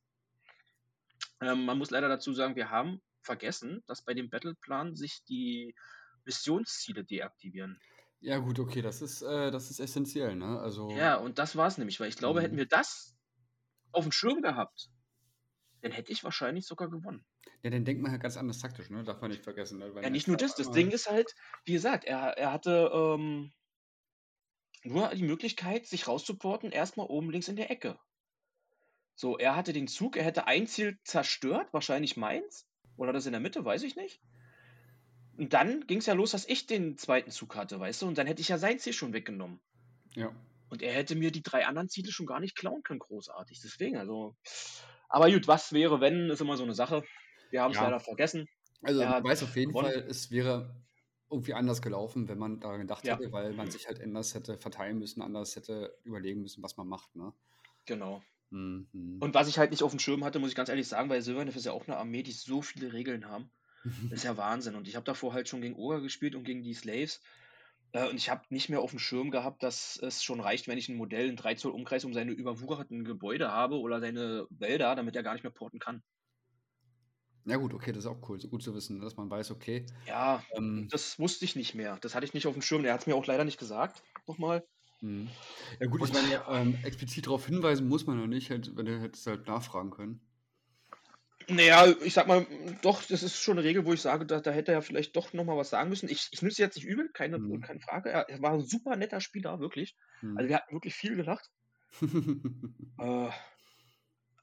Ähm, 1.40 1.64
man 1.64 1.78
muss 1.78 1.90
leider 1.90 2.08
dazu 2.08 2.32
sagen, 2.32 2.56
wir 2.56 2.70
haben 2.70 3.02
vergessen, 3.22 3.82
dass 3.86 4.02
bei 4.02 4.14
dem 4.14 4.30
Battleplan 4.30 4.94
sich 4.94 5.24
die 5.28 5.74
Missionsziele 6.24 7.04
deaktivieren. 7.04 7.78
Ja, 8.20 8.38
gut, 8.38 8.58
okay, 8.58 8.82
das 8.82 9.02
ist, 9.02 9.22
äh, 9.22 9.50
das 9.50 9.70
ist 9.70 9.80
essentiell, 9.80 10.36
ne? 10.36 10.58
Also... 10.60 10.90
Ja, 10.90 11.16
und 11.16 11.38
das 11.38 11.56
war 11.56 11.66
es 11.66 11.76
nämlich, 11.76 12.00
weil 12.00 12.08
ich 12.08 12.16
glaube, 12.16 12.40
mhm. 12.40 12.44
hätten 12.44 12.56
wir 12.56 12.66
das 12.66 13.14
auf 13.92 14.04
dem 14.04 14.12
Schirm 14.12 14.42
gehabt, 14.42 14.90
dann 15.82 15.92
hätte 15.92 16.12
ich 16.12 16.24
wahrscheinlich 16.24 16.66
sogar 16.66 16.88
gewonnen. 16.88 17.24
Ja, 17.62 17.70
dann 17.70 17.84
denkt 17.84 18.02
man 18.02 18.12
halt 18.12 18.22
ganz 18.22 18.36
anders 18.36 18.58
taktisch, 18.58 18.90
ne? 18.90 19.02
Darf 19.04 19.20
man 19.20 19.30
nicht 19.30 19.42
vergessen. 19.42 19.78
Ne? 19.78 19.92
ja, 20.02 20.10
nicht 20.10 20.28
nur 20.28 20.36
das. 20.36 20.54
Das 20.54 20.70
Ding 20.70 20.90
ist 20.90 21.10
halt, 21.10 21.34
wie 21.64 21.72
gesagt, 21.72 22.04
er, 22.04 22.36
er 22.36 22.52
hatte 22.52 22.90
ähm, 22.94 23.52
nur 24.84 25.08
die 25.10 25.24
Möglichkeit, 25.24 25.86
sich 25.86 26.06
rauszuporten, 26.06 26.70
erstmal 26.70 27.06
oben 27.06 27.30
links 27.30 27.48
in 27.48 27.56
der 27.56 27.70
Ecke. 27.70 27.98
So, 29.14 29.38
er 29.38 29.56
hatte 29.56 29.72
den 29.72 29.88
Zug, 29.88 30.16
er 30.16 30.24
hätte 30.24 30.46
ein 30.46 30.66
Ziel 30.66 30.98
zerstört, 31.02 31.72
wahrscheinlich 31.72 32.16
meins. 32.16 32.66
Oder 32.96 33.12
das 33.12 33.26
in 33.26 33.32
der 33.32 33.40
Mitte, 33.40 33.64
weiß 33.64 33.82
ich 33.82 33.96
nicht. 33.96 34.20
Und 35.36 35.52
dann 35.52 35.86
ging 35.86 35.98
es 35.98 36.06
ja 36.06 36.14
los, 36.14 36.30
dass 36.30 36.48
ich 36.48 36.66
den 36.66 36.96
zweiten 36.96 37.30
Zug 37.30 37.56
hatte, 37.56 37.78
weißt 37.78 38.02
du? 38.02 38.06
Und 38.06 38.18
dann 38.18 38.26
hätte 38.26 38.40
ich 38.40 38.48
ja 38.48 38.58
sein 38.58 38.78
Ziel 38.78 38.92
schon 38.92 39.12
weggenommen. 39.12 39.60
Ja. 40.14 40.34
Und 40.68 40.82
er 40.82 40.92
hätte 40.92 41.14
mir 41.14 41.30
die 41.30 41.42
drei 41.42 41.66
anderen 41.66 41.88
Ziele 41.88 42.10
schon 42.10 42.26
gar 42.26 42.40
nicht 42.40 42.56
klauen 42.56 42.82
können, 42.82 42.98
großartig. 42.98 43.60
Deswegen, 43.62 43.96
also. 43.96 44.36
Aber 45.08 45.30
gut, 45.30 45.46
was 45.46 45.72
wäre, 45.72 46.00
wenn, 46.00 46.30
ist 46.30 46.40
immer 46.40 46.56
so 46.56 46.64
eine 46.64 46.74
Sache. 46.74 47.02
Wir 47.56 47.62
haben 47.62 47.70
es 47.70 47.78
ja. 47.78 47.84
leider 47.84 48.00
vergessen. 48.00 48.46
Also, 48.82 49.00
ich 49.00 49.08
weiß 49.08 49.44
auf 49.44 49.56
jeden 49.56 49.72
gewonnen. 49.72 49.90
Fall, 49.90 50.04
es 50.10 50.30
wäre 50.30 50.76
irgendwie 51.30 51.54
anders 51.54 51.80
gelaufen, 51.80 52.28
wenn 52.28 52.36
man 52.36 52.60
daran 52.60 52.80
gedacht 52.80 53.06
ja. 53.06 53.16
hätte, 53.16 53.32
weil 53.32 53.54
man 53.54 53.70
sich 53.70 53.88
halt 53.88 53.98
anders 54.02 54.34
hätte 54.34 54.58
verteilen 54.58 54.98
müssen, 54.98 55.22
anders 55.22 55.56
hätte 55.56 55.96
überlegen 56.04 56.42
müssen, 56.42 56.62
was 56.62 56.76
man 56.76 56.86
macht. 56.86 57.16
Ne? 57.16 57.32
Genau. 57.86 58.22
Mhm. 58.50 59.16
Und 59.20 59.32
was 59.32 59.48
ich 59.48 59.56
halt 59.56 59.70
nicht 59.70 59.82
auf 59.82 59.90
dem 59.90 60.00
Schirm 60.00 60.22
hatte, 60.22 60.38
muss 60.38 60.50
ich 60.50 60.54
ganz 60.54 60.68
ehrlich 60.68 60.86
sagen, 60.86 61.08
weil 61.08 61.22
Silverneff 61.22 61.56
ist 61.56 61.64
ja 61.64 61.72
auch 61.72 61.88
eine 61.88 61.96
Armee, 61.96 62.22
die 62.22 62.32
so 62.32 62.60
viele 62.60 62.92
Regeln 62.92 63.26
haben. 63.26 63.50
Das 63.84 63.84
ist 64.20 64.24
ja 64.24 64.36
Wahnsinn. 64.36 64.74
Und 64.74 64.86
ich 64.86 64.96
habe 64.96 65.06
davor 65.06 65.32
halt 65.32 65.48
schon 65.48 65.62
gegen 65.62 65.76
Oga 65.76 66.00
gespielt 66.00 66.34
und 66.34 66.44
gegen 66.44 66.62
die 66.62 66.74
Slaves. 66.74 67.22
Äh, 67.92 68.06
und 68.10 68.16
ich 68.16 68.28
habe 68.28 68.42
nicht 68.50 68.68
mehr 68.68 68.82
auf 68.82 68.90
dem 68.90 68.98
Schirm 68.98 69.30
gehabt, 69.30 69.62
dass 69.62 69.98
es 70.02 70.22
schon 70.22 70.40
reicht, 70.40 70.68
wenn 70.68 70.76
ich 70.76 70.90
ein 70.90 70.96
Modell 70.96 71.30
in 71.30 71.36
3 71.36 71.54
Zoll 71.54 71.72
Umkreis 71.72 72.04
um 72.04 72.12
seine 72.12 72.32
überwucherten 72.32 73.04
Gebäude 73.04 73.50
habe 73.50 73.80
oder 73.80 74.00
seine 74.00 74.46
Wälder, 74.50 74.94
damit 74.94 75.16
er 75.16 75.22
gar 75.22 75.32
nicht 75.32 75.44
mehr 75.44 75.52
porten 75.52 75.78
kann. 75.78 76.02
Ja 77.46 77.56
gut, 77.58 77.72
okay, 77.74 77.92
das 77.92 78.04
ist 78.04 78.10
auch 78.10 78.28
cool, 78.28 78.40
so 78.40 78.48
gut 78.48 78.62
zu 78.62 78.74
wissen, 78.74 79.00
dass 79.00 79.16
man 79.16 79.30
weiß, 79.30 79.52
okay. 79.52 79.86
Ja, 80.06 80.42
ähm, 80.56 80.88
das 80.90 81.18
wusste 81.20 81.44
ich 81.44 81.54
nicht 81.54 81.76
mehr. 81.76 81.96
Das 82.00 82.16
hatte 82.16 82.26
ich 82.26 82.34
nicht 82.34 82.48
auf 82.48 82.54
dem 82.54 82.62
Schirm. 82.62 82.84
Er 82.84 82.92
hat 82.92 83.02
es 83.02 83.06
mir 83.06 83.14
auch 83.14 83.26
leider 83.26 83.44
nicht 83.44 83.58
gesagt. 83.58 84.02
Nochmal. 84.26 84.66
Hm. 85.00 85.28
Ja 85.78 85.86
gut, 85.86 86.02
ich 86.02 86.12
meine, 86.12 86.42
ähm, 86.48 86.76
explizit 86.82 87.26
darauf 87.26 87.46
hinweisen 87.46 87.88
muss 87.88 88.04
man 88.06 88.18
noch 88.18 88.26
nicht, 88.26 88.50
halt, 88.50 88.76
wenn 88.76 88.86
du 88.86 89.00
hättest 89.00 89.26
halt 89.28 89.46
nachfragen 89.46 89.90
können. 89.90 90.20
Naja, 91.48 91.86
ich 92.02 92.14
sag 92.14 92.26
mal, 92.26 92.44
doch, 92.82 93.04
das 93.04 93.22
ist 93.22 93.40
schon 93.40 93.58
eine 93.58 93.66
Regel, 93.66 93.86
wo 93.86 93.92
ich 93.92 94.00
sage, 94.00 94.26
da, 94.26 94.40
da 94.40 94.50
hätte 94.50 94.72
er 94.72 94.82
vielleicht 94.82 95.14
doch 95.14 95.32
nochmal 95.32 95.56
was 95.56 95.70
sagen 95.70 95.88
müssen. 95.88 96.08
Ich, 96.08 96.28
ich 96.32 96.42
nütze 96.42 96.62
jetzt 96.62 96.74
nicht 96.74 96.86
übel, 96.86 97.08
keine, 97.12 97.38
mhm. 97.38 97.60
keine 97.60 97.78
Frage. 97.78 98.10
Er, 98.10 98.28
er, 98.28 98.42
war 98.42 98.54
ein 98.54 98.66
super 98.66 98.96
netter 98.96 99.20
Spieler, 99.20 99.60
wirklich. 99.60 99.94
Mhm. 100.22 100.36
Also 100.36 100.48
wir 100.48 100.56
hatten 100.56 100.74
wirklich 100.74 100.94
viel 100.94 101.14
gelacht. 101.14 101.48
äh, 102.98 103.28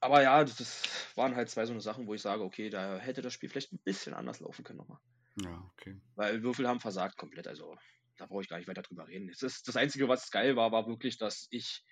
aber 0.00 0.22
ja, 0.22 0.44
das, 0.44 0.56
das, 0.56 0.82
waren 1.16 1.36
halt 1.36 1.48
zwei 1.48 1.64
so 1.64 1.72
eine 1.72 1.80
Sachen, 1.80 2.06
wo 2.06 2.14
ich 2.14 2.22
sage, 2.22 2.42
okay, 2.42 2.70
da 2.70 2.98
hätte 2.98 3.22
das 3.22 3.32
Spiel 3.32 3.48
vielleicht 3.48 3.72
ein 3.72 3.80
bisschen 3.84 4.14
anders 4.14 4.40
laufen 4.40 4.64
können 4.64 4.78
nochmal. 4.78 4.98
Ja, 5.42 5.70
okay. 5.72 6.00
Weil 6.14 6.42
Würfel 6.42 6.68
haben 6.68 6.80
versagt 6.80 7.16
komplett, 7.16 7.46
also 7.46 7.76
da 8.16 8.26
brauche 8.26 8.42
ich 8.42 8.48
gar 8.48 8.58
nicht 8.58 8.68
weiter 8.68 8.82
drüber 8.82 9.08
reden. 9.08 9.28
Das, 9.28 9.42
ist, 9.42 9.66
das 9.68 9.76
Einzige, 9.76 10.08
was 10.08 10.30
geil 10.30 10.56
war, 10.56 10.72
war 10.72 10.86
wirklich, 10.86 11.18
dass 11.18 11.48
ich 11.50 11.84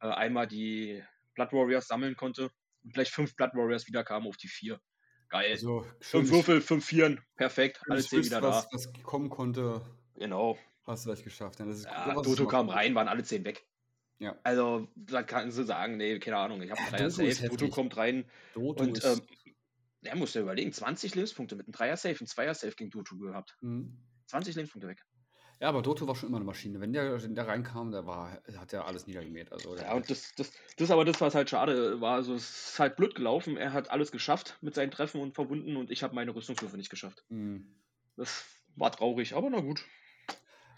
äh, 0.00 0.08
einmal 0.08 0.46
die 0.46 1.02
Blood 1.34 1.52
Warriors 1.52 1.86
sammeln 1.86 2.16
konnte 2.16 2.50
und 2.84 2.94
gleich 2.94 3.10
fünf 3.10 3.34
Blood 3.34 3.54
Warriors 3.54 3.86
wieder 3.86 4.04
kamen 4.04 4.26
auf 4.26 4.36
die 4.36 4.48
vier. 4.48 4.80
Geil. 5.28 5.52
Also, 5.52 5.84
fünf 6.00 6.30
Würfel, 6.30 6.60
fünf 6.60 6.86
Vieren, 6.86 7.20
perfekt, 7.36 7.82
alle 7.88 8.02
zehn 8.02 8.24
wieder 8.24 8.42
was, 8.42 8.64
da. 8.64 8.70
Was 8.72 8.92
kommen 9.02 9.28
konnte, 9.28 9.84
genau. 10.14 10.58
hast 10.86 11.04
du 11.04 11.10
gleich 11.10 11.22
geschafft. 11.22 11.60
Ja, 11.60 11.66
das 11.66 11.78
ist 11.78 11.84
ja, 11.84 12.14
gut, 12.14 12.26
Doto 12.26 12.46
kam 12.46 12.70
rein, 12.70 12.94
waren 12.94 13.08
alle 13.08 13.22
zehn 13.24 13.44
weg. 13.44 13.66
Ja. 14.18 14.36
Also, 14.42 14.88
da 14.96 15.22
kannst 15.22 15.58
du 15.58 15.62
sagen, 15.62 15.96
nee, 15.96 16.18
keine 16.18 16.38
Ahnung, 16.38 16.60
ich 16.62 16.70
habe 16.70 16.80
einen 16.80 16.90
Dreier 16.90 17.10
Safe, 17.10 17.48
Doto 17.48 17.68
kommt 17.68 17.96
rein. 17.96 18.24
Doto 18.54 18.82
und 18.82 19.04
ähm, 19.04 19.20
er 20.02 20.16
musste 20.16 20.40
überlegen, 20.40 20.72
20 20.72 21.14
Lebenspunkte 21.14 21.56
mit 21.56 21.66
einem 21.66 21.72
Dreier 21.72 21.96
Safe, 21.96 22.16
ein 22.20 22.26
Zweier 22.26 22.54
Safe 22.54 22.74
gegen 22.74 22.90
Doto 22.90 23.16
gehabt. 23.16 23.56
Mhm. 23.60 23.96
20 24.26 24.56
Lebenspunkte 24.56 24.88
weg. 24.88 25.04
Ja, 25.60 25.68
aber 25.68 25.82
Doto 25.82 26.06
war 26.06 26.14
schon 26.14 26.28
immer 26.28 26.38
eine 26.38 26.44
Maschine. 26.44 26.80
Wenn 26.80 26.92
der, 26.92 27.20
wenn 27.20 27.34
der 27.34 27.48
reinkam, 27.48 27.90
der 27.90 28.06
war, 28.06 28.40
hat 28.56 28.72
er 28.72 28.86
alles 28.86 29.08
niedergemäht. 29.08 29.50
Also, 29.50 29.76
ja, 29.76 29.92
und 29.94 30.08
das, 30.08 30.32
das, 30.36 30.52
das 30.76 30.90
aber 30.92 31.04
das, 31.04 31.20
was 31.20 31.34
halt 31.34 31.50
schade 31.50 32.00
war. 32.00 32.14
Also, 32.14 32.34
es 32.34 32.70
ist 32.70 32.78
halt 32.78 32.96
blöd 32.96 33.16
gelaufen. 33.16 33.56
Er 33.56 33.72
hat 33.72 33.90
alles 33.90 34.12
geschafft 34.12 34.56
mit 34.60 34.74
seinen 34.74 34.92
Treffen 34.92 35.20
und 35.20 35.34
verbunden 35.34 35.76
und 35.76 35.90
ich 35.90 36.04
habe 36.04 36.14
meine 36.14 36.32
Rüstungswürfe 36.34 36.76
nicht 36.76 36.90
geschafft. 36.90 37.24
Mhm. 37.28 37.74
Das 38.16 38.44
war 38.76 38.92
traurig, 38.92 39.34
aber 39.34 39.50
na 39.50 39.60
gut. 39.60 39.84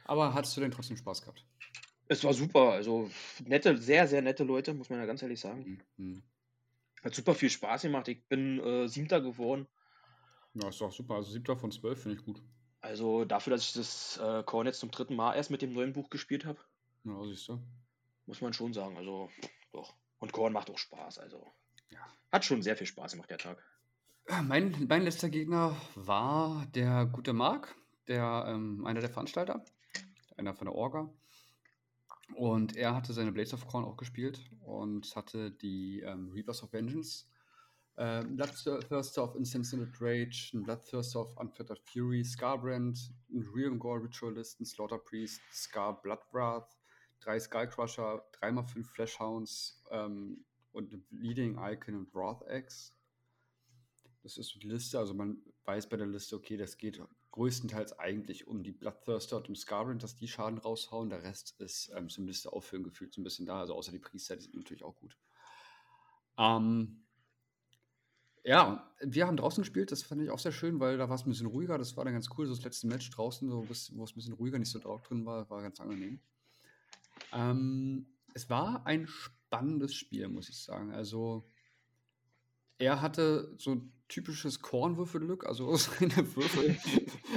Aber 0.04 0.32
hattest 0.32 0.56
du 0.56 0.62
denn 0.62 0.70
trotzdem 0.70 0.96
Spaß 0.96 1.22
gehabt? 1.22 1.44
Es 2.10 2.24
war 2.24 2.34
super. 2.34 2.72
Also, 2.72 3.08
nette, 3.46 3.76
sehr, 3.78 4.08
sehr 4.08 4.20
nette 4.20 4.42
Leute, 4.42 4.74
muss 4.74 4.90
man 4.90 4.98
ja 4.98 5.06
ganz 5.06 5.22
ehrlich 5.22 5.38
sagen. 5.38 5.80
Mhm. 5.96 6.24
Hat 7.04 7.14
super 7.14 7.34
viel 7.34 7.50
Spaß 7.50 7.82
gemacht. 7.82 8.08
Ich 8.08 8.26
bin 8.26 8.58
äh, 8.58 8.88
Siebter 8.88 9.20
geworden. 9.20 9.68
Ja, 10.54 10.70
ist 10.70 10.80
doch 10.80 10.90
super. 10.90 11.14
Also, 11.14 11.30
Siebter 11.30 11.56
von 11.56 11.70
zwölf 11.70 12.02
finde 12.02 12.18
ich 12.18 12.24
gut. 12.24 12.42
Also 12.80 13.24
dafür, 13.24 13.52
dass 13.52 13.62
ich 13.62 13.74
das 13.74 14.16
äh, 14.20 14.42
Korn 14.42 14.66
jetzt 14.66 14.80
zum 14.80 14.90
dritten 14.90 15.14
Mal 15.14 15.36
erst 15.36 15.52
mit 15.52 15.62
dem 15.62 15.72
neuen 15.72 15.92
Buch 15.92 16.10
gespielt 16.10 16.44
habe. 16.44 16.58
Ja, 17.04 17.24
siehst 17.26 17.46
du. 17.46 17.62
Muss 18.26 18.40
man 18.40 18.52
schon 18.54 18.72
sagen. 18.72 18.96
Also, 18.96 19.30
doch. 19.70 19.94
Und 20.18 20.32
Korn 20.32 20.52
macht 20.52 20.68
auch 20.68 20.78
Spaß. 20.78 21.20
Also, 21.20 21.46
ja. 21.90 22.00
Hat 22.32 22.44
schon 22.44 22.62
sehr 22.62 22.76
viel 22.76 22.88
Spaß 22.88 23.12
gemacht, 23.12 23.30
der 23.30 23.38
Tag. 23.38 23.62
Mein, 24.42 24.84
mein 24.88 25.02
letzter 25.02 25.28
Gegner 25.30 25.76
war 25.94 26.66
der 26.74 27.06
gute 27.06 27.34
Marc, 27.34 27.76
der, 28.08 28.46
ähm, 28.48 28.84
einer 28.84 29.00
der 29.00 29.10
Veranstalter, 29.10 29.64
einer 30.36 30.54
von 30.54 30.66
der 30.66 30.74
Orga. 30.74 31.08
Und 32.36 32.76
er 32.76 32.94
hatte 32.94 33.12
seine 33.12 33.32
Blades 33.32 33.54
of 33.54 33.66
Corn 33.66 33.84
auch 33.84 33.96
gespielt 33.96 34.40
und 34.64 35.14
hatte 35.14 35.50
die 35.50 36.00
ähm, 36.00 36.30
Reapers 36.32 36.62
of 36.62 36.72
Vengeance, 36.72 37.26
äh, 37.96 38.24
Bloodthirster 38.24 39.24
of 39.24 39.34
Insensate 39.34 39.92
Rage, 40.00 40.52
ein 40.54 40.62
Bloodthirster 40.62 41.20
of 41.20 41.36
Unfettered 41.36 41.80
Fury, 41.80 42.24
Scarbrand, 42.24 43.12
ein 43.30 43.46
Real 43.54 43.76
Gore 43.76 44.04
Ritualist, 44.04 44.64
Slaughter 44.64 44.98
Priest, 44.98 45.40
Scar 45.52 46.00
Bloodwrath, 46.00 46.78
drei 47.20 47.38
Skullcrusher, 47.38 48.24
dreimal 48.32 48.64
fünf 48.64 48.88
Flashhounds 48.90 49.82
ähm, 49.90 50.44
und 50.72 51.08
Bleeding 51.10 51.58
Icon 51.58 51.96
und 51.96 52.14
Wrath 52.14 52.46
Axe. 52.48 52.92
Das 54.22 54.38
ist 54.38 54.54
die 54.54 54.68
Liste. 54.68 54.98
Also 54.98 55.14
man 55.14 55.38
weiß 55.64 55.88
bei 55.88 55.96
der 55.96 56.06
Liste, 56.06 56.36
okay, 56.36 56.56
das 56.56 56.76
geht 56.76 57.00
größtenteils 57.32 57.98
eigentlich 57.98 58.46
um 58.48 58.62
die 58.62 58.72
Bloodthirster 58.72 59.36
und 59.36 59.48
um 59.48 59.54
Scarbrand, 59.54 60.02
dass 60.02 60.16
die 60.16 60.28
Schaden 60.28 60.58
raushauen. 60.58 61.10
Der 61.10 61.22
Rest 61.22 61.54
ist 61.60 61.90
ähm, 61.94 62.08
zum 62.08 62.26
Liste 62.26 62.52
aufhören 62.52 62.82
gefühlt 62.82 63.14
so 63.14 63.20
ein 63.20 63.24
bisschen 63.24 63.46
da. 63.46 63.60
Also 63.60 63.74
außer 63.74 63.92
die 63.92 63.98
Priester, 63.98 64.36
die 64.36 64.42
sind 64.42 64.54
natürlich 64.54 64.82
auch 64.82 64.96
gut. 64.96 65.16
Ähm, 66.38 67.04
ja, 68.42 68.90
wir 69.00 69.26
haben 69.26 69.36
draußen 69.36 69.62
gespielt, 69.62 69.92
das 69.92 70.02
fand 70.02 70.22
ich 70.22 70.30
auch 70.30 70.38
sehr 70.38 70.52
schön, 70.52 70.80
weil 70.80 70.96
da 70.96 71.08
war 71.08 71.16
es 71.16 71.26
ein 71.26 71.30
bisschen 71.30 71.46
ruhiger. 71.46 71.76
Das 71.78 71.96
war 71.96 72.04
dann 72.04 72.14
ganz 72.14 72.28
cool, 72.36 72.46
so 72.46 72.54
das 72.54 72.64
letzte 72.64 72.86
Match 72.86 73.10
draußen, 73.10 73.48
so, 73.48 73.68
wo 73.68 73.72
es 73.72 73.90
ein 73.90 74.14
bisschen 74.14 74.34
ruhiger, 74.34 74.58
nicht 74.58 74.70
so 74.70 74.78
drauf 74.78 75.02
drin 75.02 75.26
war, 75.26 75.48
war 75.50 75.62
ganz 75.62 75.80
angenehm. 75.80 76.20
Ähm, 77.32 78.06
es 78.34 78.48
war 78.48 78.86
ein 78.86 79.06
spannendes 79.06 79.94
Spiel, 79.94 80.28
muss 80.28 80.48
ich 80.48 80.62
sagen. 80.62 80.92
Also, 80.92 81.46
er 82.78 83.02
hatte 83.02 83.54
so 83.58 83.82
typisches 84.10 84.60
Kornwürfelglück, 84.60 85.46
also 85.46 85.74
seine 85.76 86.16
Würfel. 86.36 86.78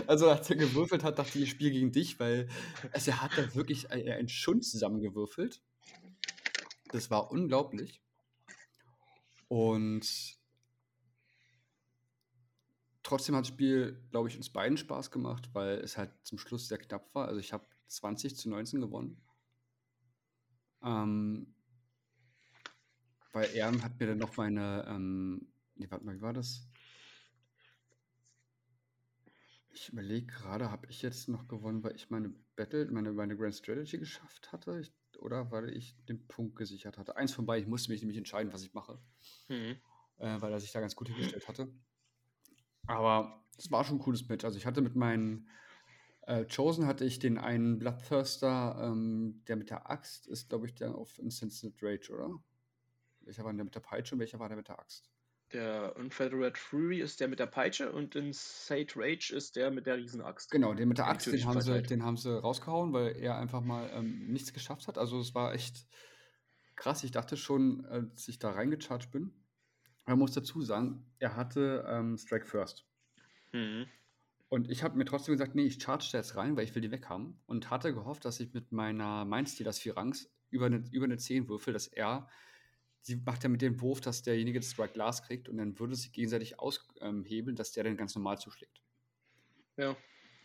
also, 0.07 0.29
als 0.29 0.49
er 0.49 0.57
gewürfelt 0.57 1.03
hat, 1.03 1.19
dachte 1.19 1.37
ich, 1.37 1.45
ich 1.45 1.49
spiele 1.51 1.71
gegen 1.71 1.91
dich, 1.91 2.19
weil 2.19 2.49
also 2.91 3.11
er 3.11 3.21
hat 3.21 3.37
da 3.37 3.55
wirklich 3.55 3.91
einen 3.91 4.27
Schund 4.27 4.65
zusammengewürfelt. 4.65 5.61
Das 6.91 7.09
war 7.09 7.31
unglaublich. 7.31 8.01
Und 9.47 10.37
trotzdem 13.03 13.35
hat 13.35 13.41
das 13.41 13.49
Spiel, 13.49 14.03
glaube 14.09 14.29
ich, 14.29 14.35
uns 14.37 14.49
beiden 14.49 14.77
Spaß 14.77 15.11
gemacht, 15.11 15.49
weil 15.53 15.77
es 15.79 15.97
halt 15.97 16.11
zum 16.23 16.37
Schluss 16.37 16.67
sehr 16.67 16.79
knapp 16.79 17.13
war. 17.13 17.27
Also 17.27 17.39
ich 17.39 17.53
habe 17.53 17.65
20 17.87 18.35
zu 18.35 18.49
19 18.49 18.81
gewonnen. 18.81 19.21
Ähm, 20.83 21.53
weil 23.31 23.49
er 23.53 23.71
hat 23.81 23.99
mir 23.99 24.07
dann 24.07 24.17
noch 24.17 24.37
meine, 24.37 24.85
ähm, 24.87 25.52
nee, 25.75 25.89
warte 25.89 26.05
mal, 26.05 26.15
wie 26.15 26.21
war 26.21 26.33
das? 26.33 26.67
Ich 29.75 29.89
überlege 29.89 30.27
gerade, 30.27 30.69
habe 30.69 30.87
ich 30.87 31.01
jetzt 31.01 31.27
noch 31.29 31.47
gewonnen, 31.47 31.83
weil 31.83 31.95
ich 31.95 32.09
meine 32.09 32.33
Battle, 32.55 32.85
meine, 32.91 33.11
meine 33.11 33.35
Grand 33.35 33.55
Strategy 33.55 33.97
geschafft 33.97 34.51
hatte? 34.51 34.79
Ich, 34.79 34.93
oder 35.19 35.51
weil 35.51 35.69
ich 35.75 35.95
den 36.05 36.27
Punkt 36.27 36.55
gesichert 36.55 36.97
hatte? 36.97 37.15
Eins 37.15 37.33
von 37.33 37.45
beiden, 37.45 37.63
ich 37.63 37.69
musste 37.69 37.91
mich 37.91 38.01
nämlich 38.01 38.17
entscheiden, 38.17 38.53
was 38.53 38.63
ich 38.63 38.73
mache. 38.73 38.99
Mhm. 39.49 39.77
Äh, 40.17 40.41
weil 40.41 40.53
er 40.53 40.59
sich 40.59 40.71
da 40.71 40.79
ganz 40.79 40.95
gut 40.95 41.07
hingestellt 41.09 41.47
hatte. 41.47 41.73
Aber 42.85 43.43
es 43.57 43.71
war 43.71 43.83
schon 43.83 43.97
ein 43.97 44.01
cooles 44.01 44.27
Match. 44.29 44.45
Also 44.45 44.57
ich 44.57 44.65
hatte 44.65 44.81
mit 44.81 44.95
meinen 44.95 45.49
äh, 46.27 46.45
Chosen 46.45 46.85
hatte 46.85 47.05
ich 47.05 47.19
den 47.19 47.37
einen 47.37 47.79
Bloodthirster, 47.79 48.77
ähm, 48.79 49.43
der 49.47 49.55
mit 49.55 49.69
der 49.69 49.89
Axt 49.89 50.27
ist, 50.27 50.49
glaube 50.49 50.67
ich, 50.67 50.75
der 50.75 50.95
auf 50.95 51.17
Insensate 51.19 51.75
Rage, 51.81 52.13
oder? 52.13 52.39
Welcher 53.21 53.43
war 53.43 53.53
der 53.53 53.63
mit 53.63 53.75
der 53.75 53.79
Peitsche 53.79 54.15
und 54.15 54.19
welcher 54.19 54.39
war 54.39 54.47
der 54.47 54.57
mit 54.57 54.67
der 54.67 54.79
Axt? 54.79 55.11
Der 55.53 55.95
Unfederate 55.97 56.59
Fury 56.59 56.99
ist 56.99 57.19
der 57.19 57.27
mit 57.27 57.39
der 57.39 57.45
Peitsche 57.45 57.91
und 57.91 58.15
Insate 58.15 58.95
Rage 58.95 59.33
ist 59.35 59.55
der 59.55 59.69
mit 59.69 59.85
der 59.85 59.97
Riesenaxt. 59.97 60.49
Genau, 60.49 60.73
den 60.73 60.87
mit 60.87 60.97
der 60.97 61.07
Axt, 61.07 61.27
den 61.27 61.45
haben, 61.45 61.61
sie, 61.61 61.83
den 61.83 62.03
haben 62.03 62.17
sie 62.17 62.41
rausgehauen, 62.41 62.91
weil 62.91 63.15
er 63.17 63.37
einfach 63.37 63.61
mal 63.61 63.89
ähm, 63.93 64.31
nichts 64.31 64.51
geschafft 64.53 64.87
hat. 64.87 64.97
Also 64.97 65.19
es 65.19 65.35
war 65.35 65.53
echt 65.53 65.85
krass. 66.75 67.03
Ich 67.03 67.11
dachte 67.11 67.37
schon, 67.37 67.85
als 67.85 68.27
ich 68.27 68.39
da 68.39 68.51
reingecharged 68.51 69.11
bin, 69.11 69.31
man 70.05 70.19
muss 70.19 70.33
dazu 70.33 70.61
sagen, 70.61 71.05
er 71.19 71.35
hatte 71.35 71.85
ähm, 71.87 72.17
Strike 72.17 72.45
First. 72.45 72.85
Mhm. 73.51 73.85
Und 74.49 74.69
ich 74.69 74.83
habe 74.83 74.97
mir 74.97 75.05
trotzdem 75.05 75.33
gesagt, 75.33 75.55
nee, 75.55 75.65
ich 75.65 75.81
charge 75.81 76.09
da 76.11 76.19
jetzt 76.19 76.35
rein, 76.35 76.55
weil 76.55 76.65
ich 76.65 76.75
will 76.75 76.81
die 76.81 76.91
weghaben. 76.91 77.39
Und 77.45 77.69
hatte 77.69 77.93
gehofft, 77.93 78.25
dass 78.25 78.39
ich 78.39 78.53
mit 78.53 78.71
meiner 78.71 79.25
Mindstealers 79.25 79.79
4 79.79 79.97
Rangs 79.97 80.31
über 80.49 80.67
eine, 80.67 80.83
über 80.91 81.05
eine 81.05 81.17
10 81.17 81.47
würfel, 81.47 81.73
dass 81.73 81.87
er, 81.87 82.29
sie 83.03 83.17
macht 83.17 83.43
ja 83.43 83.49
mit 83.49 83.61
dem 83.61 83.79
Wurf, 83.81 84.01
dass 84.01 84.23
derjenige 84.23 84.59
das 84.59 84.71
Strike 84.71 84.93
Glass 84.93 85.23
kriegt 85.23 85.49
und 85.49 85.57
dann 85.57 85.77
würde 85.77 85.95
sich 85.95 86.11
gegenseitig 86.11 86.59
aushebeln, 86.59 87.49
ähm, 87.49 87.55
dass 87.55 87.73
der 87.73 87.83
dann 87.83 87.97
ganz 87.97 88.15
normal 88.15 88.39
zuschlägt. 88.39 88.81
Ja. 89.77 89.95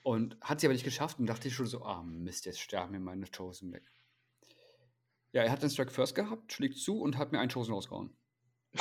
Und 0.02 0.36
hat 0.40 0.60
sie 0.60 0.66
aber 0.66 0.74
nicht 0.74 0.84
geschafft 0.84 1.18
und 1.18 1.26
dachte 1.26 1.48
ich 1.48 1.54
schon 1.54 1.66
so, 1.66 1.82
ah 1.82 2.02
Mist, 2.02 2.46
jetzt 2.46 2.60
sterben 2.60 2.92
mir 2.92 3.00
meine 3.00 3.26
Chosen 3.26 3.72
weg. 3.72 3.84
Ja, 5.32 5.42
er 5.42 5.52
hat 5.52 5.62
den 5.62 5.70
Strike 5.70 5.92
First 5.92 6.14
gehabt, 6.14 6.52
schlägt 6.52 6.78
zu 6.78 7.00
und 7.00 7.16
hat 7.16 7.32
mir 7.32 7.38
einen 7.38 7.50
Chosen 7.50 7.74
rausgehauen. 7.74 8.16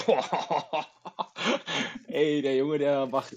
Ey, 2.07 2.41
der 2.41 2.55
Junge, 2.55 2.79
der 2.79 3.05
macht 3.05 3.35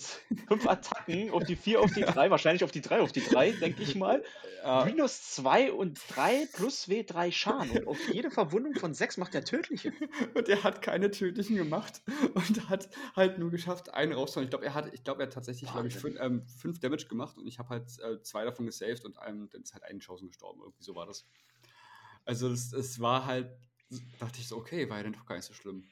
fünf 0.48 0.66
Attacken 0.66 1.30
auf 1.30 1.44
die 1.44 1.56
vier, 1.56 1.80
auf 1.80 1.92
die 1.92 2.02
drei, 2.02 2.30
wahrscheinlich 2.30 2.64
auf 2.64 2.70
die 2.70 2.80
drei, 2.80 3.00
auf 3.00 3.12
die 3.12 3.22
drei, 3.22 3.52
denke 3.52 3.82
ich 3.82 3.94
mal. 3.94 4.22
Ja. 4.62 4.84
Minus 4.84 5.34
zwei 5.34 5.72
und 5.72 5.98
drei 6.08 6.46
plus 6.52 6.88
W3 6.88 7.32
Schaden. 7.32 7.78
Und 7.78 7.88
auf 7.88 7.98
jede 8.12 8.30
Verwundung 8.30 8.74
von 8.74 8.94
sechs 8.94 9.16
macht 9.16 9.34
er 9.34 9.44
tödliche. 9.44 9.92
Und 10.34 10.48
er 10.48 10.62
hat 10.62 10.82
keine 10.82 11.10
tödlichen 11.10 11.56
gemacht 11.56 12.02
und 12.34 12.68
hat 12.68 12.88
halt 13.16 13.38
nur 13.38 13.50
geschafft, 13.50 13.94
einen 13.94 14.12
rauszuhauen. 14.12 14.44
Ich 14.44 14.50
glaube, 14.50 14.66
er 14.66 14.74
hat, 14.74 14.92
ich 14.92 15.02
glaube, 15.02 15.22
er 15.22 15.26
hat 15.26 15.34
tatsächlich, 15.34 15.70
glaube 15.70 15.88
ich, 15.88 15.94
fünf, 15.94 16.18
ähm, 16.20 16.46
fünf, 16.46 16.78
Damage 16.80 17.06
gemacht 17.06 17.38
und 17.38 17.46
ich 17.46 17.58
habe 17.58 17.70
halt 17.70 17.98
äh, 18.00 18.22
zwei 18.22 18.44
davon 18.44 18.66
gesaved 18.66 19.04
und 19.04 19.18
einem, 19.18 19.48
dann 19.50 19.62
ist 19.62 19.72
halt 19.72 19.84
einen 19.84 20.00
Chosen 20.00 20.28
gestorben. 20.28 20.60
Irgendwie 20.62 20.84
so 20.84 20.94
war 20.94 21.06
das. 21.06 21.26
Also 22.24 22.50
es 22.50 23.00
war 23.00 23.26
halt, 23.26 23.50
dachte 24.18 24.40
ich 24.40 24.48
so, 24.48 24.56
okay, 24.56 24.88
war 24.88 24.98
ja 24.98 25.04
dann 25.04 25.14
doch 25.14 25.26
gar 25.26 25.36
nicht 25.36 25.46
so 25.46 25.54
schlimm. 25.54 25.84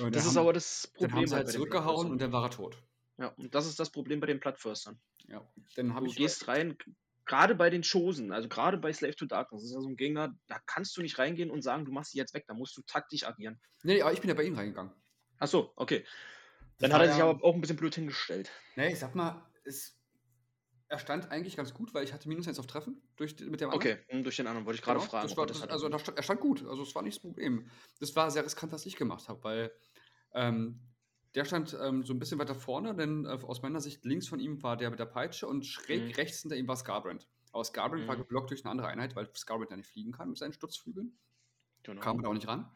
Und 0.00 0.14
das 0.14 0.24
ist 0.24 0.30
haben, 0.30 0.42
aber 0.42 0.52
das 0.52 0.88
Problem. 0.88 1.10
Dann 1.10 1.18
haben 1.18 1.26
sie 1.26 1.34
halt 1.34 1.50
zurückgehauen 1.50 2.10
und 2.10 2.20
dann 2.20 2.32
war 2.32 2.44
er 2.44 2.50
tot. 2.50 2.76
Ja, 3.18 3.28
und 3.28 3.54
das 3.54 3.66
ist 3.66 3.80
das 3.80 3.90
Problem 3.90 4.20
bei 4.20 4.26
den 4.26 4.40
Plattförstern. 4.40 4.98
Ja, 5.28 5.46
dann 5.76 5.94
habe 5.94 6.06
ich. 6.06 6.14
Du 6.14 6.22
gehst 6.22 6.48
rein, 6.48 6.76
gerade 7.24 7.54
bei 7.54 7.70
den 7.70 7.82
Chosen, 7.82 8.32
also 8.32 8.48
gerade 8.48 8.78
bei 8.78 8.92
Slave 8.92 9.16
to 9.16 9.26
Darkness, 9.26 9.62
das 9.62 9.70
ist 9.70 9.74
ja 9.74 9.80
so 9.80 9.88
ein 9.88 9.96
Gegner, 9.96 10.34
da 10.48 10.58
kannst 10.66 10.96
du 10.96 11.02
nicht 11.02 11.18
reingehen 11.18 11.50
und 11.50 11.62
sagen, 11.62 11.84
du 11.84 11.92
machst 11.92 12.12
sie 12.12 12.18
jetzt 12.18 12.34
weg, 12.34 12.44
da 12.46 12.54
musst 12.54 12.76
du 12.76 12.82
taktisch 12.82 13.24
agieren. 13.24 13.60
Nee, 13.82 14.00
aber 14.02 14.12
ich 14.12 14.20
bin 14.20 14.28
ja 14.28 14.34
bei 14.34 14.44
ihm 14.44 14.54
reingegangen. 14.54 14.92
Ach 15.38 15.48
so, 15.48 15.72
okay. 15.76 16.04
Dann 16.78 16.92
hat 16.92 17.02
er 17.02 17.08
sich 17.08 17.18
ja, 17.18 17.28
aber 17.28 17.42
auch 17.42 17.54
ein 17.54 17.60
bisschen 17.60 17.76
blöd 17.76 17.94
hingestellt. 17.94 18.50
Nee, 18.76 18.92
ich 18.92 18.98
sag 18.98 19.14
mal, 19.14 19.42
es, 19.64 19.95
er 20.88 20.98
stand 20.98 21.30
eigentlich 21.30 21.56
ganz 21.56 21.74
gut, 21.74 21.94
weil 21.94 22.04
ich 22.04 22.12
hatte 22.12 22.28
minus 22.28 22.46
1 22.46 22.58
auf 22.58 22.66
Treffen 22.66 23.02
durch, 23.16 23.32
mit 23.40 23.60
dem 23.60 23.70
anderen. 23.70 23.74
Okay, 23.74 23.98
hm, 24.08 24.22
durch 24.22 24.36
den 24.36 24.46
anderen 24.46 24.66
wollte 24.66 24.76
ich 24.76 24.82
gerade 24.82 25.00
genau, 25.00 25.10
fragen. 25.10 25.28
Das 25.28 25.36
war, 25.36 25.46
das 25.46 25.62
also 25.62 25.88
er 25.88 26.22
stand 26.22 26.40
gut, 26.40 26.64
also 26.64 26.82
es 26.82 26.94
war 26.94 27.02
nicht 27.02 27.16
das 27.16 27.22
Problem. 27.22 27.68
Das 27.98 28.14
war 28.14 28.30
sehr 28.30 28.44
riskant, 28.44 28.72
was 28.72 28.86
ich 28.86 28.96
gemacht 28.96 29.28
habe, 29.28 29.42
weil 29.42 29.72
ähm, 30.34 30.80
der 31.34 31.44
stand 31.44 31.76
ähm, 31.80 32.02
so 32.04 32.14
ein 32.14 32.18
bisschen 32.18 32.38
weiter 32.38 32.54
vorne, 32.54 32.94
denn 32.94 33.24
äh, 33.24 33.28
aus 33.28 33.62
meiner 33.62 33.80
Sicht 33.80 34.04
links 34.04 34.28
von 34.28 34.38
ihm 34.38 34.62
war 34.62 34.76
der 34.76 34.90
mit 34.90 34.98
der 34.98 35.06
Peitsche 35.06 35.46
und 35.46 35.66
schräg 35.66 36.04
mhm. 36.04 36.10
rechts 36.12 36.42
hinter 36.42 36.56
ihm 36.56 36.68
war 36.68 36.76
Scarbrand. 36.76 37.28
Aber 37.52 37.64
Scarbrand 37.64 38.04
mhm. 38.04 38.08
war 38.08 38.16
geblockt 38.16 38.50
durch 38.50 38.64
eine 38.64 38.70
andere 38.70 38.88
Einheit, 38.88 39.16
weil 39.16 39.28
Scarbrand 39.34 39.70
ja 39.70 39.76
nicht 39.76 39.88
fliegen 39.88 40.12
kann 40.12 40.28
mit 40.28 40.38
seinen 40.38 40.52
Stutzflügeln. 40.52 41.18
Genau. 41.82 42.00
Kam 42.00 42.22
da 42.22 42.28
auch 42.28 42.34
nicht 42.34 42.48
ran. 42.48 42.70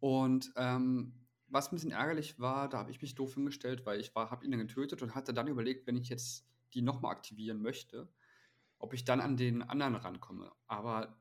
Und 0.00 0.52
ähm, 0.56 1.14
was 1.48 1.68
ein 1.68 1.76
bisschen 1.76 1.92
ärgerlich 1.92 2.38
war, 2.38 2.68
da 2.68 2.78
habe 2.78 2.90
ich 2.90 3.00
mich 3.00 3.14
doof 3.14 3.34
hingestellt, 3.34 3.86
weil 3.86 4.00
ich 4.00 4.12
habe 4.14 4.44
ihn 4.44 4.50
dann 4.50 4.60
getötet 4.60 5.02
und 5.02 5.14
hatte 5.14 5.32
dann 5.32 5.46
überlegt, 5.48 5.86
wenn 5.86 5.96
ich 5.96 6.08
jetzt 6.08 6.46
die 6.76 6.82
nochmal 6.82 7.12
aktivieren 7.12 7.62
möchte, 7.62 8.08
ob 8.78 8.92
ich 8.92 9.04
dann 9.04 9.20
an 9.20 9.36
den 9.36 9.62
anderen 9.62 9.96
rankomme. 9.96 10.52
Aber 10.66 11.18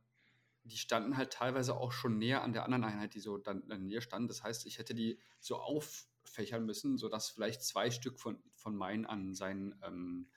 die 0.63 0.77
standen 0.77 1.15
halt 1.15 1.31
teilweise 1.31 1.75
auch 1.77 1.91
schon 1.91 2.17
näher 2.17 2.43
an 2.43 2.51
der 2.51 2.65
anderen 2.65 2.83
Einheit, 2.83 3.13
die 3.13 3.19
so 3.19 3.37
dann, 3.37 3.67
dann 3.67 3.85
näher 3.85 4.01
standen. 4.01 4.27
Das 4.27 4.43
heißt, 4.43 4.65
ich 4.65 4.77
hätte 4.77 4.93
die 4.93 5.19
so 5.39 5.57
auffächern 5.57 6.65
müssen, 6.65 6.97
sodass 6.97 7.29
vielleicht 7.29 7.63
zwei 7.63 7.89
Stück 7.89 8.19
von, 8.19 8.37
von 8.55 8.75
meinen 8.75 9.05
an 9.05 9.33
seinen 9.33 9.79
ähm, 9.83 10.27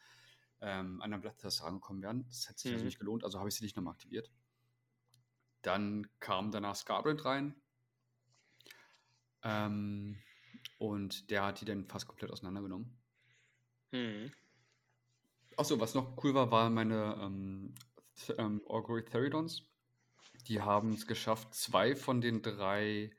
ähm, 0.60 1.02
anderen 1.02 1.22
Blatttaste 1.22 1.64
rangekommen 1.64 2.02
wären. 2.02 2.24
Das 2.28 2.48
hätte 2.48 2.60
sich 2.60 2.66
also 2.66 2.68
mhm. 2.68 2.74
also 2.74 2.84
nicht 2.84 2.98
gelohnt, 2.98 3.24
also 3.24 3.38
habe 3.38 3.48
ich 3.48 3.54
sie 3.54 3.64
nicht 3.64 3.76
nochmal 3.76 3.94
aktiviert. 3.94 4.30
Dann 5.62 6.06
kam 6.20 6.52
danach 6.52 6.76
Scarbrand 6.76 7.24
rein. 7.24 7.54
Ähm, 9.42 10.18
und 10.78 11.30
der 11.30 11.44
hat 11.44 11.60
die 11.60 11.64
dann 11.64 11.86
fast 11.86 12.06
komplett 12.06 12.30
auseinandergenommen. 12.30 12.96
Mhm. 13.92 14.30
Achso, 15.58 15.80
was 15.80 15.92
noch 15.92 16.22
cool 16.22 16.34
war, 16.34 16.52
waren 16.52 16.72
meine 16.72 17.18
ähm, 17.20 17.74
ähm, 18.38 18.62
Theridons. 19.10 19.64
Die 20.46 20.60
haben 20.60 20.92
es 20.92 21.04
geschafft, 21.04 21.52
zwei 21.52 21.96
von 21.96 22.20
den 22.20 22.42
drei 22.42 23.10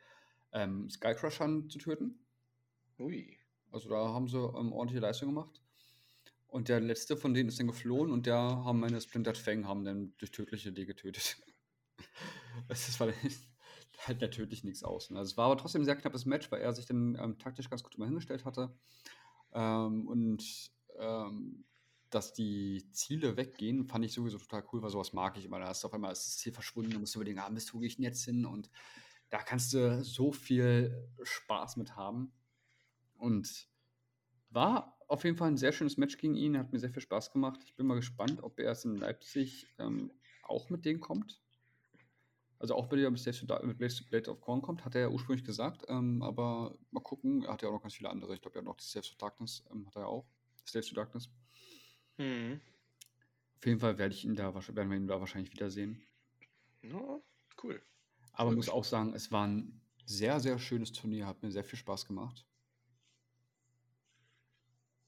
ähm, 0.54 0.90
Skycrushern 0.90 1.70
zu 1.70 1.80
töten. 1.80 2.26
Ui. 2.98 3.38
Also 3.72 3.90
da 3.90 4.14
haben 4.14 4.30
sie 4.30 4.38
ähm, 4.38 4.72
ordentliche 4.72 5.02
Leistung 5.02 5.36
gemacht. 5.36 5.62
Und 6.48 6.70
der 6.70 6.80
letzte 6.80 7.18
von 7.18 7.34
denen 7.34 7.50
ist 7.50 7.60
dann 7.60 7.68
geflohen 7.68 8.10
und 8.10 8.26
der 8.26 8.38
haben 8.38 8.80
meine 8.80 9.02
Splintered 9.02 9.38
Fang 9.38 9.68
haben 9.68 9.84
dann 9.84 10.14
durch 10.18 10.32
tödliche 10.32 10.72
D 10.72 10.86
getötet. 10.86 11.44
das 12.70 12.98
war 13.02 13.10
halt 14.08 14.22
natürlich 14.22 14.64
nichts 14.64 14.86
aus. 14.86 15.10
Ne? 15.10 15.20
Also 15.20 15.32
es 15.32 15.38
war 15.38 15.48
aber 15.48 15.58
trotzdem 15.58 15.82
ein 15.82 15.86
sehr 15.86 15.98
knappes 15.98 16.26
Match, 16.26 16.50
weil 16.54 16.62
er 16.62 16.72
sich 16.72 16.86
dann 16.86 17.18
ähm, 17.22 17.38
taktisch 17.38 17.70
ganz 17.70 17.84
gut 17.84 17.96
immer 17.96 18.06
hingestellt 18.06 18.46
hatte. 18.46 18.74
Ähm, 19.52 20.08
und 20.08 20.72
ähm, 20.98 21.66
dass 22.10 22.34
die 22.34 22.90
Ziele 22.92 23.38
weggehen, 23.38 23.86
fand 23.86 24.06
ich 24.06 24.14
sowieso 24.14 24.38
total 24.38 24.64
cool, 24.72 24.82
weil 24.82 24.90
sowas 24.90 25.14
mag 25.14 25.38
ich 25.38 25.46
immer. 25.46 25.60
Da 25.60 25.68
hast 25.68 25.84
du 25.84 25.88
auf 25.88 25.94
einmal 25.94 26.12
ist 26.12 26.26
das 26.26 26.38
Ziel 26.38 26.54
verschwunden, 26.54 26.92
da 26.92 27.00
musst 27.00 27.16
du 27.16 27.20
überlegen, 27.20 27.40
ah, 27.40 27.50
Mist, 27.50 27.74
wo 27.74 27.80
gehe 27.80 27.88
ich 27.88 27.98
jetzt 27.98 28.26
hin? 28.26 28.46
Und 28.46 28.70
da 29.30 29.40
kannst 29.40 29.74
du 29.74 30.04
so 30.04 30.32
viel 30.32 31.08
Spaß 31.22 31.78
mit 31.78 31.96
haben. 31.96 32.32
Und 33.16 33.68
war 34.50 34.98
auf 35.08 35.24
jeden 35.24 35.38
Fall 35.38 35.50
ein 35.50 35.58
sehr 35.58 35.72
schönes 35.72 35.98
Match 35.98 36.18
gegen 36.18 36.36
ihn, 36.36 36.58
hat 36.58 36.72
mir 36.72 36.80
sehr 36.80 36.92
viel 36.92 37.02
Spaß 37.02 37.32
gemacht. 37.32 37.62
Ich 37.64 37.76
bin 37.76 37.86
mal 37.86 37.96
gespannt, 37.96 38.42
ob 38.42 38.60
er 38.60 38.66
erst 38.66 38.86
in 38.86 38.96
Leipzig 38.96 39.68
ähm, 39.78 40.12
auch 40.44 40.70
mit 40.70 40.86
denen 40.86 41.00
kommt. 41.00 41.42
Also 42.60 42.76
auch 42.76 42.92
wenn 42.92 43.00
er 43.00 43.10
mit 43.10 44.10
Blade 44.10 44.30
of 44.30 44.42
Corn 44.42 44.62
kommt, 44.62 44.84
hat 44.84 44.94
er 44.94 45.02
ja 45.02 45.10
ursprünglich 45.10 45.46
gesagt. 45.46 45.86
Ähm, 45.88 46.22
aber 46.22 46.78
mal 46.92 47.00
gucken, 47.00 47.44
er 47.44 47.54
hat 47.54 47.62
ja 47.62 47.70
auch 47.70 47.74
noch 47.74 47.82
ganz 47.82 47.96
viele 47.96 48.10
andere. 48.10 48.34
Ich 48.34 48.42
glaube, 48.42 48.58
er 48.58 48.60
hat 48.60 48.66
noch 48.66 48.76
die 48.76 48.84
Slaves 48.84 49.12
of 49.12 49.18
Darkness, 49.18 49.64
ähm, 49.72 49.88
hat 49.88 49.96
er 49.96 50.02
ja 50.02 50.08
auch. 50.08 50.28
Slaves 50.68 50.90
of 50.90 50.96
Darkness. 50.96 51.30
Mhm. 52.20 52.62
Auf 53.58 53.66
jeden 53.66 53.80
Fall 53.80 53.98
werde 53.98 54.16
ich 54.16 54.26
ihn 54.26 54.36
da, 54.36 54.54
werden 54.54 54.90
wir 54.90 54.98
ihn 54.98 55.08
da 55.08 55.20
wahrscheinlich 55.20 55.52
wiedersehen. 55.54 56.02
Ja, 56.82 57.22
cool. 57.64 57.82
Aber 58.34 58.52
muss 58.52 58.70
auch 58.70 58.84
sagen, 58.84 59.14
es 59.14 59.32
war 59.32 59.46
ein 59.48 59.82
sehr, 60.06 60.40
sehr 60.40 60.58
schönes 60.60 60.92
Turnier, 60.94 61.28
hat 61.28 61.44
mir 61.44 61.52
sehr 61.52 61.64
viel 61.64 61.78
Spaß 61.78 62.06
gemacht. 62.06 62.48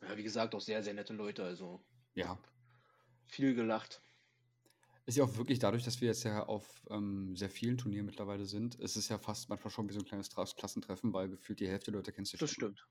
Ja, 0.02 0.18
wie 0.18 0.24
gesagt, 0.24 0.54
auch 0.56 0.62
sehr, 0.62 0.84
sehr 0.84 0.94
nette 0.94 1.14
Leute, 1.14 1.44
also. 1.44 1.80
Ja. 2.16 2.38
Viel 3.26 3.56
gelacht. 3.56 4.04
Ist 5.06 5.18
ja 5.18 5.24
auch 5.24 5.36
wirklich 5.38 5.60
dadurch, 5.60 5.84
dass 5.84 6.02
wir 6.02 6.08
jetzt 6.10 6.24
ja 6.24 6.44
auf 6.46 6.86
ähm, 6.90 7.36
sehr 7.36 7.50
vielen 7.50 7.78
Turnieren 7.78 8.06
mittlerweile 8.06 8.46
sind, 8.46 8.76
ist 8.76 8.96
es 8.96 9.10
ja 9.10 9.18
fast 9.18 9.50
manchmal 9.50 9.72
schon 9.72 9.90
wie 9.90 9.94
so 9.94 10.00
ein 10.00 10.06
kleines 10.06 10.30
Klassentreffen, 10.30 11.14
weil 11.14 11.30
gefühlt 11.30 11.60
die 11.60 11.68
Hälfte 11.68 11.92
der 11.92 12.00
Leute 12.00 12.12
kennst 12.12 12.34
du 12.34 12.38
Das 12.38 12.50
schon. 12.52 12.54
stimmt. 12.54 12.88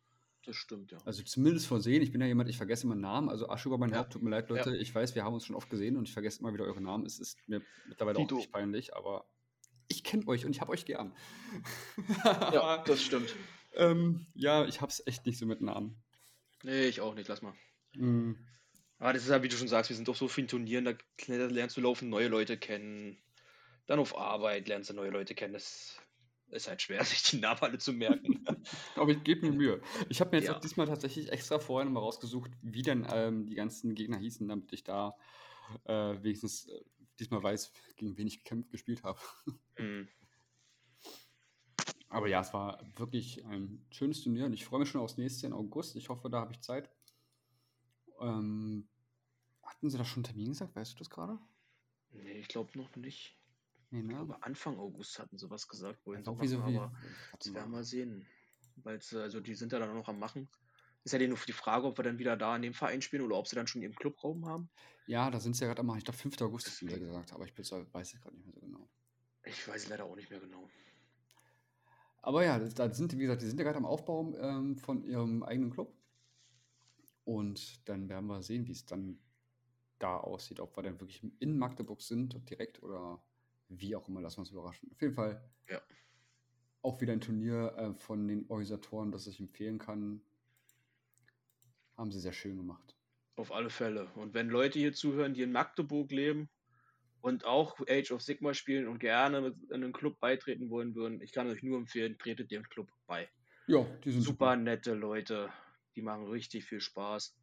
Das 0.47 0.57
stimmt, 0.57 0.91
ja. 0.91 0.99
Also 1.05 1.23
zumindest 1.23 1.67
vor 1.67 1.81
sehen. 1.81 2.03
Ich 2.03 2.13
bin 2.13 2.21
ja 2.21 2.27
jemand, 2.27 2.49
ich 2.49 2.57
vergesse 2.57 2.85
immer 2.85 2.95
Namen. 2.95 3.29
Also 3.29 3.49
Asche 3.49 3.69
über 3.69 3.77
mein 3.77 3.91
ja. 3.91 3.99
Haupt, 3.99 4.15
tut 4.15 4.23
mir 4.23 4.31
leid, 4.31 4.49
Leute. 4.49 4.71
Ja. 4.71 4.77
Ich 4.77 4.95
weiß, 4.95 5.15
wir 5.15 5.25
haben 5.25 5.35
uns 5.35 5.45
schon 5.45 5.57
oft 5.57 5.69
gesehen 5.69 5.97
und 5.97 6.09
ich 6.09 6.15
vergesse 6.15 6.41
immer 6.41 6.53
wieder 6.55 6.65
eure 6.65 6.81
Namen. 6.81 7.05
Es 7.05 7.19
ist 7.19 7.37
mir 7.47 7.61
mittlerweile 7.87 8.19
Tito. 8.19 8.37
auch 8.37 8.39
nicht 8.39 8.53
peinlich, 8.53 8.97
aber 8.97 9.27
ich 9.89 10.03
kenne 10.03 10.27
euch 10.29 10.47
und 10.47 10.53
ich 10.53 10.61
habe 10.61 10.73
euch 10.73 10.87
gern. 10.87 11.15
ja, 12.25 12.83
das 12.85 13.03
stimmt. 13.03 13.35
ähm, 13.75 14.27
ja, 14.35 14.65
ich 14.65 14.81
habe 14.81 14.91
es 14.91 15.07
echt 15.07 15.27
nicht 15.27 15.39
so 15.39 15.45
mit 15.45 15.61
Namen. 15.61 16.03
Nee, 16.63 16.87
ich 16.87 17.01
auch 17.01 17.15
nicht. 17.15 17.29
Lass 17.29 17.43
mal. 17.43 17.55
Mhm. 17.95 18.39
Aber 18.99 19.13
das 19.13 19.23
ist 19.23 19.31
ja, 19.31 19.43
wie 19.43 19.49
du 19.49 19.57
schon 19.57 19.69
sagst, 19.69 19.91
wir 19.91 19.97
sind 19.97 20.09
auf 20.09 20.19
so 20.19 20.29
vielen 20.29 20.49
Turnieren, 20.49 20.85
da 20.85 20.95
lernst 21.27 21.77
du 21.77 21.81
laufen 21.81 22.09
neue 22.09 22.29
Leute 22.29 22.57
kennen. 22.59 23.19
Dann 23.87 23.99
auf 23.99 24.17
Arbeit 24.17 24.69
lernst 24.69 24.91
du 24.91 24.95
neue 24.95 25.11
Leute 25.11 25.35
kennen. 25.35 25.55
Das 25.55 25.99
ist 26.51 26.69
halt 26.69 26.83
schwer, 26.83 27.05
sich 27.05 27.23
die 27.23 27.39
Namen 27.39 27.61
alle 27.61 27.79
zu 27.79 27.93
merken. 27.93 28.45
Aber 28.97 29.11
ich 29.11 29.23
gebe 29.25 29.47
mir 29.47 29.53
Mühe. 29.53 29.83
Ich 30.09 30.21
habe 30.21 30.31
mir 30.31 30.39
jetzt 30.39 30.49
ja. 30.49 30.57
auch 30.57 30.61
diesmal 30.61 30.87
tatsächlich 30.87 31.33
extra 31.33 31.59
vorher 31.59 31.85
nochmal 31.85 32.03
rausgesucht, 32.03 32.51
wie 32.63 32.83
denn 32.83 33.07
ähm, 33.11 33.47
die 33.47 33.55
ganzen 33.55 33.95
Gegner 33.95 34.19
hießen, 34.19 34.47
damit 34.49 34.73
ich 34.73 34.85
da 34.85 35.17
äh, 35.85 36.23
wenigstens 36.23 36.69
äh, 36.69 36.81
diesmal 37.19 37.43
weiß, 37.43 37.73
gegen 37.97 38.17
wen 38.17 38.27
ich 38.27 38.43
gekämpft, 38.43 38.71
gespielt 38.71 39.03
habe. 39.03 39.19
Mhm. 39.79 40.09
Aber 42.11 42.29
ja, 42.29 42.41
es 42.41 42.53
war 42.53 42.85
wirklich 42.97 43.47
ein 43.47 43.87
schönes 43.91 44.21
Turnier 44.23 44.45
und 44.45 44.53
ich 44.53 44.65
freue 44.65 44.81
mich 44.81 44.91
schon 44.91 45.01
aufs 45.01 45.17
nächste 45.17 45.47
in 45.47 45.53
August. 45.53 45.95
Ich 45.95 46.09
hoffe, 46.09 46.29
da 46.29 46.41
habe 46.41 46.53
ich 46.53 46.61
Zeit. 46.61 46.91
Ähm, 48.21 48.89
hatten 49.63 49.89
Sie 49.89 49.97
da 49.97 50.05
schon 50.05 50.25
einen 50.25 50.25
Termin 50.25 50.49
gesagt? 50.49 50.75
Weißt 50.75 50.93
du 50.93 50.99
das 50.99 51.09
gerade? 51.09 51.39
Nee, 52.11 52.41
ich 52.41 52.49
glaube 52.49 52.77
noch 52.77 52.95
nicht. 52.97 53.40
Nee, 53.91 54.03
ne? 54.03 54.17
Aber 54.17 54.45
Anfang 54.45 54.79
August 54.79 55.19
hatten 55.19 55.37
sie 55.37 55.51
was 55.51 55.67
gesagt, 55.67 56.05
wollen 56.07 56.25
sie 56.25 56.31
machen, 56.31 56.49
so 56.49 56.61
aber 56.61 56.93
das 57.39 57.53
werden 57.53 57.73
wir 57.73 57.85
sehen. 57.85 58.27
Weil 58.77 59.01
also 59.15 59.41
die 59.41 59.55
sind 59.55 59.73
ja 59.73 59.79
dann 59.79 59.95
noch 59.95 60.09
am 60.09 60.19
machen. 60.19 60.49
Ist 61.03 61.13
ja 61.13 61.27
nur 61.27 61.39
die 61.39 61.53
Frage, 61.53 61.87
ob 61.87 61.99
wir 61.99 62.05
dann 62.05 62.19
wieder 62.19 62.37
da 62.37 62.55
in 62.57 62.63
dem 62.63 62.75
Verein 62.75 63.03
spielen 63.03 63.23
oder 63.23 63.37
ob 63.37 63.49
sie 63.49 63.57
dann 63.57 63.67
schon 63.67 63.83
ihren 63.83 63.95
Clubraum 63.95 64.47
haben. 64.47 64.71
Ja, 65.07 65.31
da 65.31 65.41
sind 65.41 65.57
sie 65.57 65.63
ja 65.63 65.69
gerade 65.69 65.81
am 65.81 65.87
machen. 65.87 65.99
Ich 65.99 66.05
glaube, 66.05 66.19
5. 66.19 66.41
August 66.43 66.69
ist 66.69 66.83
wieder 66.83 66.99
gesagt, 66.99 67.33
aber 67.33 67.45
ich 67.45 67.59
weiß 67.59 67.73
es 68.15 68.21
gerade 68.21 68.37
nicht 68.37 68.47
mehr 68.47 68.55
so 68.55 68.61
genau. 68.61 68.89
Ich 69.45 69.67
weiß 69.67 69.89
leider 69.89 70.05
auch 70.05 70.15
nicht 70.15 70.31
mehr 70.31 70.41
genau. 70.41 70.69
Aber 72.23 72.45
ja, 72.45 72.59
da 72.59 72.93
sind, 72.93 73.15
wie 73.15 73.23
gesagt, 73.23 73.41
die 73.41 73.47
sind 73.47 73.59
ja 73.59 73.65
gerade 73.65 73.79
am 73.79 73.87
Aufbau 73.87 74.35
ähm, 74.37 74.77
von 74.77 75.03
ihrem 75.03 75.43
eigenen 75.43 75.71
Club. 75.71 75.97
Und 77.25 77.89
dann 77.89 78.09
werden 78.09 78.27
wir 78.27 78.43
sehen, 78.43 78.67
wie 78.67 78.73
es 78.73 78.85
dann 78.85 79.19
da 79.99 80.19
aussieht, 80.19 80.61
ob 80.61 80.77
wir 80.77 80.83
dann 80.83 81.01
wirklich 81.01 81.23
in 81.41 81.59
Magdeburg 81.59 82.03
sind 82.03 82.49
direkt 82.49 82.83
oder 82.83 83.23
wie 83.71 83.97
auch 83.97 84.09
immer, 84.09 84.21
lassen 84.21 84.39
wir 84.39 84.41
uns 84.41 84.51
überraschen. 84.51 84.91
Auf 84.93 85.01
jeden 85.01 85.15
Fall 85.15 85.43
ja. 85.69 85.81
auch 86.83 87.01
wieder 87.01 87.13
ein 87.13 87.21
Turnier 87.21 87.75
äh, 87.77 87.95
von 87.95 88.27
den 88.27 88.45
Organisatoren, 88.49 89.13
das 89.13 89.27
ich 89.27 89.41
empfehlen 89.41 89.79
kann. 89.79 90.21
Haben 91.97 92.11
sie 92.11 92.21
sehr 92.21 92.33
schön 92.33 92.57
gemacht. 92.57 92.97
Auf 93.37 93.53
alle 93.53 93.71
Fälle. 93.71 94.11
Und 94.17 94.35
wenn 94.35 94.49
Leute 94.49 94.79
hier 94.79 94.93
zuhören, 94.93 95.35
die 95.35 95.43
in 95.43 95.53
Magdeburg 95.53 96.11
leben 96.11 96.51
und 97.21 97.45
auch 97.45 97.79
Age 97.89 98.11
of 98.13 98.23
Sigma 98.23 98.55
spielen 98.55 98.89
und 98.89 98.99
gerne 98.99 99.55
in 99.69 99.75
einen 99.75 99.93
Club 99.93 100.19
beitreten 100.19 100.71
wollen 100.71 100.95
würden, 100.95 101.21
ich 101.23 101.33
kann 101.33 101.49
euch 101.49 101.63
nur 101.63 101.79
empfehlen, 101.79 102.19
tretet 102.19 102.51
dem 102.51 102.65
Club 102.65 102.91
bei. 103.07 103.31
Ja, 103.67 103.85
die 104.05 104.11
sind 104.11 104.23
super, 104.23 104.53
super. 104.53 104.57
nette 104.57 104.95
Leute. 104.95 105.51
Die 105.95 106.03
machen 106.03 106.27
richtig 106.27 106.65
viel 106.65 106.81
Spaß. 106.81 107.37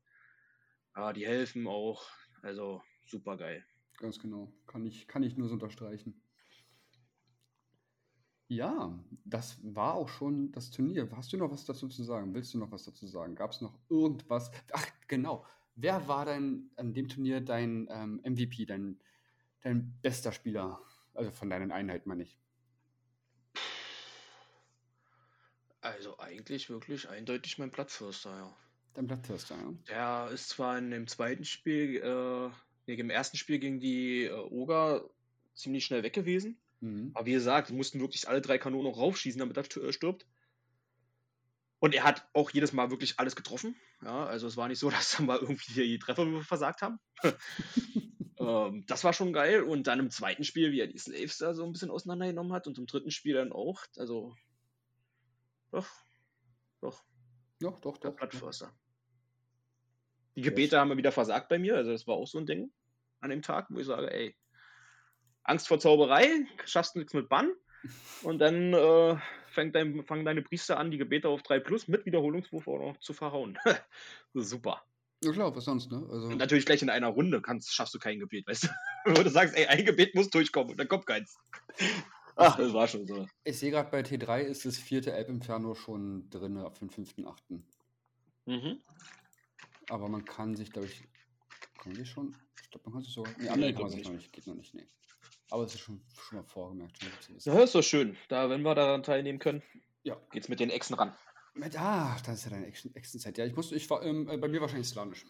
Ja, 0.95 1.13
die 1.13 1.25
helfen 1.25 1.67
auch. 1.67 2.09
Also 2.41 2.81
super 3.05 3.37
geil. 3.37 3.65
Ganz 3.97 4.19
genau. 4.19 4.53
Kann 4.67 4.85
ich, 4.85 5.07
kann 5.07 5.23
ich 5.23 5.37
nur 5.37 5.47
so 5.47 5.53
unterstreichen. 5.53 6.21
Ja, 8.49 8.97
das 9.25 9.57
war 9.61 9.95
auch 9.95 10.07
schon 10.07 10.51
das 10.53 10.71
Turnier. 10.71 11.09
Hast 11.11 11.33
du 11.33 11.37
noch 11.37 11.51
was 11.51 11.65
dazu 11.65 11.89
zu 11.89 12.03
sagen? 12.03 12.33
Willst 12.33 12.53
du 12.53 12.59
noch 12.59 12.71
was 12.71 12.85
dazu 12.85 13.05
sagen? 13.05 13.35
Gab 13.35 13.51
es 13.51 13.59
noch 13.59 13.77
irgendwas? 13.89 14.51
Ach, 14.71 14.87
genau. 15.07 15.45
Wer 15.75 16.07
war 16.07 16.25
denn 16.25 16.71
an 16.77 16.93
dem 16.93 17.09
Turnier 17.09 17.41
dein 17.41 17.87
ähm, 17.91 18.21
MVP, 18.23 18.65
dein, 18.65 19.01
dein 19.61 19.99
bester 20.01 20.31
Spieler? 20.31 20.81
Also 21.13 21.31
von 21.31 21.49
deinen 21.49 21.71
Einheiten, 21.71 22.07
meine 22.07 22.23
ich. 22.23 22.39
Also 25.81 26.17
eigentlich 26.19 26.69
wirklich 26.69 27.09
eindeutig 27.09 27.57
mein 27.57 27.71
Plattfürster, 27.71 28.35
ja. 28.35 28.57
Dein 28.93 29.07
Plattfürster, 29.07 29.55
ja. 29.55 29.73
Der 29.89 30.31
ist 30.33 30.49
zwar 30.49 30.77
in 30.77 30.89
dem 30.89 31.07
zweiten 31.07 31.43
Spiel 31.43 31.97
äh, 31.97 32.49
im 32.87 33.09
ersten 33.09 33.37
Spiel 33.37 33.59
gegen 33.59 33.79
die 33.79 34.23
äh, 34.23 34.31
Oger 34.31 35.09
ziemlich 35.53 35.85
schnell 35.85 36.03
weg 36.03 36.13
gewesen. 36.13 36.59
Mhm. 36.79 37.11
Aber 37.13 37.25
wie 37.25 37.33
gesagt, 37.33 37.71
mussten 37.71 37.99
wirklich 37.99 38.27
alle 38.27 38.41
drei 38.41 38.57
Kanonen 38.57 38.91
noch 38.91 38.97
raufschießen, 38.97 39.39
damit 39.39 39.57
er 39.57 39.83
äh, 39.83 39.91
stirbt. 39.91 40.25
Und 41.79 41.93
er 41.93 42.03
hat 42.03 42.27
auch 42.33 42.49
jedes 42.51 42.73
Mal 42.73 42.89
wirklich 42.89 43.19
alles 43.19 43.35
getroffen. 43.35 43.75
Ja, 44.01 44.25
also 44.25 44.47
es 44.47 44.57
war 44.57 44.67
nicht 44.67 44.79
so, 44.79 44.89
dass 44.89 45.17
dann 45.17 45.25
mal 45.25 45.39
irgendwie 45.39 45.73
die 45.73 45.99
Treffer 45.99 46.25
versagt 46.43 46.81
haben. 46.81 46.99
ähm, 48.39 48.85
das 48.87 49.03
war 49.03 49.13
schon 49.13 49.33
geil. 49.33 49.63
Und 49.63 49.87
dann 49.87 49.99
im 49.99 50.09
zweiten 50.09 50.43
Spiel, 50.43 50.71
wie 50.71 50.79
er 50.79 50.87
die 50.87 50.97
Slaves 50.97 51.37
da 51.37 51.53
so 51.53 51.65
ein 51.65 51.71
bisschen 51.71 51.91
auseinandergenommen 51.91 52.53
hat 52.53 52.67
und 52.67 52.77
im 52.77 52.85
dritten 52.85 53.11
Spiel 53.11 53.35
dann 53.35 53.51
auch. 53.51 53.83
Also, 53.97 54.35
doch, 55.71 55.87
doch. 56.81 57.03
Ja, 57.61 57.71
doch, 57.81 57.97
doch. 57.97 58.15
Blattförster. 58.15 58.71
Die 60.35 60.41
Gebete 60.43 60.79
haben 60.79 60.95
wieder 60.95 61.11
versagt 61.11 61.49
bei 61.49 61.57
mir. 61.57 61.75
Also 61.75 61.91
das 61.91 62.05
war 62.05 62.13
auch 62.13 62.27
so 62.27 62.37
ein 62.37 62.45
Ding 62.45 62.71
an 63.19 63.29
dem 63.29 63.41
Tag, 63.41 63.67
wo 63.69 63.79
ich 63.79 63.87
sage, 63.87 64.11
ey, 64.11 64.35
Angst 65.43 65.67
vor 65.67 65.79
Zauberei, 65.79 66.45
schaffst 66.65 66.95
du 66.95 66.99
nichts 66.99 67.13
mit 67.13 67.29
Bann. 67.29 67.51
Und 68.23 68.39
dann 68.39 68.73
äh, 68.73 69.17
fängt 69.49 69.75
dein, 69.75 70.03
fangen 70.03 70.25
deine 70.25 70.41
Priester 70.41 70.77
an, 70.77 70.91
die 70.91 70.97
Gebete 70.97 71.29
auf 71.29 71.41
3 71.43 71.59
Plus 71.59 71.87
mit 71.87 72.05
Wiederholungswurf 72.05 72.67
auch 72.67 72.79
noch 72.79 72.99
zu 72.99 73.13
verhauen. 73.13 73.57
super. 74.33 74.83
Ja 75.23 75.31
klar, 75.31 75.55
was 75.55 75.65
sonst, 75.65 75.91
ne? 75.91 75.97
Also 76.11 76.27
und 76.27 76.37
natürlich 76.37 76.65
gleich 76.65 76.81
in 76.83 76.89
einer 76.89 77.07
Runde 77.07 77.41
kannst, 77.41 77.73
schaffst 77.73 77.93
du 77.95 77.99
kein 77.99 78.19
Gebet, 78.19 78.45
weißt 78.47 78.65
du? 78.65 78.67
Wo 79.17 79.23
du 79.23 79.29
sagst, 79.29 79.55
ey, 79.55 79.65
ein 79.65 79.83
Gebet 79.83 80.13
muss 80.13 80.29
durchkommen 80.29 80.71
und 80.71 80.79
dann 80.79 80.87
kommt 80.87 81.07
keins. 81.07 81.37
Ach, 82.35 82.55
das 82.55 82.71
war 82.73 82.87
schon 82.87 83.07
so. 83.07 83.25
Ich 83.43 83.57
sehe 83.57 83.71
gerade 83.71 83.89
bei 83.89 84.01
T3 84.01 84.41
ist 84.41 84.65
das 84.65 84.77
vierte 84.77 85.11
Elb 85.11 85.29
Inferno 85.29 85.73
schon 85.73 86.29
drin 86.29 86.57
ab 86.57 86.77
dem 86.77 86.89
5.8. 86.89 87.61
Mhm. 88.45 88.81
Aber 89.89 90.07
man 90.07 90.23
kann 90.23 90.55
sich, 90.55 90.71
glaube 90.71 90.87
ich, 90.87 91.03
kann 91.77 91.91
man 91.93 91.95
sich 91.95 92.09
schon? 92.09 92.35
Ich 92.61 92.69
glaube, 92.69 92.85
man 92.85 92.93
kann 92.93 93.03
sich 93.03 93.13
sogar. 93.13 93.33
Nee, 93.37 93.49
andere 93.49 93.73
kann 93.73 93.83
man 93.83 93.91
sich 93.91 94.03
noch 94.03 94.13
nicht. 94.13 94.33
Geht 94.33 94.47
noch 94.47 94.55
nicht, 94.55 94.73
nee. 94.73 94.87
Aber 95.49 95.63
es 95.63 95.73
ist 95.73 95.81
schon, 95.81 96.01
schon 96.13 96.39
mal 96.39 96.43
vorgemerkt. 96.43 96.97
Schon 97.01 97.53
ja, 97.53 97.59
ist 97.61 97.73
doch 97.73 97.81
schön. 97.81 98.17
Da, 98.27 98.49
wenn 98.49 98.61
wir 98.63 98.75
daran 98.75 99.03
teilnehmen 99.03 99.39
können, 99.39 99.63
ja. 100.03 100.19
geht's 100.31 100.49
mit 100.49 100.59
den 100.59 100.69
Echsen 100.69 100.95
ran. 100.95 101.15
Mit, 101.53 101.79
ah, 101.79 102.17
das 102.25 102.39
ist 102.39 102.45
ja 102.45 102.51
deine 102.51 102.67
Echsenzeit. 102.67 103.37
Ja, 103.37 103.45
ich 103.45 103.55
musste, 103.55 103.75
ich 103.75 103.89
war 103.89 104.03
ähm, 104.03 104.29
äh, 104.29 104.37
bei 104.37 104.47
mir 104.47 104.61
wahrscheinlich 104.61 104.87
Slanisch. 104.87 105.25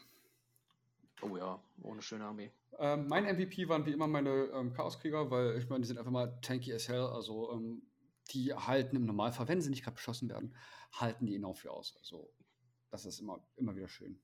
Oh 1.22 1.38
ja, 1.38 1.62
ohne 1.82 2.02
schöne 2.02 2.26
Armee. 2.26 2.52
Ähm, 2.80 3.08
mein 3.08 3.24
MVP 3.24 3.70
waren 3.70 3.86
wie 3.86 3.92
immer 3.92 4.08
meine 4.08 4.50
ähm, 4.54 4.74
Chaoskrieger, 4.74 5.32
weil 5.32 5.58
ich 5.58 5.70
meine, 5.70 5.82
die 5.82 5.88
sind 5.88 5.98
einfach 5.98 6.12
mal 6.12 6.38
tanky 6.42 6.74
as 6.74 6.88
hell. 6.88 7.02
Also, 7.02 7.52
ähm, 7.54 7.82
die 8.32 8.54
halten 8.54 8.96
im 8.98 9.06
Normalfall, 9.06 9.48
wenn 9.48 9.62
sie 9.62 9.70
nicht 9.70 9.84
gerade 9.84 9.96
beschossen 9.96 10.30
werden, 10.30 10.56
halten 10.92 11.26
die 11.26 11.36
ihn 11.36 11.46
auch 11.46 11.58
für 11.58 11.72
aus. 11.72 11.96
Also, 11.98 12.30
das 12.92 13.06
ist 13.06 13.20
immer, 13.20 13.42
immer 13.56 13.76
wieder 13.76 13.88
schön. 13.88 14.20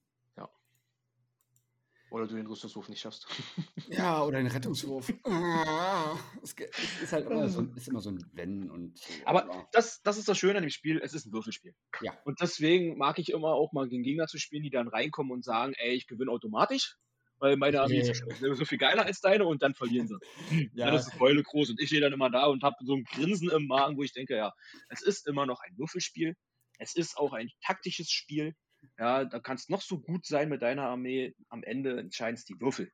Oder 2.13 2.27
du 2.27 2.35
den 2.35 2.45
Rüstungswurf 2.45 2.89
nicht 2.89 3.01
schaffst. 3.01 3.27
Ja, 3.89 4.23
oder 4.23 4.37
den 4.37 4.47
Rettungswurf. 4.47 5.11
Es 6.43 6.53
ist 7.01 7.11
halt 7.11 7.25
immer 7.25 7.49
so, 7.49 7.63
ist 7.75 7.87
immer 7.87 8.01
so 8.01 8.11
ein 8.11 8.23
Wenn 8.33 8.69
und. 8.69 8.99
Aber 9.25 9.67
das, 9.71 10.01
das 10.03 10.17
ist 10.17 10.29
das 10.29 10.37
Schöne 10.37 10.57
an 10.57 10.63
dem 10.63 10.69
Spiel, 10.69 11.01
es 11.03 11.13
ist 11.13 11.25
ein 11.25 11.33
Würfelspiel. 11.33 11.73
Ja. 12.01 12.13
Und 12.23 12.39
deswegen 12.39 12.97
mag 12.97 13.17
ich 13.17 13.29
immer 13.31 13.53
auch 13.53 13.71
mal 13.71 13.87
gegen 13.87 14.03
Gegner 14.03 14.27
zu 14.27 14.37
spielen, 14.37 14.63
die 14.63 14.69
dann 14.69 14.87
reinkommen 14.87 15.31
und 15.31 15.43
sagen, 15.43 15.73
ey, 15.75 15.93
ich 15.95 16.05
gewinne 16.05 16.31
automatisch, 16.31 16.97
weil 17.39 17.57
meine 17.57 17.81
Armee 17.81 17.99
ist 17.99 18.23
so 18.39 18.65
viel 18.65 18.77
geiler 18.77 19.05
als 19.05 19.19
deine 19.19 19.45
und 19.45 19.63
dann 19.63 19.73
verlieren 19.73 20.07
sie. 20.07 20.17
Ja. 20.75 20.87
Dann 20.87 20.95
ist 20.95 21.17
Keule 21.17 21.41
groß 21.41 21.71
und 21.71 21.81
ich 21.81 21.87
stehe 21.87 22.01
dann 22.01 22.13
immer 22.13 22.29
da 22.29 22.45
und 22.45 22.63
habe 22.63 22.75
so 22.81 22.95
ein 22.95 23.03
Grinsen 23.05 23.49
im 23.49 23.65
Magen, 23.65 23.97
wo 23.97 24.03
ich 24.03 24.13
denke, 24.13 24.35
ja, 24.35 24.53
es 24.89 25.01
ist 25.01 25.27
immer 25.27 25.45
noch 25.47 25.61
ein 25.61 25.77
Würfelspiel. 25.77 26.35
Es 26.77 26.95
ist 26.95 27.17
auch 27.17 27.33
ein 27.33 27.49
taktisches 27.65 28.11
Spiel. 28.11 28.55
Ja, 28.97 29.25
da 29.25 29.39
kannst 29.39 29.69
noch 29.69 29.81
so 29.81 29.99
gut 29.99 30.25
sein 30.25 30.49
mit 30.49 30.61
deiner 30.61 30.83
Armee. 30.83 31.35
Am 31.49 31.63
Ende 31.63 31.99
entscheiden 31.99 32.35
es 32.35 32.45
die 32.45 32.59
Würfel. 32.59 32.91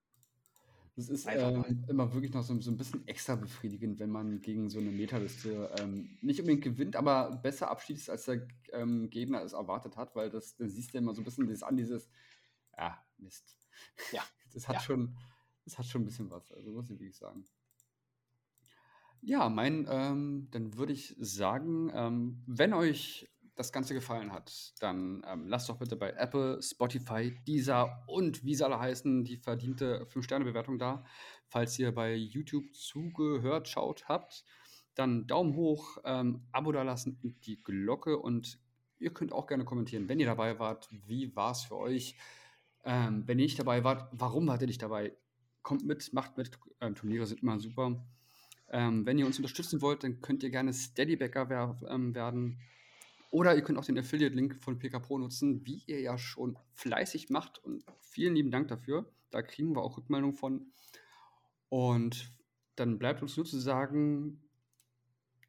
Das 0.95 1.07
ist 1.07 1.27
ähm, 1.29 1.85
immer 1.87 2.13
wirklich 2.13 2.33
noch 2.33 2.43
so, 2.43 2.59
so, 2.59 2.71
ein 2.71 2.75
bisschen 2.75 3.07
extra 3.07 3.35
befriedigend, 3.35 3.99
wenn 3.99 4.09
man 4.09 4.41
gegen 4.41 4.69
so 4.69 4.79
eine 4.79 4.91
Metaliste 4.91 5.73
ähm, 5.79 6.17
nicht 6.21 6.41
unbedingt 6.41 6.63
gewinnt, 6.63 6.97
aber 6.97 7.37
besser 7.41 7.71
abschließt, 7.71 8.09
als 8.09 8.25
der 8.25 8.45
ähm, 8.73 9.09
Gegner 9.09 9.41
es 9.41 9.53
erwartet 9.53 9.95
hat, 9.95 10.13
weil 10.17 10.29
das, 10.29 10.57
das 10.57 10.73
siehst 10.73 10.93
du 10.93 10.97
immer 10.97 11.13
so 11.13 11.21
ein 11.21 11.23
bisschen 11.23 11.47
das 11.47 11.63
an, 11.63 11.77
dieses, 11.77 12.09
ja, 12.77 13.01
Mist. 13.17 13.57
Ja. 14.11 14.23
Das 14.51 14.67
hat 14.67 14.77
ja. 14.77 14.81
schon, 14.81 15.15
das 15.63 15.77
hat 15.77 15.85
schon 15.85 16.01
ein 16.01 16.05
bisschen 16.05 16.31
was, 16.31 16.51
also 16.51 16.71
muss 16.71 16.85
ich 16.85 16.99
wirklich 16.99 17.15
sagen. 17.15 17.45
Ja, 19.21 19.47
mein, 19.47 19.85
ähm, 19.87 20.47
dann 20.49 20.75
würde 20.75 20.93
ich 20.93 21.15
sagen, 21.19 21.91
ähm, 21.93 22.41
wenn 22.47 22.73
euch 22.73 23.29
das 23.59 23.73
Ganze 23.73 23.93
gefallen 23.93 24.31
hat, 24.31 24.73
dann 24.79 25.21
ähm, 25.27 25.45
lasst 25.45 25.67
doch 25.67 25.77
bitte 25.77 25.97
bei 25.97 26.11
Apple, 26.11 26.61
Spotify, 26.63 27.35
Deezer 27.45 28.03
und 28.07 28.45
wie 28.45 28.55
sie 28.55 28.63
alle 28.63 28.79
heißen, 28.79 29.25
die 29.25 29.35
verdiente 29.35 30.07
5-Sterne-Bewertung 30.13 30.79
da. 30.79 31.03
Falls 31.45 31.77
ihr 31.77 31.93
bei 31.93 32.15
YouTube 32.15 32.73
zugehört, 32.73 33.67
schaut 33.67 34.07
habt, 34.07 34.45
dann 34.95 35.27
Daumen 35.27 35.55
hoch, 35.55 35.97
ähm, 36.05 36.47
Abo 36.53 36.71
da 36.71 36.83
lassen 36.83 37.19
und 37.21 37.45
die 37.45 37.61
Glocke. 37.61 38.17
Und 38.17 38.59
ihr 38.97 39.13
könnt 39.13 39.33
auch 39.33 39.45
gerne 39.45 39.65
kommentieren, 39.65 40.07
wenn 40.07 40.21
ihr 40.21 40.25
dabei 40.25 40.57
wart, 40.57 40.87
wie 40.91 41.35
war 41.35 41.51
es 41.51 41.63
für 41.63 41.75
euch? 41.75 42.15
Ähm, 42.85 43.23
wenn 43.27 43.39
ihr 43.39 43.45
nicht 43.45 43.59
dabei 43.59 43.83
wart, 43.83 44.07
warum 44.13 44.47
wart 44.47 44.61
ihr 44.61 44.67
nicht 44.67 44.81
dabei? 44.81 45.11
Kommt 45.63 45.85
mit, 45.85 46.13
macht 46.13 46.37
mit. 46.37 46.57
Ähm, 46.79 46.95
Turniere 46.95 47.25
sind 47.27 47.41
immer 47.41 47.59
super. 47.59 48.01
Ähm, 48.69 49.05
wenn 49.05 49.17
ihr 49.17 49.25
uns 49.25 49.37
unterstützen 49.37 49.81
wollt, 49.81 50.05
dann 50.05 50.21
könnt 50.21 50.43
ihr 50.43 50.49
gerne 50.49 50.71
Steadybacker 50.71 51.77
ähm, 51.89 52.15
werden. 52.15 52.61
Oder 53.31 53.55
ihr 53.55 53.61
könnt 53.61 53.77
auch 53.77 53.85
den 53.85 53.97
Affiliate-Link 53.97 54.61
von 54.61 54.79
PK 54.79 54.99
Pro 54.99 55.17
nutzen, 55.17 55.65
wie 55.65 55.83
ihr 55.85 56.01
ja 56.01 56.17
schon 56.17 56.57
fleißig 56.73 57.29
macht. 57.29 57.63
Und 57.63 57.83
vielen 58.01 58.35
lieben 58.35 58.51
Dank 58.51 58.67
dafür. 58.69 59.11
Da 59.29 59.43
kriegen 59.43 59.75
wir 59.75 59.83
auch 59.83 59.97
Rückmeldungen 59.97 60.35
von. 60.35 60.71
Und 61.69 62.31
dann 62.75 62.97
bleibt 62.97 63.21
uns 63.21 63.37
nur 63.37 63.45
zu 63.45 63.59
sagen, 63.59 64.41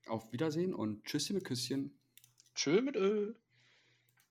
auf 0.07 0.31
Wiedersehen 0.33 0.75
und 0.75 1.05
Tschüsschen 1.05 1.37
mit 1.37 1.45
Küsschen. 1.45 1.99
Tschö 2.55 2.83
mit 2.83 2.97
Öl. 2.97 3.40